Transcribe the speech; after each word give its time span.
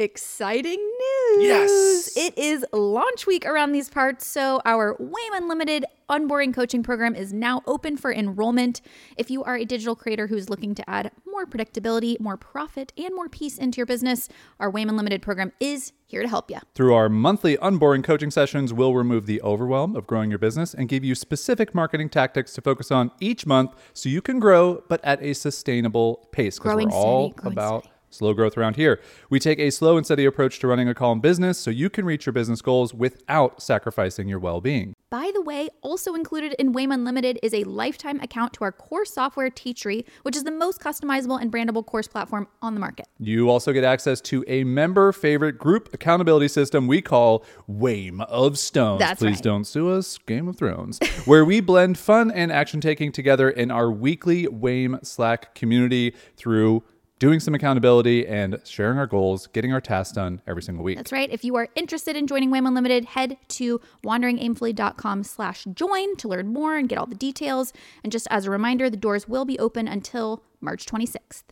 exciting 0.00 0.78
news. 0.78 1.42
Yes. 1.42 2.16
It 2.16 2.36
is 2.38 2.64
launch 2.72 3.26
week 3.26 3.44
around 3.44 3.72
these 3.72 3.90
parts, 3.90 4.26
so 4.26 4.62
our 4.64 4.96
WAIM 4.98 5.34
Unlimited 5.34 5.84
unboring 6.08 6.52
coaching 6.52 6.82
program 6.82 7.14
is 7.14 7.32
now 7.32 7.62
open 7.66 7.96
for 7.96 8.12
enrollment. 8.12 8.80
If 9.16 9.30
you 9.30 9.44
are 9.44 9.56
a 9.56 9.64
digital 9.64 9.94
creator 9.94 10.26
who's 10.26 10.48
looking 10.48 10.74
to 10.74 10.90
add 10.90 11.12
more 11.30 11.46
predictability, 11.46 12.18
more 12.18 12.36
profit, 12.36 12.92
and 12.96 13.14
more 13.14 13.28
peace 13.28 13.58
into 13.58 13.76
your 13.76 13.86
business, 13.86 14.28
our 14.58 14.70
WAIM 14.70 14.88
Unlimited 14.88 15.22
program 15.22 15.52
is 15.60 15.92
here 16.06 16.22
to 16.22 16.28
help 16.28 16.50
you. 16.50 16.58
Through 16.74 16.94
our 16.94 17.08
monthly 17.08 17.56
unboring 17.58 18.02
coaching 18.02 18.30
sessions, 18.30 18.72
we'll 18.72 18.94
remove 18.94 19.26
the 19.26 19.40
overwhelm 19.42 19.94
of 19.94 20.06
growing 20.06 20.30
your 20.30 20.38
business 20.38 20.74
and 20.74 20.88
give 20.88 21.04
you 21.04 21.14
specific 21.14 21.74
marketing 21.74 22.08
tactics 22.08 22.54
to 22.54 22.62
focus 22.62 22.90
on 22.90 23.12
each 23.20 23.46
month 23.46 23.72
so 23.92 24.08
you 24.08 24.22
can 24.22 24.40
grow, 24.40 24.82
but 24.88 25.04
at 25.04 25.22
a 25.22 25.34
sustainable 25.34 26.28
pace. 26.32 26.58
Because 26.58 26.74
we're 26.74 26.90
all 26.90 27.32
steady, 27.32 27.52
about 27.52 27.84
steady. 27.84 27.94
Slow 28.10 28.34
growth 28.34 28.58
around 28.58 28.74
here. 28.74 29.00
We 29.30 29.38
take 29.38 29.60
a 29.60 29.70
slow 29.70 29.96
and 29.96 30.04
steady 30.04 30.24
approach 30.24 30.58
to 30.58 30.66
running 30.66 30.88
a 30.88 30.94
calm 30.94 31.20
business 31.20 31.58
so 31.58 31.70
you 31.70 31.88
can 31.88 32.04
reach 32.04 32.26
your 32.26 32.32
business 32.32 32.60
goals 32.60 32.92
without 32.92 33.62
sacrificing 33.62 34.28
your 34.28 34.40
well 34.40 34.60
being. 34.60 34.94
By 35.10 35.32
the 35.34 35.42
way, 35.42 35.68
also 35.80 36.14
included 36.14 36.54
in 36.60 36.72
WAIM 36.72 36.92
Unlimited 36.92 37.40
is 37.42 37.52
a 37.52 37.64
lifetime 37.64 38.20
account 38.20 38.52
to 38.54 38.64
our 38.64 38.70
core 38.70 39.04
software 39.04 39.50
Teachery, 39.50 40.04
which 40.22 40.36
is 40.36 40.44
the 40.44 40.52
most 40.52 40.80
customizable 40.80 41.40
and 41.40 41.50
brandable 41.50 41.84
course 41.84 42.06
platform 42.06 42.46
on 42.62 42.74
the 42.74 42.80
market. 42.80 43.06
You 43.18 43.50
also 43.50 43.72
get 43.72 43.82
access 43.82 44.20
to 44.22 44.44
a 44.46 44.62
member 44.62 45.10
favorite 45.10 45.58
group 45.58 45.92
accountability 45.92 46.46
system 46.46 46.86
we 46.86 47.02
call 47.02 47.44
WAIM 47.66 48.20
of 48.20 48.56
Stones. 48.56 49.00
That's 49.00 49.18
Please 49.18 49.36
right. 49.36 49.42
don't 49.42 49.64
sue 49.64 49.90
us, 49.90 50.16
Game 50.18 50.46
of 50.46 50.56
Thrones, 50.56 51.00
where 51.24 51.44
we 51.44 51.60
blend 51.60 51.98
fun 51.98 52.30
and 52.30 52.52
action 52.52 52.80
taking 52.80 53.10
together 53.10 53.50
in 53.50 53.72
our 53.72 53.90
weekly 53.90 54.46
WAIM 54.46 55.00
Slack 55.02 55.56
community 55.56 56.14
through 56.36 56.84
doing 57.20 57.38
some 57.38 57.54
accountability 57.54 58.26
and 58.26 58.58
sharing 58.64 58.98
our 58.98 59.06
goals, 59.06 59.46
getting 59.48 59.72
our 59.74 59.80
tasks 59.80 60.14
done 60.14 60.40
every 60.46 60.62
single 60.62 60.82
week. 60.82 60.96
That's 60.96 61.12
right. 61.12 61.30
If 61.30 61.44
you 61.44 61.54
are 61.54 61.68
interested 61.76 62.16
in 62.16 62.26
joining 62.26 62.50
WAIM 62.50 62.66
Unlimited, 62.66 63.04
head 63.04 63.36
to 63.48 63.78
wanderingaimfully.com 64.02 65.22
slash 65.24 65.64
join 65.74 66.16
to 66.16 66.28
learn 66.28 66.48
more 66.48 66.76
and 66.76 66.88
get 66.88 66.98
all 66.98 67.06
the 67.06 67.14
details. 67.14 67.74
And 68.02 68.10
just 68.10 68.26
as 68.30 68.46
a 68.46 68.50
reminder, 68.50 68.88
the 68.88 68.96
doors 68.96 69.28
will 69.28 69.44
be 69.44 69.58
open 69.58 69.86
until 69.86 70.42
March 70.62 70.86
26th. 70.86 71.44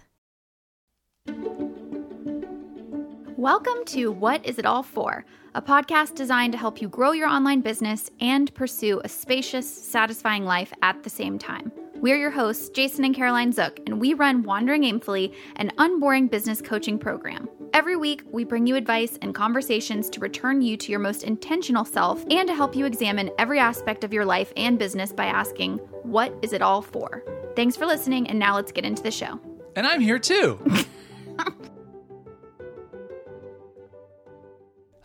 Welcome 3.36 3.84
to 3.86 4.10
What 4.10 4.44
Is 4.46 4.58
It 4.58 4.64
All 4.64 4.82
For? 4.82 5.26
A 5.54 5.60
podcast 5.60 6.14
designed 6.14 6.52
to 6.52 6.58
help 6.58 6.80
you 6.80 6.88
grow 6.88 7.12
your 7.12 7.28
online 7.28 7.60
business 7.60 8.10
and 8.20 8.52
pursue 8.54 9.02
a 9.04 9.08
spacious, 9.08 9.70
satisfying 9.70 10.46
life 10.46 10.72
at 10.80 11.02
the 11.02 11.10
same 11.10 11.38
time. 11.38 11.70
We're 12.00 12.16
your 12.16 12.30
hosts, 12.30 12.68
Jason 12.68 13.04
and 13.04 13.12
Caroline 13.12 13.50
Zook, 13.52 13.80
and 13.84 14.00
we 14.00 14.14
run 14.14 14.44
Wandering 14.44 14.82
Aimfully, 14.84 15.34
an 15.56 15.72
unboring 15.78 16.28
business 16.28 16.62
coaching 16.62 16.96
program. 16.96 17.48
Every 17.72 17.96
week, 17.96 18.22
we 18.30 18.44
bring 18.44 18.68
you 18.68 18.76
advice 18.76 19.18
and 19.20 19.34
conversations 19.34 20.08
to 20.10 20.20
return 20.20 20.62
you 20.62 20.76
to 20.76 20.92
your 20.92 21.00
most 21.00 21.24
intentional 21.24 21.84
self 21.84 22.24
and 22.30 22.46
to 22.46 22.54
help 22.54 22.76
you 22.76 22.86
examine 22.86 23.32
every 23.36 23.58
aspect 23.58 24.04
of 24.04 24.12
your 24.12 24.24
life 24.24 24.52
and 24.56 24.78
business 24.78 25.12
by 25.12 25.26
asking, 25.26 25.78
What 26.04 26.32
is 26.40 26.52
it 26.52 26.62
all 26.62 26.82
for? 26.82 27.24
Thanks 27.56 27.74
for 27.74 27.84
listening, 27.84 28.28
and 28.28 28.38
now 28.38 28.54
let's 28.54 28.70
get 28.70 28.84
into 28.84 29.02
the 29.02 29.10
show. 29.10 29.40
And 29.74 29.84
I'm 29.84 30.00
here 30.00 30.20
too. 30.20 30.64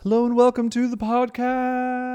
Hello 0.02 0.26
and 0.26 0.36
welcome 0.36 0.70
to 0.70 0.86
the 0.86 0.96
podcast. 0.96 2.13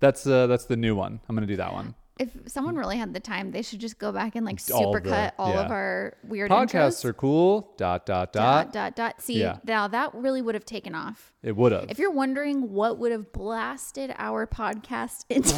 That's 0.00 0.26
uh, 0.26 0.46
that's 0.46 0.64
the 0.66 0.76
new 0.76 0.94
one. 0.94 1.20
I'm 1.28 1.34
gonna 1.36 1.46
do 1.46 1.56
that 1.56 1.72
one. 1.72 1.94
If 2.18 2.30
someone 2.46 2.76
really 2.76 2.96
had 2.96 3.12
the 3.12 3.20
time, 3.20 3.50
they 3.50 3.60
should 3.60 3.78
just 3.78 3.98
go 3.98 4.10
back 4.10 4.36
and 4.36 4.46
like 4.46 4.58
All 4.72 4.90
the- 4.90 5.00
supercut 5.02 5.32
all, 5.38 5.58
of 5.58 5.70
our 5.70 6.16
weird 6.24 6.50
Podcasts 6.50 7.02
intros. 7.02 7.04
are 7.04 7.12
cool. 7.12 7.74
Dot 7.76 8.06
dot 8.06 8.32
dot 8.32 8.66
dot. 8.66 8.72
dot 8.72 8.96
dot. 8.96 9.20
See, 9.20 9.38
Yeah. 9.40 9.58
now 9.64 9.86
that 9.88 10.14
really 10.14 10.40
would 10.40 10.54
have 10.54 10.64
taken 10.64 10.94
off. 10.94 11.34
It 11.42 11.54
would 11.56 11.72
have. 11.72 11.90
If 11.90 11.98
you're 11.98 12.10
wondering 12.10 12.72
what 12.72 12.96
would 12.98 13.12
have 13.12 13.32
blasted 13.32 14.14
our 14.16 14.46
podcast 14.46 15.24
into 15.30 15.54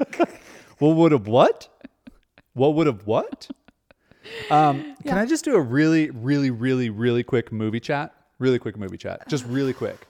Well, 0.80 0.94
would 0.94 1.12
have 1.12 1.28
what? 1.28 1.68
What 2.54 2.74
would 2.74 2.88
have 2.88 3.06
what? 3.06 3.48
Um, 4.50 4.96
Can 5.04 5.16
I 5.16 5.26
just 5.26 5.44
do 5.44 5.54
a 5.54 5.60
really, 5.60 6.10
really, 6.10 6.50
really, 6.50 6.90
really 6.90 7.22
quick 7.22 7.52
movie 7.52 7.80
chat? 7.80 8.12
Really 8.40 8.58
quick 8.58 8.76
movie 8.76 8.96
chat. 8.96 9.28
Just 9.28 9.46
really 9.46 9.72
quick. 9.72 10.06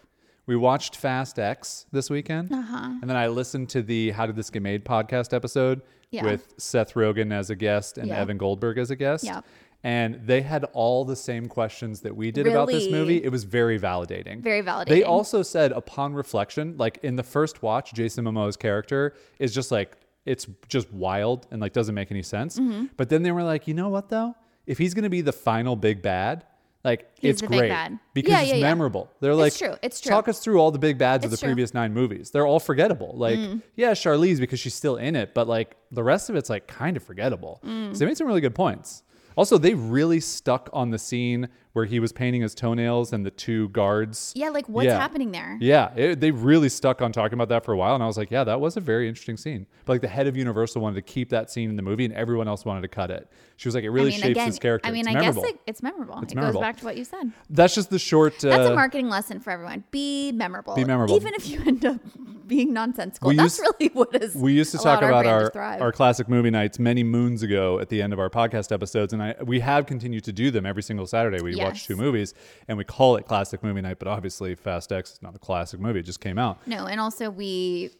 We 0.47 0.57
watched 0.57 0.97
Fast 0.97 1.39
X 1.39 1.87
this 1.93 2.11
weekend, 2.11 2.53
Uh-huh. 2.53 2.77
and 3.01 3.05
then 3.09 3.17
I 3.17 3.29
listened 3.29 3.69
to 3.71 3.83
the 3.83 4.11
"How 4.11 4.27
Did 4.27 4.37
This 4.37 4.51
Get 4.51 4.63
Made" 4.63 4.85
podcast 4.85 5.33
episode 5.33 5.83
Yeah. 6.11 6.25
with 6.25 6.55
Seth 6.59 6.95
Rogen 6.95 7.33
as 7.33 7.49
a 7.51 7.55
guest 7.57 7.97
and 7.97 8.09
Yeah. 8.09 8.19
Evan 8.21 8.39
Goldberg 8.39 8.79
as 8.79 8.91
a 8.91 8.97
guest. 8.97 9.25
Yep. 9.25 9.45
And 9.85 10.21
they 10.27 10.43
had 10.43 10.65
all 10.75 11.05
the 11.05 11.17
same 11.17 11.47
questions 11.47 12.01
that 12.03 12.15
we 12.17 12.31
did 12.31 12.47
about 12.47 12.69
this 12.69 12.89
movie. 12.91 13.23
It 13.23 13.31
was 13.31 13.43
very 13.45 13.81
validating. 13.81 14.41
Very 14.41 14.63
validating. 14.63 14.89
They 14.91 15.03
also 15.03 15.43
said 15.43 15.73
upon 15.73 16.15
reflection, 16.15 16.77
like 16.79 16.99
in 17.03 17.17
the 17.17 17.25
first 17.25 17.63
watch, 17.63 17.93
Jason 17.93 18.25
Momoa's 18.25 18.57
character 18.57 19.15
is 19.41 19.53
just 19.55 19.71
like 19.73 19.97
it's 20.25 20.47
just 20.69 20.93
wild 20.93 21.49
and 21.51 21.61
like 21.61 21.73
doesn't 21.73 21.97
make 21.97 22.13
any 22.13 22.23
sense. 22.23 22.59
Mm-hmm. 22.59 22.87
But 22.97 23.09
then 23.09 23.23
they 23.25 23.33
were 23.33 23.43
like, 23.43 23.67
you 23.67 23.75
know 23.75 23.89
what 23.89 24.09
though? 24.09 24.37
If 24.67 24.79
he's 24.79 24.95
gonna 24.95 25.11
be 25.11 25.21
the 25.21 25.33
final 25.33 25.75
big 25.75 26.01
bad, 26.01 26.45
like 26.85 27.09
He's 27.21 27.33
it's 27.35 27.43
great 27.43 27.69
bad. 27.69 27.99
because 28.15 28.31
Yeah, 28.33 28.41
it's 28.41 28.49
yeah, 28.51 28.55
yeah. 28.57 28.63
memorable. 28.69 29.11
They're 29.21 29.35
like, 29.35 29.49
it's 29.49 29.59
true, 29.59 29.75
it's 29.83 30.01
true. 30.01 30.11
Talk 30.11 30.29
us 30.29 30.41
through 30.41 30.59
all 30.59 30.71
the 30.71 30.79
big 30.79 30.99
bads 30.99 31.25
of 31.25 31.31
the 31.31 31.37
true. 31.37 31.47
Mm. 31.47 31.51
previous 31.53 31.75
nine 31.75 31.93
movies. 31.95 32.31
They're 32.31 32.47
all 32.47 32.61
forgettable. 32.61 33.13
Like, 33.17 33.39
yeah, 33.77 33.93
Charlize 33.93 34.41
because 34.41 34.59
she's 34.61 34.75
still 34.75 34.97
in 34.97 35.15
it, 35.17 35.33
but 35.35 35.47
like 35.49 35.77
the 35.91 36.03
rest 36.03 36.29
of 36.31 36.37
it's 36.37 36.51
like 36.51 36.67
kind 36.67 36.97
of 36.97 37.03
forgettable. 37.03 37.61
Mm. 37.65 37.93
So 37.93 37.99
they 38.01 38.07
made 38.07 38.17
some 38.17 38.27
really 38.27 38.41
good 38.41 38.55
points. 38.55 39.03
Also, 39.37 39.57
they 39.59 39.75
really 39.75 40.21
stuck 40.21 40.69
on 40.73 40.91
the 40.91 40.99
scene 40.99 41.49
where 41.73 41.85
he 41.87 41.99
was 42.01 42.13
painting 42.13 42.43
his 42.43 42.55
toenails 42.55 43.13
and 43.13 43.25
the 43.25 43.31
two 43.31 43.69
guards. 43.71 44.33
Yeah, 44.37 44.51
like 44.51 44.69
what's 44.69 44.87
Yeah. 44.87 44.99
happening 44.99 45.33
there? 45.33 45.57
Yeah, 45.61 45.93
it, 45.97 46.21
they 46.21 46.31
really 46.31 46.69
stuck 46.69 47.01
on 47.01 47.13
talking 47.13 47.35
about 47.35 47.49
that 47.49 47.65
for 47.65 47.73
a 47.73 47.77
while, 47.77 47.95
and 47.95 48.03
I 48.03 48.07
was 48.07 48.19
like, 48.19 48.31
yeah, 48.31 48.45
that 48.45 48.61
was 48.61 48.77
a 48.77 48.81
very 48.81 49.09
interesting 49.09 49.37
scene. 49.37 49.67
But 49.85 49.95
like 49.95 50.01
the 50.03 50.09
head 50.09 50.27
of 50.27 50.37
Universal 50.37 50.83
wanted 50.83 50.97
to 50.97 51.03
keep 51.03 51.31
that 51.31 51.51
scene 51.51 51.71
in 51.71 51.77
the 51.77 51.83
movie, 51.83 52.05
and 52.05 52.13
everyone 52.15 52.47
else 52.49 52.65
wanted 52.65 52.83
to 52.83 52.89
cut 52.89 53.11
it. 53.11 53.29
She 53.57 53.69
was 53.69 53.75
like, 53.75 53.85
it 53.85 53.91
really 53.91 54.09
I 54.11 54.15
mean, 54.15 54.21
shapes 54.21 54.31
again, 54.31 54.47
his 54.49 54.59
character. 54.59 54.89
I 54.89 54.93
mean, 54.93 55.01
it's 55.07 55.09
I 55.09 55.13
memorable. 55.15 55.43
guess 55.43 55.51
it, 55.53 55.61
it's 55.67 55.83
memorable. 55.83 56.21
It's 56.23 56.33
it 56.33 56.37
memorable. 56.37 56.61
goes 56.61 56.67
back 56.67 56.77
to 56.79 56.85
what 56.85 56.97
you 56.97 57.05
said. 57.05 57.33
That's 57.49 57.75
just 57.75 57.91
the 57.91 57.99
short. 57.99 58.39
That's 58.41 58.69
uh, 58.69 58.73
a 58.73 58.75
marketing 58.75 59.09
lesson 59.09 59.41
for 59.41 59.51
everyone. 59.51 59.85
Be 59.91 60.33
memorable. 60.33 60.75
Be 60.75 60.85
memorable. 60.85 61.15
Even 61.17 61.33
if 61.35 61.49
you 61.49 61.61
end 61.65 61.85
up 61.87 62.01
being 62.47 62.73
nonsensical. 62.73 63.29
We 63.31 63.37
That's 63.37 63.59
used- 63.59 63.73
really 63.81 63.93
what 63.95 64.15
is. 64.21 64.35
We 64.35 64.53
used 64.53 64.73
to 64.73 64.79
talk 64.79 65.01
about 65.03 65.23
to 65.23 65.59
our, 65.59 65.81
our 65.81 65.93
classic 65.93 66.29
movie 66.29 66.51
nights 66.51 66.79
many 66.79 67.03
moons 67.05 67.43
ago 67.43 67.79
at 67.79 67.89
the 67.89 68.03
end 68.03 68.13
of 68.13 68.19
our 68.19 68.29
podcast 68.29 68.73
episodes, 68.73 69.13
and 69.13 69.23
I 69.23 69.37
we 69.43 69.61
have 69.61 69.87
continued 69.87 70.25
to 70.25 70.33
do 70.33 70.51
them 70.51 70.67
every 70.67 70.83
single 70.83 71.07
Saturday. 71.07 71.41
We 71.41 71.55
watch 71.57 71.62
Yes. 71.69 71.87
two 71.87 71.97
movies, 71.97 72.35
and 72.69 72.79
we 72.79 72.85
call 72.85 73.17
it 73.17 73.27
classic 73.27 73.63
movie 73.63 73.81
night. 73.81 73.99
But 73.99 74.09
obviously, 74.09 74.55
Fast 74.55 74.93
X 74.93 75.13
is 75.13 75.23
not 75.23 75.35
a 75.35 75.39
classic 75.39 75.81
movie; 75.81 76.01
it 76.01 76.05
just 76.05 76.21
came 76.21 76.39
out. 76.39 76.67
No, 76.67 76.87
and 76.87 77.01
also 77.01 77.31
we 77.31 77.91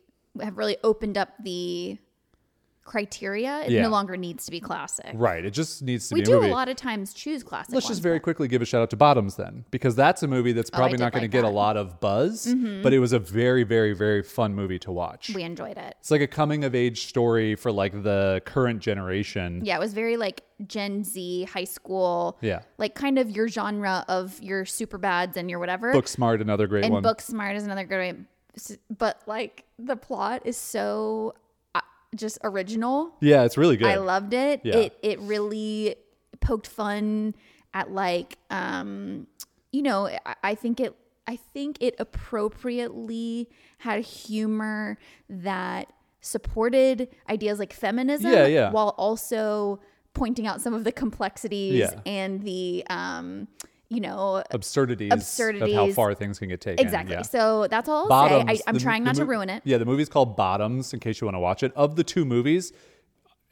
have 0.41 0.57
really 0.57 0.77
opened 0.83 1.19
up 1.19 1.31
the 1.43 1.99
criteria. 2.85 3.61
It 3.63 3.71
Yeah. 3.71 3.83
no 3.83 3.89
longer 3.91 4.17
needs 4.17 4.45
to 4.47 4.51
be 4.51 4.61
classic. 4.61 5.11
Right? 5.15 5.45
It 5.45 5.51
just 5.53 5.83
needs 5.83 6.09
to 6.09 6.15
We 6.15 6.21
be 6.21 6.25
do 6.27 6.33
a 6.33 6.37
movie. 6.41 6.49
a 6.51 6.55
lot 6.55 6.69
of 6.69 6.77
times 6.77 7.15
choose 7.15 7.43
classic. 7.43 7.75
Let's 7.75 7.87
just 7.89 8.03
very 8.03 8.19
though. 8.19 8.23
quickly 8.25 8.49
give 8.49 8.61
a 8.61 8.65
shout 8.65 8.83
out 8.83 8.91
to 8.91 8.97
Bottoms 8.97 9.37
then, 9.37 9.65
because 9.71 9.95
that's 9.95 10.23
a 10.23 10.27
movie 10.29 10.53
that's 10.53 10.71
Oh, 10.73 10.77
probably 10.77 10.97
did 10.99 11.05
not 11.05 11.13
going 11.13 11.23
like 11.23 11.31
to 11.31 11.37
get 11.37 11.45
a. 11.45 11.47
Mm-hmm. 11.47 11.57
lot 11.57 11.77
of 11.77 12.01
buzz, 12.01 12.53
but 12.83 12.93
it 12.93 12.99
was 12.99 13.13
a 13.13 13.19
very, 13.19 13.63
very, 13.63 13.93
very 13.93 14.23
fun 14.23 14.55
movie 14.55 14.79
to 14.81 14.91
watch. 14.93 15.31
We 15.35 15.43
enjoyed 15.43 15.77
it. 15.77 15.95
It's 16.01 16.11
like 16.11 16.21
a 16.23 16.27
coming 16.27 16.65
of 16.65 16.75
age 16.75 17.07
story 17.07 17.55
for 17.55 17.71
like 17.71 18.03
the 18.03 18.43
current 18.45 18.81
generation. 18.81 19.61
Yeah, 19.65 19.77
it 19.77 19.81
was 19.81 19.93
very 19.95 20.17
like 20.17 20.43
Gen 20.67 21.05
Z, 21.05 21.45
high 21.45 21.65
school. 21.65 22.39
Yeah. 22.41 22.61
Like 22.79 22.95
kind 22.95 23.19
of 23.19 23.31
your 23.31 23.49
genre 23.49 24.05
of 24.09 24.41
your 24.43 24.65
Superbads 24.65 25.37
and 25.37 25.49
your 25.51 25.59
whatever. 25.59 25.93
Book 25.93 26.09
Smart, 26.09 26.41
another 26.41 26.67
great 26.67 26.85
and 26.85 26.93
one. 26.95 27.03
Book 27.03 27.21
Smart 27.21 27.57
is 27.57 27.65
another 27.65 27.85
great. 27.85 28.17
But 28.97 29.23
like 29.27 29.65
the 29.79 29.97
plot 29.97 30.43
is 30.45 30.57
so 30.59 31.35
just 32.15 32.39
original. 32.45 33.15
yeah, 33.21 33.45
it's 33.45 33.57
really 33.57 33.77
good. 33.77 33.89
I 33.89 33.97
loved 33.97 34.35
it. 34.35 34.61
Yeah. 34.65 34.77
It 34.77 34.99
it 35.03 35.19
really 35.21 35.97
poked 36.41 36.67
fun 36.67 37.35
at 37.75 37.91
like 37.91 38.37
um 38.51 39.27
you 39.73 39.83
know, 39.83 40.09
I, 40.27 40.35
I 40.43 40.55
think 40.55 40.81
it 40.81 40.95
I 41.27 41.37
think 41.37 41.79
it 41.81 41.95
appropriately 41.99 43.49
had 43.79 44.05
humor 44.05 44.99
that 45.29 45.93
supported 46.21 47.09
ideas 47.29 47.59
like 47.59 47.73
feminism 47.73 48.31
Yeah, 48.33 48.47
yeah. 48.47 48.71
while 48.71 48.95
also 48.99 49.81
pointing 50.15 50.47
out 50.47 50.61
some 50.61 50.75
of 50.75 50.85
the 50.85 50.93
complexities 50.93 51.75
Yeah. 51.79 52.01
and 52.07 52.43
the 52.43 52.85
um 52.91 53.49
you 53.93 54.01
know 54.01 54.43
absurdities, 54.51 55.13
of 55.13 55.73
how 55.73 55.91
far 55.93 56.15
things 56.15 56.39
can 56.39 56.49
get 56.49 56.61
taken. 56.61 56.85
exactly. 56.85 57.15
Yeah. 57.15 57.23
So 57.23 57.67
that's 57.69 57.89
all 57.89 58.05
I'll 58.05 58.09
Bottoms. 58.09 58.51
say. 58.59 58.63
I, 58.67 58.69
I'm 58.69 58.75
the- 58.75 58.81
trying 58.81 59.05
not 59.05 59.17
to 59.17 59.25
ruin 59.25 59.51
it. 59.51 59.63
Yeah, 59.65 59.79
the 59.79 59.85
movie's 59.85 60.09
called 60.09 60.37
Bottoms. 60.37 60.93
In 60.95 61.01
case 61.01 61.21
you 61.21 61.27
want 61.27 61.35
to 61.37 61.41
watch 61.41 61.63
it, 61.63 61.73
of 61.77 61.97
the 61.97 62.05
two 62.05 62.25
movies, 62.25 62.73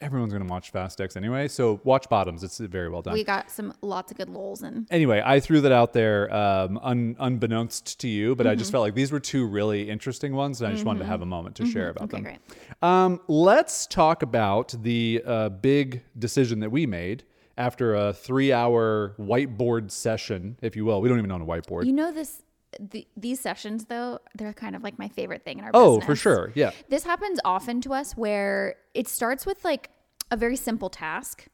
everyone's 0.01 0.33
going 0.33 0.43
to 0.45 0.51
watch 0.51 0.71
Fast 0.71 0.99
X 0.99 1.15
anyway. 1.15 1.47
So 1.47 1.79
watch 1.83 2.09
Bottoms. 2.09 2.43
It's 2.43 2.57
very 2.57 2.89
well 2.89 3.03
done. 3.03 3.13
We 3.13 3.23
got 3.23 3.51
some 3.51 3.71
lots 3.83 4.11
of 4.11 4.17
good 4.17 4.29
lols 4.29 4.63
and 4.63 4.87
anyway, 4.89 5.21
I 5.23 5.39
threw 5.39 5.61
that 5.61 5.71
out 5.71 5.93
there 5.93 6.33
um, 6.33 6.79
un, 6.81 7.15
unbeknownst 7.19 7.99
to 7.99 8.07
you, 8.07 8.35
but 8.35 8.47
I 8.47 8.51
Mm-hmm. 8.51 8.59
just 8.59 8.71
felt 8.71 8.81
like 8.81 8.95
these 8.95 9.11
were 9.11 9.19
two 9.19 9.45
really 9.45 9.89
interesting 9.91 10.33
ones, 10.33 10.59
and 10.61 10.69
I 10.69 10.73
just 10.73 10.85
wanted 10.85 10.99
to 11.01 11.05
have 11.05 11.21
a 11.21 11.25
moment 11.27 11.55
to 11.57 11.65
share 11.67 11.89
about 11.89 12.09
them. 12.09 12.21
Okay, 12.25 12.31
them. 12.33 12.41
great. 12.79 12.89
Um, 12.89 13.21
let's 13.27 13.85
talk 13.85 14.23
about 14.23 14.73
the 14.81 15.21
uh, 15.25 15.49
big 15.49 16.01
decision 16.17 16.61
that 16.61 16.71
we 16.71 16.87
made 16.87 17.23
after 17.61 17.93
a 17.93 18.11
three 18.11 18.51
hour 18.51 19.13
whiteboard 19.19 19.91
session, 19.91 20.57
if 20.61 20.75
you 20.75 20.83
will. 20.83 20.99
We 20.99 21.09
don't 21.09 21.19
even 21.19 21.31
own 21.31 21.41
a 21.41 21.45
whiteboard. 21.45 21.85
You 21.85 21.93
know 21.93 22.11
this. 22.11 22.41
The, 22.79 23.05
these 23.17 23.41
sessions, 23.41 23.85
though, 23.85 24.19
they're 24.35 24.53
kind 24.53 24.77
of 24.77 24.81
like 24.81 24.97
my 24.97 25.09
favorite 25.09 25.43
thing 25.43 25.59
in 25.59 25.65
our 25.65 25.71
oh, 25.73 25.97
business. 25.97 26.05
for 26.05 26.15
sure. 26.15 26.51
Yeah. 26.55 26.71
This 26.87 27.03
happens 27.03 27.37
often 27.43 27.81
to 27.81 27.93
us 27.93 28.13
where 28.13 28.75
it 28.93 29.09
starts 29.09 29.45
with 29.45 29.63
like 29.65 29.89
a 30.31 30.37
very 30.37 30.55
simple 30.55 30.89
task, 30.89 31.47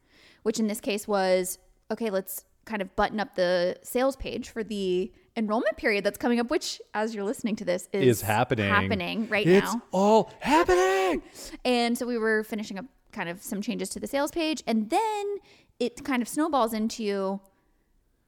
which 0.44 0.59
in 0.59 0.68
this 0.68 0.80
case 0.80 1.07
was 1.07 1.57
okay, 1.92 2.09
let's 2.12 2.45
kind 2.65 2.81
of 2.81 2.95
button 2.95 3.19
up 3.19 3.36
the 3.36 3.77
sales 3.81 4.15
page 4.15 4.50
for 4.50 4.63
the 4.63 5.12
enrollment 5.36 5.75
period 5.77 6.04
that's 6.04 6.18
coming 6.18 6.39
up, 6.39 6.51
which 6.51 6.80
as 6.94 7.15
you're 7.15 7.24
listening 7.25 7.56
to 7.56 7.65
this 7.65 7.89
is, 7.94 8.19
Is 8.19 8.21
happening. 8.21 8.69
happening 8.69 9.27
right 9.30 9.48
it's 9.48 9.74
now. 9.74 9.81
all 9.92 10.31
happening. 10.39 11.24
And 11.65 11.98
so 11.98 12.06
we 12.06 12.18
were 12.18 12.44
finishing 12.44 12.77
up 12.77 12.86
kind 13.12 13.30
of 13.30 13.42
some 13.42 13.62
changes 13.62 13.89
to 13.89 14.00
the 14.00 14.07
sales 14.07 14.31
page. 14.31 14.62
And 14.68 14.89
then 14.89 15.38
it 15.79 16.03
kind 16.03 16.21
of 16.21 16.27
snowballs 16.27 16.74
into 16.74 17.39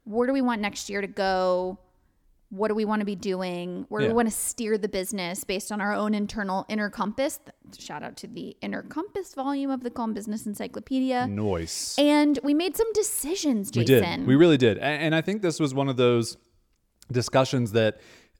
where 0.03 0.27
do 0.27 0.33
we 0.33 0.41
want 0.41 0.61
next 0.61 0.89
year 0.89 1.01
to 1.01 1.07
go? 1.07 1.79
What 2.51 2.69
do 2.69 2.73
we 2.73 2.83
want 2.83 3.01
to 3.01 3.05
be 3.05 3.15
doing? 3.15 3.85
Where 3.89 4.01
do 4.01 4.07
we 4.07 4.13
want 4.13 4.27
to 4.27 4.33
steer 4.33 4.75
the 4.79 4.89
business 4.89 5.43
based 5.43 5.71
on 5.71 5.81
our 5.81 5.93
own 5.93 6.15
internal 6.15 6.65
inner 6.67 6.89
compass? 6.89 7.39
Shout 7.77 8.01
out 8.01 8.17
to 8.17 8.27
the 8.27 8.57
inner 8.61 8.81
compass 8.81 9.35
volume 9.35 9.69
of 9.69 9.83
the 9.83 9.91
Calm 9.91 10.15
Business 10.15 10.47
Encyclopedia. 10.47 11.27
Noise. 11.27 11.95
And 11.99 12.39
we 12.41 12.55
made 12.55 12.75
some 12.75 12.91
decisions, 12.93 13.71
We 13.75 13.83
did. 13.83 14.25
We 14.25 14.35
really 14.35 14.57
did. 14.57 14.79
And 14.79 15.13
I 15.13 15.21
think 15.21 15.43
this 15.43 15.59
was 15.59 15.75
one 15.75 15.89
of 15.89 15.97
those 15.97 16.37
discussions 17.11 17.73
that 17.73 17.99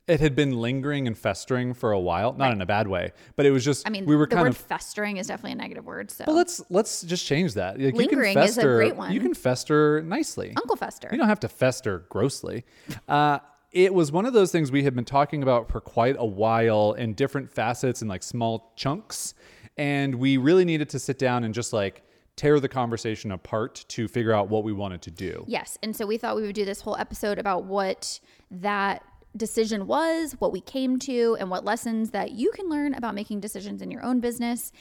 it 0.10 0.20
had 0.20 0.36
been 0.36 0.60
lingering 0.60 1.08
and 1.08 1.18
festering 1.18 1.74
for 1.74 1.92
a 1.92 2.00
while, 2.00 2.34
not 2.34 2.52
in 2.52 2.62
a 2.62 2.66
bad 2.66 2.88
way, 2.88 3.14
but 3.36 3.46
it 3.46 3.52
was 3.52 3.64
just 3.64 3.88
I 3.88 3.92
mean, 3.92 4.06
we 4.06 4.16
were 4.16 4.26
the 4.26 4.36
kind 4.36 4.44
word 4.44 4.52
of 4.52 4.58
festering 4.58 5.18
is 5.18 5.28
definitely 5.28 5.52
a 5.54 5.56
negative 5.56 5.86
word. 5.86 6.10
So 6.10 6.26
But 6.26 6.34
let's 6.34 6.62
let's 6.70 7.04
just 7.04 7.26
change 7.26 7.54
that. 7.54 7.80
Like, 7.80 7.94
Lingering 7.94 8.30
you 8.30 8.40
can 8.40 8.44
is 8.44 8.58
a 8.58 8.62
fester, 8.62 8.76
great 8.76 8.96
one. 8.96 9.14
You 9.14 9.20
can 9.20 9.34
fester 9.34 10.02
nicely. 10.02 10.54
Uncle 10.58 10.76
Fester. 10.76 11.10
You 11.12 11.18
don't 11.18 11.28
have 11.28 11.40
to 11.42 11.50
fester 11.50 12.06
grossly. 12.10 12.66
Uh, 13.08 13.40
it 13.72 13.94
was 13.94 14.12
one 14.12 14.26
of 14.26 14.34
those 14.34 14.52
things 14.52 14.72
we 14.72 14.84
had 14.84 14.96
been 14.96 15.06
talking 15.06 15.44
about 15.44 15.70
for 15.72 15.80
quite 15.80 16.16
a 16.18 16.26
while 16.26 16.94
in 16.94 17.14
different 17.14 17.52
facets 17.52 18.02
and 18.02 18.10
like 18.10 18.24
small 18.24 18.74
chunks. 18.76 19.36
And 19.78 20.16
we 20.16 20.38
really 20.38 20.66
needed 20.66 20.90
to 20.90 21.00
sit 21.00 21.20
down 21.20 21.44
and 21.44 21.54
just 21.54 21.72
like 21.72 22.02
tear 22.36 22.60
the 22.60 22.70
conversation 22.70 23.32
apart 23.32 23.86
to 23.90 24.08
figure 24.08 24.34
out 24.34 24.50
what 24.50 24.64
we 24.64 24.74
wanted 24.74 25.02
to 25.04 25.12
do. 25.12 25.44
Yes. 25.48 25.78
And 25.84 25.96
so 25.96 26.06
we 26.06 26.18
thought 26.18 26.36
we 26.36 26.44
would 26.44 26.56
do 26.56 26.66
this 26.66 26.82
whole 26.82 26.96
episode 26.98 27.38
about 27.38 27.66
what 27.66 28.20
that 28.50 29.04
decision 29.36 29.88
was, 29.88 30.34
what 30.40 30.52
we 30.52 30.62
came 30.62 31.00
to, 31.00 31.38
and 31.40 31.50
what 31.50 31.64
lessons 31.64 32.12
that 32.12 32.31
you 32.31 32.52
can 32.52 32.68
learn 32.70 32.94
about 32.94 33.16
making 33.16 33.40
decisions 33.40 33.81
in 33.81 33.92
your 33.92 34.04
own 34.04 34.20
business. 34.20 34.72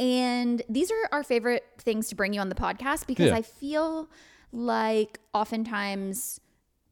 And 0.00 0.62
these 0.68 0.90
are 0.90 1.08
our 1.12 1.22
favorite 1.22 1.64
things 1.78 2.08
to 2.08 2.14
bring 2.14 2.32
you 2.32 2.40
on 2.40 2.48
the 2.48 2.54
podcast 2.54 3.06
because 3.06 3.26
Yeah. 3.30 3.36
I 3.36 3.42
feel 3.42 4.08
like 4.52 5.20
oftentimes 5.34 6.40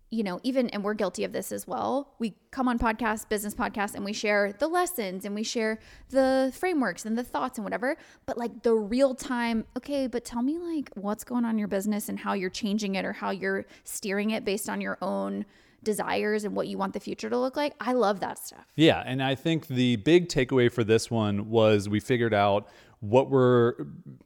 you 0.08 0.22
know, 0.22 0.38
even, 0.44 0.70
and 0.70 0.84
we're 0.84 0.94
guilty 0.94 1.24
of 1.24 1.32
this 1.32 1.50
as 1.50 1.66
well. 1.66 2.14
We 2.20 2.34
come 2.52 2.68
on 2.68 2.78
podcasts, 2.78 3.28
business 3.28 3.56
podcasts, 3.56 3.96
and 3.96 4.04
we 4.04 4.12
share 4.12 4.52
the 4.52 4.68
lessons 4.68 5.24
and 5.24 5.34
we 5.34 5.42
share 5.42 5.80
the 6.10 6.52
frameworks 6.56 7.04
and 7.04 7.18
the 7.18 7.24
thoughts 7.24 7.58
and 7.58 7.64
whatever. 7.64 7.96
But 8.24 8.38
like 8.38 8.62
the 8.62 8.72
real 8.72 9.16
time, 9.16 9.64
okay, 9.76 10.06
but 10.06 10.24
tell 10.24 10.42
me 10.42 10.58
like 10.58 10.90
what's 10.94 11.24
going 11.24 11.44
on 11.44 11.50
in 11.52 11.58
your 11.58 11.66
business 11.66 12.08
and 12.08 12.20
how 12.20 12.34
you're 12.34 12.50
changing 12.50 12.94
it 12.94 13.04
or 13.04 13.14
how 13.14 13.30
you're 13.30 13.66
steering 13.82 14.30
it 14.30 14.44
based 14.44 14.68
on 14.68 14.80
your 14.80 14.96
own 15.02 15.44
desires 15.86 16.44
and 16.44 16.54
what 16.54 16.66
you 16.66 16.76
want 16.76 16.92
the 16.92 17.00
future 17.00 17.30
to 17.30 17.38
look 17.38 17.56
like. 17.56 17.72
I 17.80 17.94
love 17.94 18.20
that 18.20 18.38
stuff. 18.38 18.66
Yeah, 18.74 19.02
and 19.06 19.22
I 19.22 19.34
think 19.34 19.68
the 19.68 19.96
big 19.96 20.28
takeaway 20.28 20.70
for 20.70 20.84
this 20.84 21.10
one 21.10 21.48
was 21.48 21.88
we 21.88 22.00
figured 22.00 22.34
out 22.34 22.68
what 23.00 23.30
we're 23.30 23.74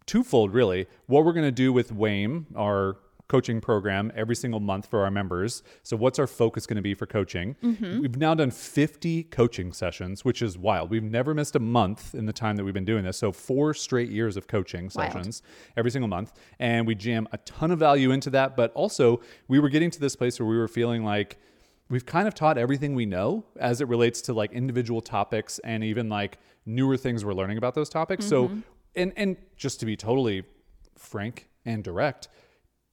twofold 0.06 0.52
really. 0.52 0.86
What 1.06 1.24
we're 1.24 1.34
going 1.34 1.46
to 1.46 1.52
do 1.52 1.72
with 1.72 1.92
WAIM, 1.92 2.46
our 2.56 2.96
coaching 3.30 3.60
program 3.60 4.10
every 4.16 4.34
single 4.34 4.58
month 4.58 4.86
for 4.86 5.04
our 5.04 5.10
members. 5.10 5.62
So 5.84 5.96
what's 5.96 6.18
our 6.18 6.26
focus 6.26 6.66
going 6.66 6.76
to 6.76 6.82
be 6.82 6.94
for 6.94 7.06
coaching? 7.06 7.54
Mm-hmm. 7.62 8.00
We've 8.00 8.16
now 8.16 8.34
done 8.34 8.50
50 8.50 9.22
coaching 9.24 9.72
sessions, 9.72 10.24
which 10.24 10.42
is 10.42 10.58
wild. 10.58 10.90
We've 10.90 11.04
never 11.04 11.32
missed 11.32 11.54
a 11.54 11.60
month 11.60 12.12
in 12.12 12.26
the 12.26 12.32
time 12.32 12.56
that 12.56 12.64
we've 12.64 12.74
been 12.74 12.84
doing 12.84 13.04
this. 13.04 13.16
So 13.16 13.30
four 13.30 13.72
straight 13.72 14.10
years 14.10 14.36
of 14.36 14.48
coaching 14.48 14.90
Wild. 14.96 15.12
sessions 15.12 15.42
every 15.76 15.92
single 15.92 16.08
month 16.08 16.32
and 16.58 16.88
we 16.88 16.96
jam 16.96 17.28
a 17.30 17.38
ton 17.38 17.70
of 17.70 17.78
value 17.78 18.10
into 18.10 18.30
that, 18.30 18.56
but 18.56 18.72
also 18.72 19.20
we 19.46 19.60
were 19.60 19.68
getting 19.68 19.92
to 19.92 20.00
this 20.00 20.16
place 20.16 20.40
where 20.40 20.48
we 20.48 20.58
were 20.58 20.66
feeling 20.66 21.04
like 21.04 21.38
we've 21.90 22.06
kind 22.06 22.26
of 22.26 22.34
taught 22.34 22.56
everything 22.56 22.94
we 22.94 23.04
know 23.04 23.44
as 23.58 23.80
it 23.80 23.88
relates 23.88 24.22
to 24.22 24.32
like 24.32 24.52
individual 24.52 25.00
topics 25.02 25.58
and 25.60 25.84
even 25.84 26.08
like 26.08 26.38
newer 26.64 26.96
things 26.96 27.24
we're 27.24 27.34
learning 27.34 27.58
about 27.58 27.74
those 27.74 27.90
topics. 27.90 28.24
So, 28.24 28.48
mm-hmm. 28.48 28.60
and 28.96 29.12
and 29.16 29.36
just 29.56 29.80
to 29.80 29.86
be 29.86 29.96
totally 29.96 30.44
frank 30.96 31.48
and 31.66 31.84
direct, 31.84 32.28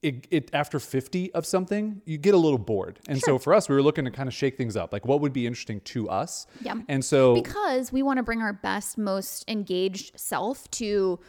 it, 0.02 0.28
it 0.30 0.50
after 0.54 0.80
50 0.80 1.32
of 1.34 1.46
something, 1.46 2.02
you 2.06 2.18
get 2.18 2.34
a 2.34 2.38
little 2.38 2.58
bored. 2.58 3.00
And 3.08 3.22
so 3.22 3.38
for 3.38 3.54
us, 3.54 3.70
we 3.70 3.76
were 3.76 3.82
looking 3.82 4.06
to 4.06 4.12
kind 4.12 4.28
of 4.28 4.34
shake 4.34 4.58
things 4.58 4.76
up. 4.76 4.92
Like 4.92 5.06
what 5.06 5.22
would 5.22 5.34
be 5.34 5.48
interesting 5.48 5.80
to 5.82 6.10
us? 6.10 6.48
Yeah. 6.62 6.76
And 6.88 7.06
so 7.06 7.36
because 7.36 7.92
we 7.92 8.04
want 8.04 8.18
to 8.18 8.24
bring 8.24 8.42
our 8.42 8.54
best, 8.54 8.98
most 8.98 9.50
engaged 9.50 10.20
self 10.20 10.70
to 10.72 11.20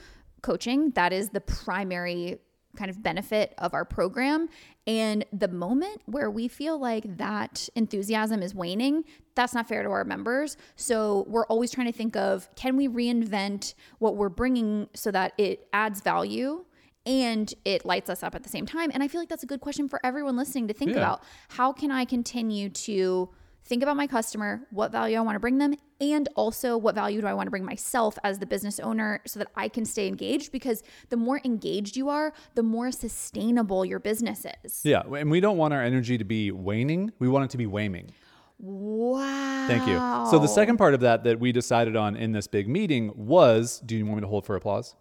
coaching. 0.42 0.90
That 0.90 1.12
is 1.12 1.30
the 1.30 1.40
primary 1.40 2.38
kind 2.78 2.90
of 2.90 3.02
benefit 3.02 3.52
of 3.58 3.74
our 3.74 3.84
program. 3.84 4.48
And 4.86 5.24
the 5.32 5.48
moment 5.48 6.00
where 6.06 6.30
we 6.30 6.48
feel 6.48 6.78
like 6.78 7.18
that 7.18 7.68
enthusiasm 7.74 8.42
is 8.42 8.54
waning, 8.54 9.04
that's 9.34 9.52
not 9.52 9.68
fair 9.68 9.82
to 9.82 9.90
our 9.90 10.04
members. 10.04 10.56
So 10.76 11.26
we're 11.28 11.44
always 11.46 11.70
trying 11.70 11.88
to 11.88 11.92
think 11.92 12.16
of 12.16 12.48
can 12.54 12.76
we 12.76 12.88
reinvent 12.88 13.74
what 13.98 14.16
we're 14.16 14.28
bringing 14.30 14.88
so 14.94 15.10
that 15.10 15.32
it 15.36 15.68
adds 15.72 16.00
value 16.00 16.64
and 17.04 17.52
it 17.64 17.84
lights 17.84 18.08
us 18.08 18.22
up 18.22 18.34
at 18.34 18.42
the 18.44 18.48
same 18.48 18.64
time? 18.64 18.90
And 18.94 19.02
I 19.02 19.08
feel 19.08 19.20
like 19.20 19.28
that's 19.28 19.42
a 19.42 19.46
good 19.46 19.60
question 19.60 19.88
for 19.88 20.00
everyone 20.04 20.36
listening 20.36 20.68
to 20.68 20.74
think 20.74 20.92
Yeah. 20.92 20.98
about. 20.98 21.22
How 21.50 21.72
can 21.72 21.90
I 21.90 22.04
continue 22.04 22.70
to 22.70 23.28
think 23.68 23.82
about 23.82 23.96
my 23.96 24.06
customer, 24.06 24.62
what 24.70 24.90
value 24.90 25.18
I 25.18 25.20
want 25.20 25.36
to 25.36 25.40
bring 25.40 25.58
them, 25.58 25.74
and 26.00 26.28
also 26.34 26.76
what 26.76 26.94
value 26.94 27.20
do 27.20 27.26
I 27.26 27.34
want 27.34 27.46
to 27.46 27.50
bring 27.50 27.64
myself 27.64 28.18
as 28.24 28.38
the 28.38 28.46
business 28.46 28.80
owner 28.80 29.20
so 29.26 29.38
that 29.38 29.48
I 29.54 29.68
can 29.68 29.84
stay 29.84 30.08
engaged? 30.08 30.50
Because 30.50 30.82
the 31.10 31.16
more 31.16 31.40
engaged 31.44 31.96
you 31.96 32.08
are, 32.08 32.32
the 32.54 32.62
more 32.62 32.90
sustainable 32.90 33.84
your 33.84 33.98
business 33.98 34.46
is. 34.64 34.80
yeah, 34.84 35.02
and 35.02 35.30
we 35.30 35.40
don't 35.40 35.58
want 35.58 35.74
our 35.74 35.82
energy 35.82 36.16
to 36.18 36.24
be 36.24 36.50
waning. 36.50 37.12
We 37.18 37.28
want 37.28 37.44
it 37.44 37.50
to 37.50 37.58
be 37.58 37.66
waning. 37.66 38.10
Wow. 38.58 39.66
Thank 39.68 39.86
you. 39.86 39.98
So 40.30 40.38
the 40.40 40.48
second 40.48 40.78
part 40.78 40.94
of 40.94 41.00
that 41.00 41.22
that 41.24 41.38
we 41.38 41.52
decided 41.52 41.94
on 41.94 42.16
in 42.16 42.32
this 42.32 42.46
big 42.48 42.68
meeting 42.68 43.12
was, 43.14 43.80
do 43.84 43.96
you 43.96 44.04
want 44.04 44.16
me 44.16 44.20
to 44.22 44.26
hold 44.28 44.46
for 44.46 44.56
applause? 44.56 44.96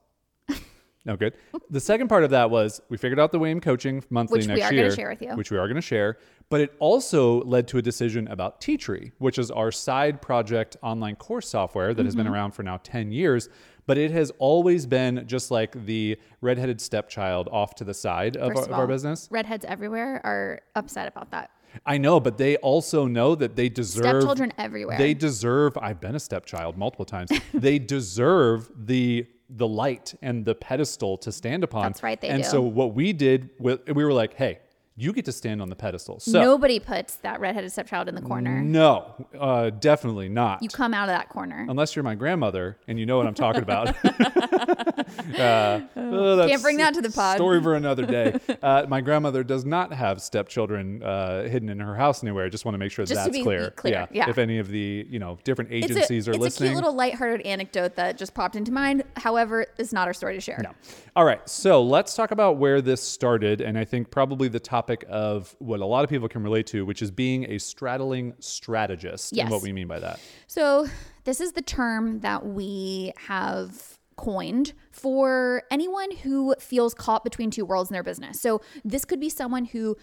No, 1.08 1.16
good. 1.16 1.34
The 1.72 1.80
second 1.80 2.10
part 2.10 2.24
of 2.24 2.30
that 2.32 2.52
was 2.52 2.82
we 2.90 2.98
figured 2.98 3.20
out 3.20 3.32
the 3.32 3.40
WAIM 3.40 3.62
coaching 3.62 4.04
monthly 4.10 4.40
Which 4.40 4.48
we 4.48 4.54
next 4.56 4.66
are 4.66 4.70
gonna 4.72 4.82
year, 4.82 4.92
share 4.92 5.10
with 5.10 5.22
you. 5.22 5.30
which 5.36 5.50
we 5.50 5.58
are 5.58 5.66
going 5.68 5.76
to 5.76 5.82
share. 5.82 6.18
But 6.50 6.62
it 6.62 6.74
also 6.80 7.42
led 7.44 7.68
to 7.70 7.78
a 7.78 7.82
decision 7.82 8.28
about 8.28 8.62
Teachery, 8.62 9.14
which 9.18 9.38
is 9.40 9.50
our 9.50 9.72
side 9.72 10.22
project 10.22 10.78
online 10.84 11.16
course 11.16 11.50
software 11.50 11.94
that 11.94 12.06
has 12.06 12.14
Mm-hmm. 12.14 12.24
been 12.26 12.34
around 12.34 12.52
for 12.52 12.62
now 12.64 12.78
10 12.84 13.12
years. 13.12 13.50
But 13.86 13.98
it 13.98 14.12
has 14.12 14.32
always 14.38 14.86
been 14.86 15.24
just 15.28 15.50
like 15.50 15.86
the 15.86 16.18
redheaded 16.42 16.82
stepchild 16.82 17.48
off 17.54 17.74
to 17.76 17.86
the 17.86 17.94
side 17.94 18.36
of, 18.36 18.50
our, 18.56 18.64
of 18.64 18.70
of 18.70 18.74
our 18.74 18.86
business. 18.88 19.30
Redheads 19.32 19.64
everywhere 19.66 20.20
are 20.26 20.60
upset 20.76 21.08
about 21.08 21.32
that. 21.32 21.52
I 21.86 21.98
know, 21.98 22.20
but 22.20 22.38
they 22.38 22.58
also 22.58 23.06
know 23.08 23.36
that 23.36 23.56
they 23.56 23.70
deserve 23.70 24.06
Stepchildren 24.06 24.52
everywhere. 24.58 24.98
They 24.98 25.14
deserve. 25.14 25.78
I've 25.78 26.02
been 26.02 26.16
a 26.16 26.20
stepchild 26.20 26.78
multiple 26.78 27.06
times. 27.06 27.30
they 27.54 27.78
deserve 27.80 28.70
the 28.76 29.28
the 29.50 29.68
light 29.68 30.14
and 30.22 30.46
the 30.46 30.56
pedestal 30.56 31.18
to 31.20 31.32
stand 31.32 31.64
upon. 31.64 31.84
That's 31.84 32.04
right, 32.04 32.20
they 32.20 32.30
and 32.30 32.44
do. 32.44 32.50
so 32.50 32.62
what 32.62 32.94
we 32.94 33.14
did, 33.14 33.50
with, 33.60 33.88
we 33.88 34.04
were 34.04 34.14
like, 34.14 34.34
hey, 34.34 34.60
you 35.00 35.14
get 35.14 35.26
to 35.26 35.32
stand 35.32 35.62
on 35.62 35.70
the 35.70 35.76
pedestal. 35.76 36.20
So 36.20 36.42
Nobody 36.42 36.80
puts 36.80 37.16
that 37.18 37.40
redheaded 37.40 37.72
stepchild 37.72 38.10
in 38.10 38.16
the 38.16 38.22
corner. 38.22 38.62
no, 38.62 39.14
uh, 39.40 39.70
definitely 39.70 40.28
not. 40.28 40.64
You 40.64 40.70
come 40.70 40.94
out 40.94 41.08
of 41.08 41.16
that 41.16 41.30
corner. 41.30 41.66
Unless 41.70 41.96
you're 41.96 42.04
my 42.04 42.16
grandmother 42.16 42.78
and 42.88 43.00
you 43.00 43.06
know 43.06 43.18
what 43.18 43.28
I'm 43.28 43.36
talking 43.36 43.62
about. 43.62 43.90
uh, 45.40 45.82
oh, 45.96 46.36
that's 46.36 46.50
Can't 46.50 46.64
bring 46.64 46.78
that 46.78 46.96
to 46.96 47.02
the 47.02 47.12
pod. 47.12 47.38
Story 47.38 47.62
for 47.62 47.76
another 47.76 48.06
day. 48.06 48.40
Uh, 48.62 48.86
my 48.90 49.02
grandmother 49.02 49.44
does 49.44 49.66
not 49.66 49.94
have 49.94 50.22
stepchildren 50.22 51.04
uh, 51.04 51.44
hidden 51.44 51.70
in 51.70 51.80
her 51.80 51.96
house 51.96 52.24
anywhere. 52.24 52.46
I 52.46 52.50
just 52.50 52.66
want 52.66 52.74
to 52.74 52.80
make 52.80 52.92
sure 52.92 53.06
that's 53.06 53.38
clear. 53.38 53.72
clear, 53.72 54.08
yeah. 54.12 54.30
If 54.30 54.38
any 54.38 54.58
of 54.58 54.70
the 54.70 55.06
you 55.10 55.20
know 55.20 55.38
different 55.44 55.72
It's 55.72 55.88
a, 55.88 55.92
agencies 55.92 56.28
are 56.28 56.34
listening. 56.34 56.48
it's 56.48 56.60
a 56.60 56.64
cute 56.64 56.76
little 56.76 56.94
lighthearted 56.94 57.46
anecdote 57.46 57.96
that 57.96 58.18
just 58.18 58.34
popped 58.34 58.56
into 58.56 58.72
mind. 58.72 59.04
However, 59.16 59.68
it's 59.78 59.94
not 59.94 60.08
our 60.08 60.14
story 60.14 60.34
to 60.36 60.42
share. 60.42 60.60
No. 60.64 60.72
All 61.16 61.26
right. 61.26 61.48
So 61.48 61.84
let's 61.84 62.16
talk 62.16 62.32
about 62.32 62.58
where 62.58 62.82
this 62.82 63.02
started. 63.02 63.62
And 63.62 63.78
I 63.78 63.86
think 63.86 64.12
probably 64.12 64.48
the 64.48 64.60
topic 64.88 65.06
of 65.10 65.56
what 65.60 65.82
a 65.82 65.86
lot 65.86 66.04
of 66.04 66.10
people 66.10 66.28
can 66.30 66.44
relate 66.44 66.66
to, 66.68 66.86
which 66.86 67.02
is 67.02 67.12
being 67.12 67.50
a 67.52 67.58
straddling 67.58 68.34
strategist 68.40 69.34
Yes. 69.36 69.44
and 69.44 69.52
what 69.52 69.62
we 69.62 69.74
mean 69.74 69.88
by 69.88 70.00
that. 70.00 70.20
So, 70.48 70.88
this 71.26 71.42
is 71.42 71.52
the 71.52 71.62
term 71.62 72.22
that 72.22 72.46
we 72.46 73.12
have 73.28 74.00
coined 74.16 74.74
for 74.92 75.64
anyone 75.70 76.12
who 76.12 76.56
feels 76.60 76.94
caught 76.94 77.24
between 77.24 77.52
two 77.52 77.66
worlds 77.66 77.90
in 77.90 77.94
their 77.94 78.04
business. 78.04 78.40
So, 78.40 78.62
this 78.86 79.04
could 79.04 79.20
be 79.20 79.30
someone 79.30 79.66
who 79.66 79.98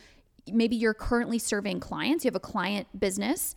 maybe 0.53 0.77
you're 0.77 0.95
currently 0.95 1.39
serving 1.39 1.81
clients, 1.81 2.25
you 2.25 2.29
have 2.29 2.37
a 2.37 2.41
client 2.41 2.87
business. 2.99 3.55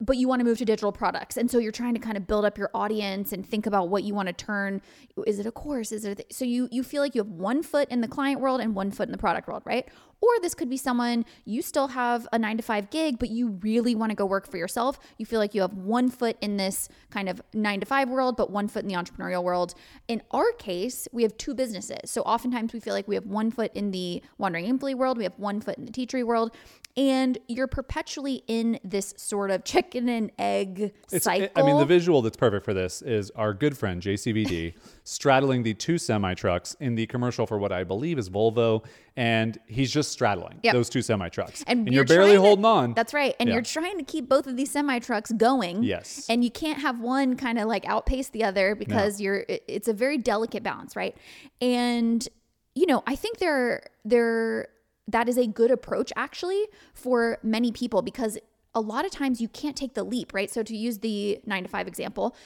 But 0.00 0.16
you 0.16 0.28
want 0.28 0.40
to 0.40 0.44
move 0.44 0.58
to 0.58 0.64
digital 0.64 0.92
products. 0.92 1.36
And 1.36 1.50
so 1.50 1.58
you're 1.58 1.72
trying 1.72 1.94
to 1.94 2.00
kind 2.00 2.16
of 2.16 2.26
build 2.26 2.44
up 2.44 2.56
your 2.56 2.70
audience 2.72 3.32
and 3.32 3.44
think 3.44 3.66
about 3.66 3.88
what 3.88 4.04
you 4.04 4.14
want 4.14 4.28
to 4.28 4.32
turn. 4.32 4.80
Is 5.26 5.40
it 5.40 5.46
a 5.46 5.50
course? 5.50 5.90
Is 5.90 6.04
it 6.04 6.16
th- 6.16 6.32
so 6.32 6.44
you 6.44 6.68
you 6.70 6.84
feel 6.84 7.02
like 7.02 7.14
you 7.14 7.20
have 7.20 7.30
one 7.30 7.62
foot 7.62 7.88
in 7.88 8.00
the 8.00 8.08
client 8.08 8.40
world 8.40 8.60
and 8.60 8.74
one 8.74 8.92
foot 8.92 9.08
in 9.08 9.12
the 9.12 9.18
product 9.18 9.48
world, 9.48 9.62
right? 9.64 9.88
Or 10.20 10.30
this 10.40 10.54
could 10.54 10.68
be 10.68 10.76
someone 10.76 11.24
you 11.44 11.62
still 11.62 11.88
have 11.88 12.26
a 12.32 12.38
9 12.38 12.56
to 12.56 12.62
5 12.62 12.90
gig 12.90 13.18
but 13.18 13.30
you 13.30 13.58
really 13.62 13.94
want 13.94 14.10
to 14.10 14.16
go 14.16 14.26
work 14.26 14.48
for 14.48 14.56
yourself. 14.56 14.98
You 15.16 15.26
feel 15.26 15.40
like 15.40 15.54
you 15.54 15.62
have 15.62 15.74
one 15.74 16.10
foot 16.10 16.36
in 16.40 16.56
this 16.56 16.88
kind 17.10 17.28
of 17.28 17.40
9 17.52 17.80
to 17.80 17.86
5 17.86 18.08
world 18.08 18.36
but 18.36 18.50
one 18.50 18.68
foot 18.68 18.82
in 18.82 18.88
the 18.88 18.94
entrepreneurial 18.94 19.42
world. 19.42 19.74
In 20.06 20.22
our 20.30 20.52
case, 20.58 21.08
we 21.12 21.22
have 21.24 21.36
two 21.36 21.54
businesses. 21.54 22.10
So 22.10 22.22
oftentimes 22.22 22.72
we 22.72 22.80
feel 22.80 22.94
like 22.94 23.08
we 23.08 23.16
have 23.16 23.26
one 23.26 23.50
foot 23.50 23.72
in 23.74 23.90
the 23.90 24.22
wandering 24.38 24.66
aimfully 24.66 24.94
world, 24.94 25.18
we 25.18 25.24
have 25.24 25.38
one 25.38 25.60
foot 25.60 25.76
in 25.76 25.84
the 25.84 25.92
teachery 25.92 26.24
world, 26.24 26.52
and 26.98 27.38
you're 27.46 27.68
perpetually 27.68 28.42
in 28.48 28.80
this 28.82 29.14
sort 29.16 29.52
of 29.52 29.62
chicken 29.62 30.08
and 30.08 30.32
egg 30.36 30.92
It's, 31.12 31.24
cycle. 31.26 31.48
I 31.54 31.62
mean, 31.62 31.78
the 31.78 31.84
visual 31.86 32.22
that's 32.22 32.36
perfect 32.36 32.64
for 32.64 32.74
this 32.74 33.02
is 33.02 33.30
our 33.36 33.54
good 33.54 33.78
friend 33.78 34.02
JCVD 34.02 34.74
straddling 35.04 35.62
the 35.62 35.74
two 35.74 35.96
semi 35.96 36.34
trucks 36.34 36.74
in 36.80 36.96
the 36.96 37.06
commercial 37.06 37.46
for 37.46 37.56
what 37.56 37.70
I 37.70 37.84
believe 37.84 38.18
is 38.18 38.28
Volvo, 38.28 38.84
and 39.16 39.56
he's 39.66 39.92
just 39.92 40.10
straddling 40.10 40.58
Yep. 40.64 40.72
those 40.74 40.88
two 40.88 41.00
semi 41.00 41.28
trucks, 41.28 41.62
and, 41.68 41.86
you're, 41.86 41.94
you're 41.94 42.04
barely 42.04 42.32
to- 42.32 42.40
holding 42.40 42.64
on. 42.64 42.94
That's 42.94 43.14
right. 43.14 43.36
And 43.38 43.48
Yeah. 43.48 43.54
you're 43.54 43.62
trying 43.62 43.96
to 43.98 44.04
keep 44.04 44.28
both 44.28 44.48
of 44.48 44.56
these 44.56 44.70
semi 44.72 44.98
trucks 44.98 45.30
going. 45.30 45.84
Yes. 45.84 46.26
And 46.28 46.42
you 46.42 46.50
can't 46.50 46.80
have 46.80 47.00
one 47.00 47.36
kind 47.36 47.60
of 47.60 47.68
like 47.68 47.86
outpace 47.86 48.30
the 48.30 48.42
other 48.42 48.74
because 48.74 49.20
you're 49.20 49.44
it- 49.48 49.62
it's 49.68 49.86
a 49.86 49.92
very 49.94 50.18
delicate 50.18 50.64
balance, 50.64 50.96
right? 50.96 51.16
And 51.60 52.26
you 52.74 52.86
know, 52.86 53.04
I 53.06 53.14
think 53.14 53.38
there 53.38 53.84
there 54.04 54.68
that 55.08 55.28
is 55.28 55.36
a 55.36 55.46
good 55.46 55.70
approach 55.70 56.12
actually 56.14 56.66
for 56.94 57.38
many 57.42 57.72
people 57.72 58.02
because 58.02 58.38
a 58.74 58.80
lot 58.80 59.04
of 59.04 59.10
times 59.10 59.40
you 59.40 59.48
can't 59.48 59.76
take 59.76 59.94
the 59.94 60.04
leap, 60.04 60.32
right? 60.32 60.50
So 60.50 60.62
to 60.62 60.76
use 60.76 60.98
the 60.98 61.40
9 61.46 61.64
to 61.64 61.68
5 61.68 61.88
example, 61.88 62.36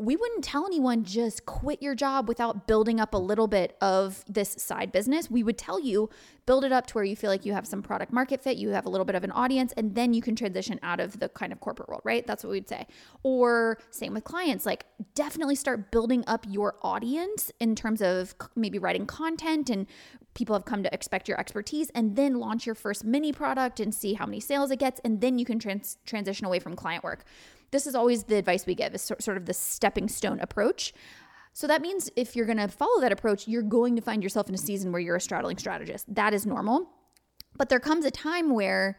we 0.00 0.14
wouldn't 0.14 0.44
tell 0.44 0.64
anyone 0.64 1.02
just 1.02 1.44
quit 1.44 1.82
your 1.82 1.96
job 1.96 2.28
without 2.28 2.68
building 2.68 3.00
up 3.00 3.14
a 3.14 3.18
little 3.18 3.48
bit 3.48 3.76
of 3.80 4.24
this 4.28 4.50
side 4.50 4.92
business. 4.92 5.28
We 5.28 5.42
would 5.42 5.58
tell 5.58 5.80
you 5.80 6.08
build 6.46 6.64
it 6.64 6.70
up 6.70 6.86
to 6.86 6.94
where 6.94 7.04
you 7.04 7.16
feel 7.16 7.28
like 7.28 7.44
you 7.44 7.52
have 7.52 7.66
some 7.66 7.82
product 7.82 8.12
market 8.12 8.42
fit, 8.42 8.56
you 8.56 8.70
have 8.70 8.86
a 8.86 8.88
little 8.88 9.04
bit 9.04 9.16
of 9.16 9.24
an 9.24 9.32
audience, 9.32 9.74
and 9.76 9.96
then 9.96 10.14
you 10.14 10.22
can 10.22 10.36
transition 10.36 10.78
out 10.84 11.00
of 11.00 11.18
the 11.18 11.28
kind 11.28 11.52
of 11.52 11.60
corporate 11.60 11.88
world, 11.88 12.00
right? 12.04 12.26
That's 12.26 12.44
what 12.44 12.50
we'd 12.50 12.68
say. 12.68 12.86
Or 13.24 13.78
same 13.90 14.14
with 14.14 14.22
clients, 14.22 14.64
like 14.64 14.86
definitely 15.14 15.56
start 15.56 15.90
building 15.90 16.22
up 16.28 16.46
your 16.48 16.76
audience 16.82 17.50
in 17.58 17.74
terms 17.74 18.00
of 18.00 18.36
maybe 18.54 18.78
writing 18.78 19.04
content 19.04 19.68
and 19.68 19.86
people 20.34 20.54
have 20.54 20.64
come 20.64 20.84
to 20.84 20.94
expect 20.94 21.26
your 21.26 21.40
expertise 21.40 21.90
and 21.90 22.14
then 22.14 22.38
launch 22.38 22.66
your 22.66 22.76
first 22.76 23.04
mini 23.04 23.32
product 23.32 23.80
and 23.80 23.92
see 23.92 24.14
how 24.14 24.24
many 24.24 24.38
sales 24.38 24.70
it 24.70 24.78
gets 24.78 25.00
and 25.04 25.20
then 25.20 25.40
you 25.40 25.44
can 25.44 25.58
trans- 25.58 25.98
transition 26.06 26.46
away 26.46 26.60
from 26.60 26.76
client 26.76 27.02
work 27.02 27.24
this 27.70 27.86
is 27.86 27.94
always 27.94 28.24
the 28.24 28.36
advice 28.36 28.66
we 28.66 28.74
give 28.74 28.94
is 28.94 29.02
sort 29.02 29.36
of 29.36 29.46
the 29.46 29.54
stepping 29.54 30.08
stone 30.08 30.40
approach. 30.40 30.92
So 31.52 31.66
that 31.66 31.82
means 31.82 32.10
if 32.16 32.36
you're 32.36 32.46
going 32.46 32.58
to 32.58 32.68
follow 32.68 33.00
that 33.00 33.12
approach 33.12 33.48
you're 33.48 33.62
going 33.62 33.96
to 33.96 34.02
find 34.02 34.22
yourself 34.22 34.48
in 34.48 34.54
a 34.54 34.58
season 34.58 34.92
where 34.92 35.00
you're 35.00 35.16
a 35.16 35.20
straddling 35.20 35.58
strategist. 35.58 36.12
That 36.14 36.34
is 36.34 36.46
normal. 36.46 36.88
But 37.56 37.68
there 37.68 37.80
comes 37.80 38.04
a 38.04 38.10
time 38.10 38.50
where 38.54 38.98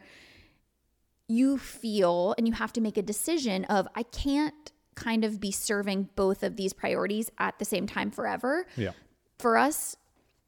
you 1.28 1.58
feel 1.58 2.34
and 2.36 2.46
you 2.46 2.52
have 2.54 2.72
to 2.72 2.80
make 2.80 2.96
a 2.96 3.02
decision 3.02 3.64
of 3.66 3.86
i 3.94 4.02
can't 4.02 4.72
kind 5.00 5.24
of 5.24 5.40
be 5.40 5.50
serving 5.50 6.08
both 6.14 6.42
of 6.42 6.56
these 6.56 6.72
priorities 6.72 7.30
at 7.38 7.58
the 7.58 7.64
same 7.64 7.86
time 7.86 8.10
forever. 8.10 8.66
Yeah. 8.76 8.92
for 9.38 9.56
us, 9.56 9.96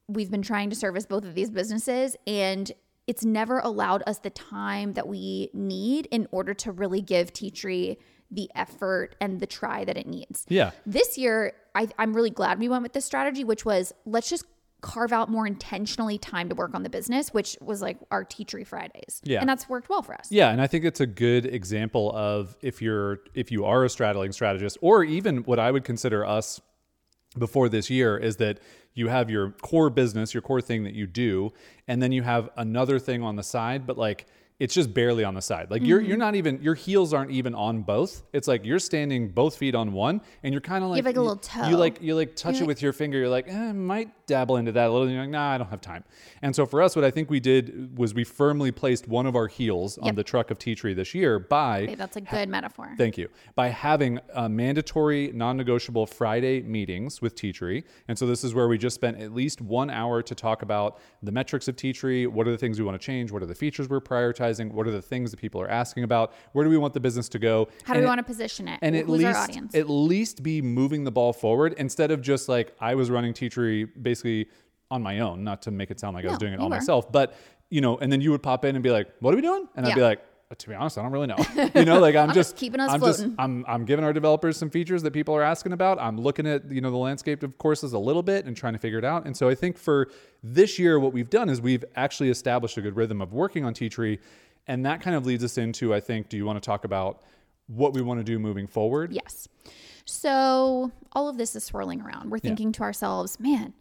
we've 0.09 0.31
been 0.31 0.43
trying 0.43 0.69
to 0.71 0.76
service 0.76 1.07
both 1.07 1.25
of 1.25 1.35
these 1.35 1.50
businesses 1.50 2.17
and 2.26 2.71
it's 3.07 3.25
never 3.25 3.59
allowed 3.59 4.03
us 4.07 4.19
the 4.19 4.31
time 4.31 4.95
that 4.95 5.09
we 5.09 5.51
need 5.53 6.07
in 6.11 6.29
order 6.31 6.55
to 6.55 6.73
really 6.73 7.01
give 7.01 7.33
Teachery 7.33 7.97
the 8.31 8.51
effort 8.55 9.15
and 9.21 9.41
the 9.41 9.47
try 9.47 9.85
that 9.85 9.97
it 9.97 10.07
needs. 10.07 10.47
Yeah. 10.49 10.71
This 10.87 11.19
year, 11.19 11.53
I, 11.75 11.89
I'm 11.99 12.15
really 12.15 12.31
glad 12.31 12.59
we 12.59 12.69
went 12.69 12.83
with 12.83 12.93
this 12.93 13.05
strategy, 13.05 13.45
which 13.45 13.65
was 13.65 13.93
let's 14.07 14.31
just 14.31 14.47
carve 14.81 15.13
out 15.13 15.31
more 15.31 15.47
intentionally 15.47 16.19
time 16.19 16.49
to 16.49 16.55
work 16.55 16.75
on 16.75 16.83
the 16.83 16.91
business, 16.91 17.33
which 17.33 17.57
was 17.61 17.81
like 17.81 17.99
our 18.11 18.25
Teachery 18.25 18.67
Fridays. 18.67 19.21
Yeah. 19.23 19.41
And 19.41 19.49
that's 19.49 19.69
worked 19.69 19.89
well 19.89 20.03
for 20.03 20.15
us. 20.15 20.31
Yeah, 20.31 20.51
and 20.51 20.61
I 20.61 20.67
think 20.67 20.85
it's 20.85 21.01
a 21.01 21.07
good 21.07 21.47
example 21.47 22.13
of 22.15 22.57
if 22.63 22.83
you're 22.83 23.21
if 23.35 23.53
you 23.53 23.65
are 23.65 23.85
a 23.85 23.89
straddling 23.89 24.33
strategist, 24.33 24.79
or 24.81 25.05
even 25.05 25.39
what 25.45 25.59
I 25.59 25.71
would 25.71 25.85
consider 25.85 26.27
us 26.27 26.61
before 27.39 27.69
this 27.69 27.91
year 27.91 28.17
is 28.17 28.37
that 28.37 28.59
you 28.95 29.09
have 29.09 29.31
your 29.31 29.51
core 29.62 29.91
business, 29.91 30.35
your 30.35 30.43
core 30.43 30.61
thing 30.61 30.85
that 30.85 30.95
you 30.95 31.07
do, 31.07 31.53
and 31.89 32.03
then 32.03 32.12
you 32.12 32.23
have 32.23 32.51
another 32.57 32.99
thing 32.99 33.23
on 33.23 33.37
the 33.37 33.43
side, 33.43 33.87
but 33.87 33.97
like 33.97 34.27
it's 34.62 34.75
just 34.75 34.95
barely 34.95 35.25
on 35.25 35.35
the 35.35 35.42
side. 35.42 35.71
Like 35.73 35.83
you're 35.83 35.99
Mm-hmm. 36.00 36.09
you're 36.09 36.16
not 36.19 36.35
even 36.37 36.62
your 36.62 36.76
heels 36.76 37.12
aren't 37.12 37.33
even 37.33 37.52
on 37.54 37.83
both. 37.83 38.23
It's 38.33 38.47
like 38.47 38.64
you're 38.64 38.78
standing 38.78 39.28
both 39.28 39.57
feet 39.57 39.75
on 39.75 39.92
one, 39.92 40.21
and 40.45 40.54
you're 40.54 40.61
kind 40.61 40.85
of 40.85 40.90
like 40.90 40.99
have, 40.99 41.04
like, 41.07 41.16
a 41.16 41.19
you- 41.19 41.23
little 41.23 41.37
toe. 41.37 41.69
You 41.69 41.76
like 41.76 42.00
you 42.00 42.14
like 42.14 42.37
touch 42.37 42.54
You're 42.54 42.64
it 42.64 42.66
with 42.69 42.81
your 42.83 42.92
finger. 42.92 43.19
You're 43.19 43.28
like, 43.28 43.49
eh, 43.49 43.57
I 43.71 43.73
might 43.73 44.11
dabble 44.28 44.57
into 44.59 44.71
that 44.73 44.87
a 44.88 44.90
little. 44.92 45.02
And 45.09 45.12
you're 45.12 45.23
like, 45.25 45.31
nah, 45.31 45.50
I 45.50 45.59
don't 45.59 45.69
have 45.69 45.81
time. 45.81 46.04
And 46.42 46.54
so 46.54 46.64
for 46.64 46.81
us, 46.81 46.95
what 46.95 47.04
I 47.04 47.11
think 47.11 47.28
we 47.28 47.40
did 47.40 47.99
was 47.99 48.14
we 48.14 48.23
firmly 48.25 48.71
placed 48.71 49.09
one 49.09 49.26
of 49.26 49.35
our 49.35 49.49
heels 49.49 49.99
on 49.99 50.14
the 50.14 50.23
truck 50.25 50.50
of 50.52 50.59
Teachery 50.61 50.95
this 50.95 51.12
year 51.12 51.38
by 51.40 51.83
Okay, 51.83 51.95
that's 51.97 52.16
a 52.16 52.21
good 52.21 52.49
metaphor. 52.49 52.95
Thank 52.97 53.19
you. 53.19 53.28
By 53.57 53.69
having 53.69 54.21
mandatory, 54.49 55.33
non 55.35 55.57
negotiable 55.57 56.07
Friday 56.07 56.62
meetings 56.62 57.21
with 57.21 57.35
Teachery. 57.35 57.83
And 58.07 58.16
so 58.16 58.26
this 58.26 58.45
is 58.45 58.54
where 58.54 58.69
we 58.69 58.78
just 58.78 58.95
spent 58.95 59.19
at 59.21 59.33
least 59.35 59.61
one 59.61 59.90
hour 59.90 60.23
to 60.23 60.35
talk 60.37 60.62
about 60.62 60.99
the 61.23 61.33
metrics 61.33 61.66
of 61.66 61.75
Teachery. 61.76 62.28
What 62.28 62.47
are 62.47 62.52
the 62.52 62.59
things 62.59 62.78
we 62.78 62.85
want 62.85 63.00
to 63.00 63.04
change? 63.04 63.33
What 63.33 63.42
are 63.42 63.47
the 63.47 63.54
features 63.57 63.88
we're 63.88 64.00
prioritizing? 64.00 64.52
What 64.61 64.87
are 64.87 64.91
the 64.91 65.03
things 65.03 65.31
that 65.31 65.39
people 65.39 65.61
are 65.61 65.69
asking 65.69 66.05
about? 66.05 66.33
Where 66.53 66.65
do 66.65 66.71
we 66.71 66.79
want 66.79 66.95
the 66.95 67.01
business 67.01 67.29
to 67.31 67.39
go? 67.39 67.69
How 67.85 67.95
do 67.95 67.99
And 67.99 68.03
we 68.03 68.07
it- 68.07 68.09
want 68.09 68.19
to 68.19 68.25
position 68.25 68.69
it? 68.69 68.79
and 68.83 68.95
at 68.97 69.07
Who's 69.07 69.19
least 69.23 69.37
our 69.37 69.45
audience? 69.45 69.75
at 69.75 69.89
least 69.91 70.43
be 70.43 70.61
moving 70.63 71.05
the 71.05 71.13
ball 71.13 71.33
forward 71.33 71.75
instead 71.79 72.11
of 72.11 72.21
just 72.23 72.49
like 72.49 72.75
I 72.81 72.95
was 72.95 73.11
running 73.11 73.33
Teachery 73.35 73.89
basically 74.03 74.49
on 74.91 75.03
my 75.03 75.21
own, 75.21 75.43
not 75.45 75.63
to 75.63 75.71
make 75.71 75.91
it 75.91 75.99
sound 76.01 76.15
like 76.15 76.25
I 76.25 76.29
was 76.29 76.39
doing 76.39 76.53
it 76.53 76.59
all 76.61 76.67
were. 76.69 76.77
myself, 76.77 77.11
but 77.11 77.35
you 77.71 77.81
know, 77.81 77.97
and 77.99 78.13
then 78.13 78.21
you 78.21 78.31
would 78.33 78.43
pop 78.43 78.65
in 78.67 78.77
and 78.77 78.83
be 78.83 78.91
like, 78.91 79.09
"What 79.21 79.33
are 79.33 79.37
we 79.37 79.41
doing?" 79.43 79.67
And 79.75 79.87
I'd 79.87 79.95
be 79.95 80.03
like, 80.03 80.19
"Uh, 80.19 80.23
"To 80.59 80.69
be 80.69 80.75
honest, 80.75 80.99
I 80.99 81.03
don't 81.03 81.13
really 81.13 81.27
know." 81.27 81.37
You 81.75 81.85
know, 81.85 81.99
like 82.01 82.15
I'm, 82.15 82.33
just 82.33 82.57
keeping 82.57 82.81
us 82.81 82.91
I'm 82.91 83.01
floating. 83.01 83.31
just 83.31 83.35
I'm 83.39 83.65
I'm 83.67 83.85
giving 83.85 84.05
our 84.05 84.13
developers 84.13 84.57
some 84.57 84.71
features 84.71 85.03
that 85.03 85.13
people 85.13 85.35
are 85.35 85.43
asking 85.43 85.73
about. 85.73 85.99
I'm 86.01 86.19
looking 86.19 86.47
at 86.47 86.71
you 86.71 86.81
know 86.81 86.91
the 86.91 86.97
landscape 86.97 87.43
of 87.43 87.57
courses 87.59 87.93
a 87.93 87.99
little 87.99 88.23
bit 88.23 88.47
and 88.47 88.57
trying 88.57 88.73
to 88.75 88.79
figure 88.79 88.99
it 88.99 89.05
out. 89.05 89.27
And 89.27 89.37
so 89.37 89.49
I 89.49 89.55
think 89.55 89.79
for 89.79 90.09
this 90.43 90.79
year, 90.79 90.99
what 91.01 91.13
we've 91.13 91.31
done 91.31 91.49
is 91.49 91.61
we've 91.61 91.85
actually 91.97 92.31
established 92.31 92.77
a 92.77 92.83
good 92.83 92.97
rhythm 92.97 93.21
of 93.23 93.33
working 93.33 93.65
on 93.65 93.75
Teachery, 93.75 94.19
and 94.67 94.85
that 94.87 95.01
kind 95.01 95.17
of 95.17 95.27
leads 95.27 95.45
us 95.45 95.59
into 95.59 95.95
I 95.95 96.01
think. 96.01 96.29
Do 96.29 96.37
you 96.37 96.45
want 96.45 96.63
to 96.63 96.67
talk 96.67 96.85
about 96.85 97.23
what 97.67 97.95
we 97.95 98.03
want 98.03 98.21
to 98.21 98.25
do 98.25 98.39
moving 98.39 98.67
forward? 98.67 99.13
Yes. 99.13 99.49
So 100.05 100.91
all 101.13 101.29
of 101.29 101.39
this 101.39 101.55
is 101.57 101.65
swirling 101.65 102.01
around. 102.01 102.31
We're 102.31 102.39
thinking 102.41 102.73
to 102.73 102.83
ourselves, 102.83 103.39
man, 103.39 103.73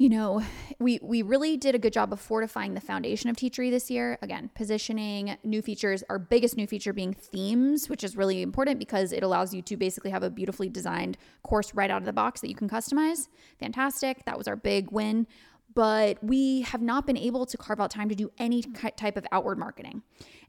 you 0.00 0.08
know, 0.08 0.42
we 0.78 0.98
we 1.02 1.20
really 1.20 1.58
did 1.58 1.74
a 1.74 1.78
good 1.78 1.92
job 1.92 2.10
of 2.10 2.18
fortifying 2.18 2.72
the 2.72 2.80
foundation 2.80 3.28
of 3.28 3.36
Teachery 3.36 3.70
this 3.70 3.90
year. 3.90 4.18
Again, 4.22 4.48
positioning, 4.54 5.36
new 5.44 5.60
features, 5.60 6.02
our 6.08 6.18
biggest 6.18 6.56
new 6.56 6.66
feature 6.66 6.94
being 6.94 7.12
themes, 7.12 7.90
which 7.90 8.02
is 8.02 8.16
really 8.16 8.40
important 8.40 8.78
because 8.78 9.12
it 9.12 9.22
allows 9.22 9.52
you 9.52 9.60
to 9.60 9.76
basically 9.76 10.10
have 10.10 10.22
a 10.22 10.30
beautifully 10.30 10.70
designed 10.70 11.18
course 11.42 11.74
right 11.74 11.90
out 11.90 12.00
of 12.00 12.06
the 12.06 12.14
box 12.14 12.40
that 12.40 12.48
you 12.48 12.54
can 12.54 12.66
customize. 12.66 13.28
Fantastic. 13.58 14.24
That 14.24 14.38
was 14.38 14.48
our 14.48 14.56
big 14.56 14.90
win. 14.90 15.26
But 15.74 16.24
we 16.24 16.62
have 16.62 16.80
not 16.80 17.06
been 17.06 17.18
able 17.18 17.44
to 17.44 17.58
carve 17.58 17.78
out 17.78 17.90
time 17.90 18.08
to 18.08 18.14
do 18.14 18.30
any 18.38 18.62
type 18.62 19.18
of 19.18 19.26
outward 19.32 19.58
marketing. 19.58 20.02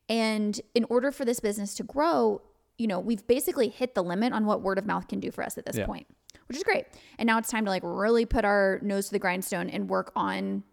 And 0.07 0.59
in 0.73 0.85
order 0.85 1.11
for 1.11 1.25
this 1.25 1.41
business 1.41 1.73
to 1.75 1.83
grow, 1.83 2.41
you 2.77 2.87
know, 2.87 2.99
we've 2.99 3.27
basically 3.27 3.67
hit 3.67 3.95
the 3.95 4.03
limit 4.03 4.31
on 4.31 4.45
what 4.45 4.61
word 4.61 4.79
of 4.79 4.85
mouth 4.85 5.09
can 5.09 5.19
do 5.19 5.29
for 5.29 5.43
us 5.43 5.57
at 5.57 5.65
this 5.65 5.77
Yeah. 5.77 5.85
point, 5.85 6.07
which 6.51 6.57
is 6.57 6.63
great. 6.63 6.85
And 7.17 7.27
now 7.27 7.37
it's 7.37 7.49
time 7.49 7.63
to 7.63 7.71
like 7.71 7.81
really 7.85 8.25
put 8.25 8.43
our 8.43 8.77
nose 8.83 9.05
to 9.05 9.13
the 9.13 9.19
grindstone 9.19 9.69
and 9.69 9.89
work 9.89 10.11
on 10.17 10.63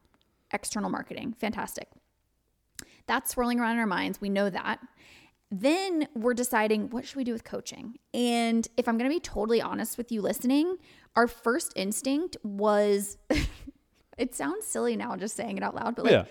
external 0.53 0.91
marketing. 0.91 1.37
Fantastic. 1.39 1.87
That's 3.07 3.31
swirling 3.31 3.61
around 3.61 3.75
in 3.75 3.79
our 3.79 3.87
minds. 3.87 4.21
We 4.21 4.29
know 4.29 4.51
that. 4.51 4.81
Then 5.53 6.09
we're 6.17 6.35
deciding 6.35 6.91
what 6.91 7.07
should 7.07 7.17
we 7.17 7.23
do 7.23 7.33
with 7.33 7.45
coaching? 7.45 7.95
And 8.13 8.67
if 8.77 8.89
I'm 8.89 8.99
going 8.99 9.09
to 9.09 9.15
be 9.15 9.21
totally 9.21 9.63
honest 9.63 9.97
with 9.97 10.11
you 10.11 10.21
listening, 10.21 10.79
our 11.15 11.29
first 11.29 11.73
instinct 11.77 12.37
was 12.43 13.17
it 14.19 14.35
sounds 14.35 14.67
silly 14.67 14.97
now 14.97 15.15
just 15.15 15.37
saying 15.37 15.59
it 15.59 15.63
out 15.63 15.77
loud, 15.77 15.95
but 15.95 16.07
like 16.07 16.13
Yeah. 16.13 16.25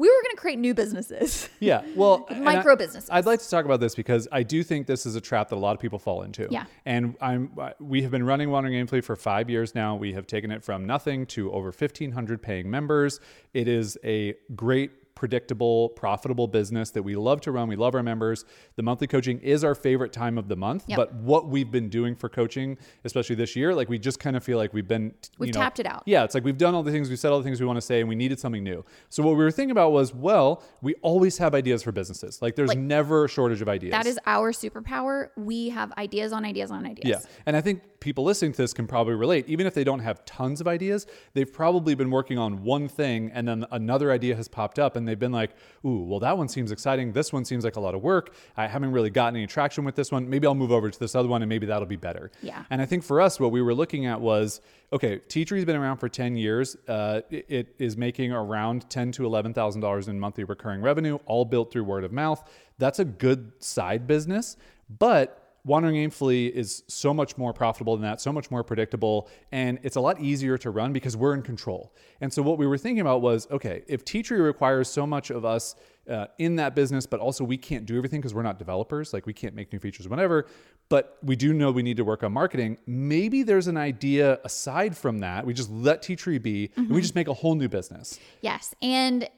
We 0.00 0.08
were 0.08 0.22
going 0.22 0.34
to 0.34 0.40
create 0.40 0.58
new 0.58 0.72
businesses. 0.74 1.48
Yeah, 1.60 1.82
well, 1.94 2.26
Micro 2.40 2.72
I- 2.72 2.76
businesses. 2.76 3.10
I'd 3.12 3.26
like 3.26 3.40
to 3.40 3.50
talk 3.50 3.66
about 3.66 3.80
this 3.80 3.94
because 3.94 4.26
I 4.32 4.42
do 4.42 4.62
think 4.62 4.86
this 4.86 5.04
is 5.04 5.14
a 5.14 5.20
trap 5.20 5.50
that 5.50 5.56
a 5.56 5.58
lot 5.58 5.74
of 5.74 5.80
people 5.80 5.98
fall 5.98 6.22
into. 6.22 6.48
Yeah. 6.50 6.64
and 6.86 7.16
I'm 7.20 7.50
uh, 7.58 7.72
we 7.78 8.00
have 8.02 8.10
been 8.10 8.24
running 8.24 8.50
Wandering 8.50 8.74
Aimfully 8.74 9.04
for 9.04 9.14
five 9.14 9.50
years 9.50 9.74
now. 9.74 9.96
We 9.96 10.14
have 10.14 10.26
taken 10.26 10.50
it 10.52 10.64
from 10.64 10.86
nothing 10.86 11.26
to 11.26 11.52
over 11.52 11.66
1,500 11.66 12.40
paying 12.40 12.70
members. 12.70 13.20
It 13.52 13.68
is 13.68 13.98
a 14.02 14.36
great 14.56 14.90
predictable, 15.20 15.90
profitable 15.90 16.48
business 16.48 16.88
that 16.92 17.02
we 17.02 17.14
love 17.14 17.42
to 17.42 17.52
run. 17.52 17.68
We 17.68 17.76
love 17.76 17.94
our 17.94 18.02
members. 18.02 18.46
The 18.76 18.82
monthly 18.82 19.06
coaching 19.06 19.38
is 19.40 19.62
our 19.62 19.74
favorite 19.74 20.14
time 20.14 20.38
of 20.38 20.48
the 20.48 20.56
month. 20.56 20.84
Yep. 20.86 20.96
But 20.96 21.14
what 21.14 21.46
we've 21.46 21.70
been 21.70 21.90
doing 21.90 22.14
for 22.16 22.30
coaching, 22.30 22.78
especially 23.04 23.36
this 23.36 23.54
year, 23.54 23.74
like 23.74 23.90
we 23.90 23.98
just 23.98 24.18
kind 24.18 24.34
of 24.34 24.42
feel 24.42 24.56
like 24.56 24.72
we've 24.72 24.88
been 24.88 25.12
We've 25.36 25.48
you 25.48 25.52
know, 25.52 25.60
tapped 25.60 25.78
it 25.78 25.84
out. 25.84 26.04
Yeah, 26.06 26.24
it's 26.24 26.32
like 26.32 26.42
we've 26.42 26.56
done 26.56 26.74
all 26.74 26.82
the 26.82 26.90
things, 26.90 27.10
we've 27.10 27.18
said 27.18 27.32
all 27.32 27.36
the 27.38 27.44
things 27.44 27.60
we 27.60 27.66
want 27.66 27.76
to 27.76 27.82
say, 27.82 28.00
and 28.00 28.08
we 28.08 28.14
needed 28.14 28.40
something 28.40 28.64
new. 28.64 28.82
So 29.10 29.22
what 29.22 29.32
we 29.32 29.44
were 29.44 29.50
thinking 29.50 29.72
about 29.72 29.92
was, 29.92 30.14
well, 30.14 30.62
we 30.80 30.94
always 31.02 31.36
have 31.36 31.54
ideas 31.54 31.82
for 31.82 31.92
businesses. 31.92 32.40
Like 32.40 32.56
there's 32.56 32.70
Like, 32.70 32.78
never 32.78 33.26
a 33.26 33.28
shortage 33.28 33.60
of 33.60 33.68
ideas. 33.68 33.90
That 33.90 34.06
is 34.06 34.18
our 34.24 34.52
superpower. 34.52 35.28
We 35.36 35.68
have 35.68 35.92
ideas 35.98 36.32
on 36.32 36.46
ideas 36.46 36.70
on 36.70 36.86
ideas. 36.86 37.22
Yeah. 37.22 37.30
And 37.44 37.58
I 37.58 37.60
think 37.60 37.82
people 38.00 38.24
listening 38.24 38.52
to 38.52 38.58
this 38.58 38.72
can 38.72 38.86
probably 38.86 39.14
relate. 39.14 39.48
Even 39.48 39.66
if 39.66 39.74
they 39.74 39.84
don't 39.84 40.00
have 40.00 40.24
tons 40.24 40.60
of 40.60 40.66
ideas, 40.66 41.06
they've 41.34 41.52
probably 41.52 41.94
been 41.94 42.10
working 42.10 42.38
on 42.38 42.64
one 42.64 42.88
thing 42.88 43.30
and 43.32 43.46
then 43.46 43.66
another 43.70 44.10
idea 44.10 44.34
has 44.34 44.48
popped 44.48 44.78
up 44.78 44.96
and 44.96 45.06
they've 45.06 45.18
been 45.18 45.32
like, 45.32 45.50
ooh, 45.84 46.02
well, 46.04 46.18
that 46.20 46.36
one 46.36 46.48
seems 46.48 46.72
exciting. 46.72 47.12
This 47.12 47.32
one 47.32 47.44
seems 47.44 47.62
like 47.62 47.76
a 47.76 47.80
lot 47.80 47.94
of 47.94 48.02
work. 48.02 48.34
I 48.56 48.66
haven't 48.66 48.92
really 48.92 49.10
gotten 49.10 49.36
any 49.36 49.46
traction 49.46 49.84
with 49.84 49.94
this 49.94 50.10
one. 50.10 50.28
Maybe 50.28 50.46
I'll 50.46 50.54
move 50.54 50.72
over 50.72 50.90
to 50.90 50.98
this 50.98 51.14
other 51.14 51.28
one 51.28 51.42
and 51.42 51.48
maybe 51.48 51.66
that'll 51.66 51.86
be 51.86 51.96
better. 51.96 52.30
Yeah. 52.42 52.64
And 52.70 52.80
I 52.80 52.86
think 52.86 53.04
for 53.04 53.20
us, 53.20 53.38
what 53.38 53.52
we 53.52 53.62
were 53.62 53.74
looking 53.74 54.06
at 54.06 54.20
was 54.20 54.60
okay, 54.92 55.18
Teachery's 55.28 55.64
been 55.64 55.76
around 55.76 55.98
for 55.98 56.08
10 56.08 56.36
years. 56.36 56.76
Uh, 56.88 57.20
it, 57.30 57.46
it 57.48 57.74
is 57.78 57.96
making 57.96 58.32
around 58.32 58.88
ten 58.90 59.12
to 59.12 59.22
$11,000 59.22 60.08
in 60.08 60.18
monthly 60.18 60.44
recurring 60.44 60.80
revenue, 60.80 61.18
all 61.26 61.44
built 61.44 61.70
through 61.70 61.84
word 61.84 62.02
of 62.02 62.12
mouth. 62.12 62.42
That's 62.78 62.98
a 62.98 63.04
good 63.04 63.52
side 63.60 64.06
business. 64.06 64.56
But 64.98 65.39
Wandering 65.64 65.96
Aimfully 65.96 66.50
is 66.50 66.82
so 66.88 67.12
much 67.12 67.36
more 67.36 67.52
profitable 67.52 67.94
than 67.96 68.02
that, 68.02 68.20
so 68.20 68.32
much 68.32 68.50
more 68.50 68.64
predictable, 68.64 69.28
and 69.52 69.78
it's 69.82 69.96
a 69.96 70.00
lot 70.00 70.20
easier 70.20 70.56
to 70.58 70.70
run 70.70 70.92
because 70.92 71.16
we're 71.16 71.34
in 71.34 71.42
control. 71.42 71.94
And 72.20 72.32
so 72.32 72.40
what 72.42 72.58
we 72.58 72.66
were 72.66 72.78
thinking 72.78 73.00
about 73.00 73.20
was, 73.20 73.46
okay, 73.50 73.82
if 73.86 74.04
Teachery 74.04 74.42
requires 74.42 74.88
so 74.88 75.06
much 75.06 75.30
of 75.30 75.44
us 75.44 75.74
uh, 76.08 76.26
in 76.38 76.56
that 76.56 76.74
business, 76.74 77.06
but 77.06 77.20
also 77.20 77.44
we 77.44 77.56
can't 77.56 77.84
do 77.84 77.96
everything 77.96 78.20
because 78.20 78.34
we're 78.34 78.42
not 78.42 78.58
developers, 78.58 79.12
like 79.12 79.26
we 79.26 79.34
can't 79.34 79.54
make 79.54 79.72
new 79.72 79.78
features, 79.78 80.08
whatever. 80.08 80.46
But 80.88 81.18
we 81.22 81.36
do 81.36 81.52
know 81.52 81.70
we 81.70 81.82
need 81.82 81.98
to 81.98 82.04
work 82.04 82.24
on 82.24 82.32
marketing. 82.32 82.78
Maybe 82.86 83.42
there's 83.42 83.68
an 83.68 83.76
idea 83.76 84.40
aside 84.44 84.96
from 84.96 85.18
that. 85.20 85.46
We 85.46 85.52
just 85.54 85.70
let 85.70 86.02
Teachery 86.02 86.42
be, 86.42 86.72
and 86.76 86.90
we 86.90 87.00
just 87.00 87.14
make 87.14 87.28
a 87.28 87.34
whole 87.34 87.54
new 87.54 87.68
business. 87.68 88.18
Yes. 88.40 88.74
And 88.82 89.28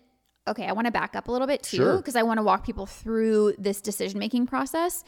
okay, 0.48 0.66
I 0.66 0.72
want 0.72 0.86
to 0.86 0.92
back 0.92 1.14
up 1.14 1.28
a 1.28 1.32
little 1.32 1.46
bit 1.46 1.62
too, 1.62 1.76
Sure. 1.78 1.96
because 1.98 2.16
I 2.16 2.22
want 2.22 2.38
to 2.38 2.42
walk 2.42 2.64
people 2.64 2.86
through 2.86 3.54
this 3.58 3.80
decision 3.80 4.18
making 4.18 4.46
process 4.46 5.04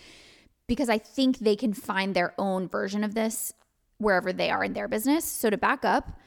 because 0.67 0.89
I 0.89 0.99
think 0.99 1.39
they 1.39 1.57
can 1.57 1.75
find 1.75 2.15
their 2.15 2.35
own 2.39 2.69
version 2.69 3.05
of 3.05 3.15
this 3.15 3.53
wherever 3.99 4.33
they 4.33 4.51
are 4.51 4.65
in 4.65 4.73
their 4.73 4.89
business. 4.89 5.25
So 5.25 5.51
to 5.51 5.57
back 5.57 5.85
up, 5.85 6.19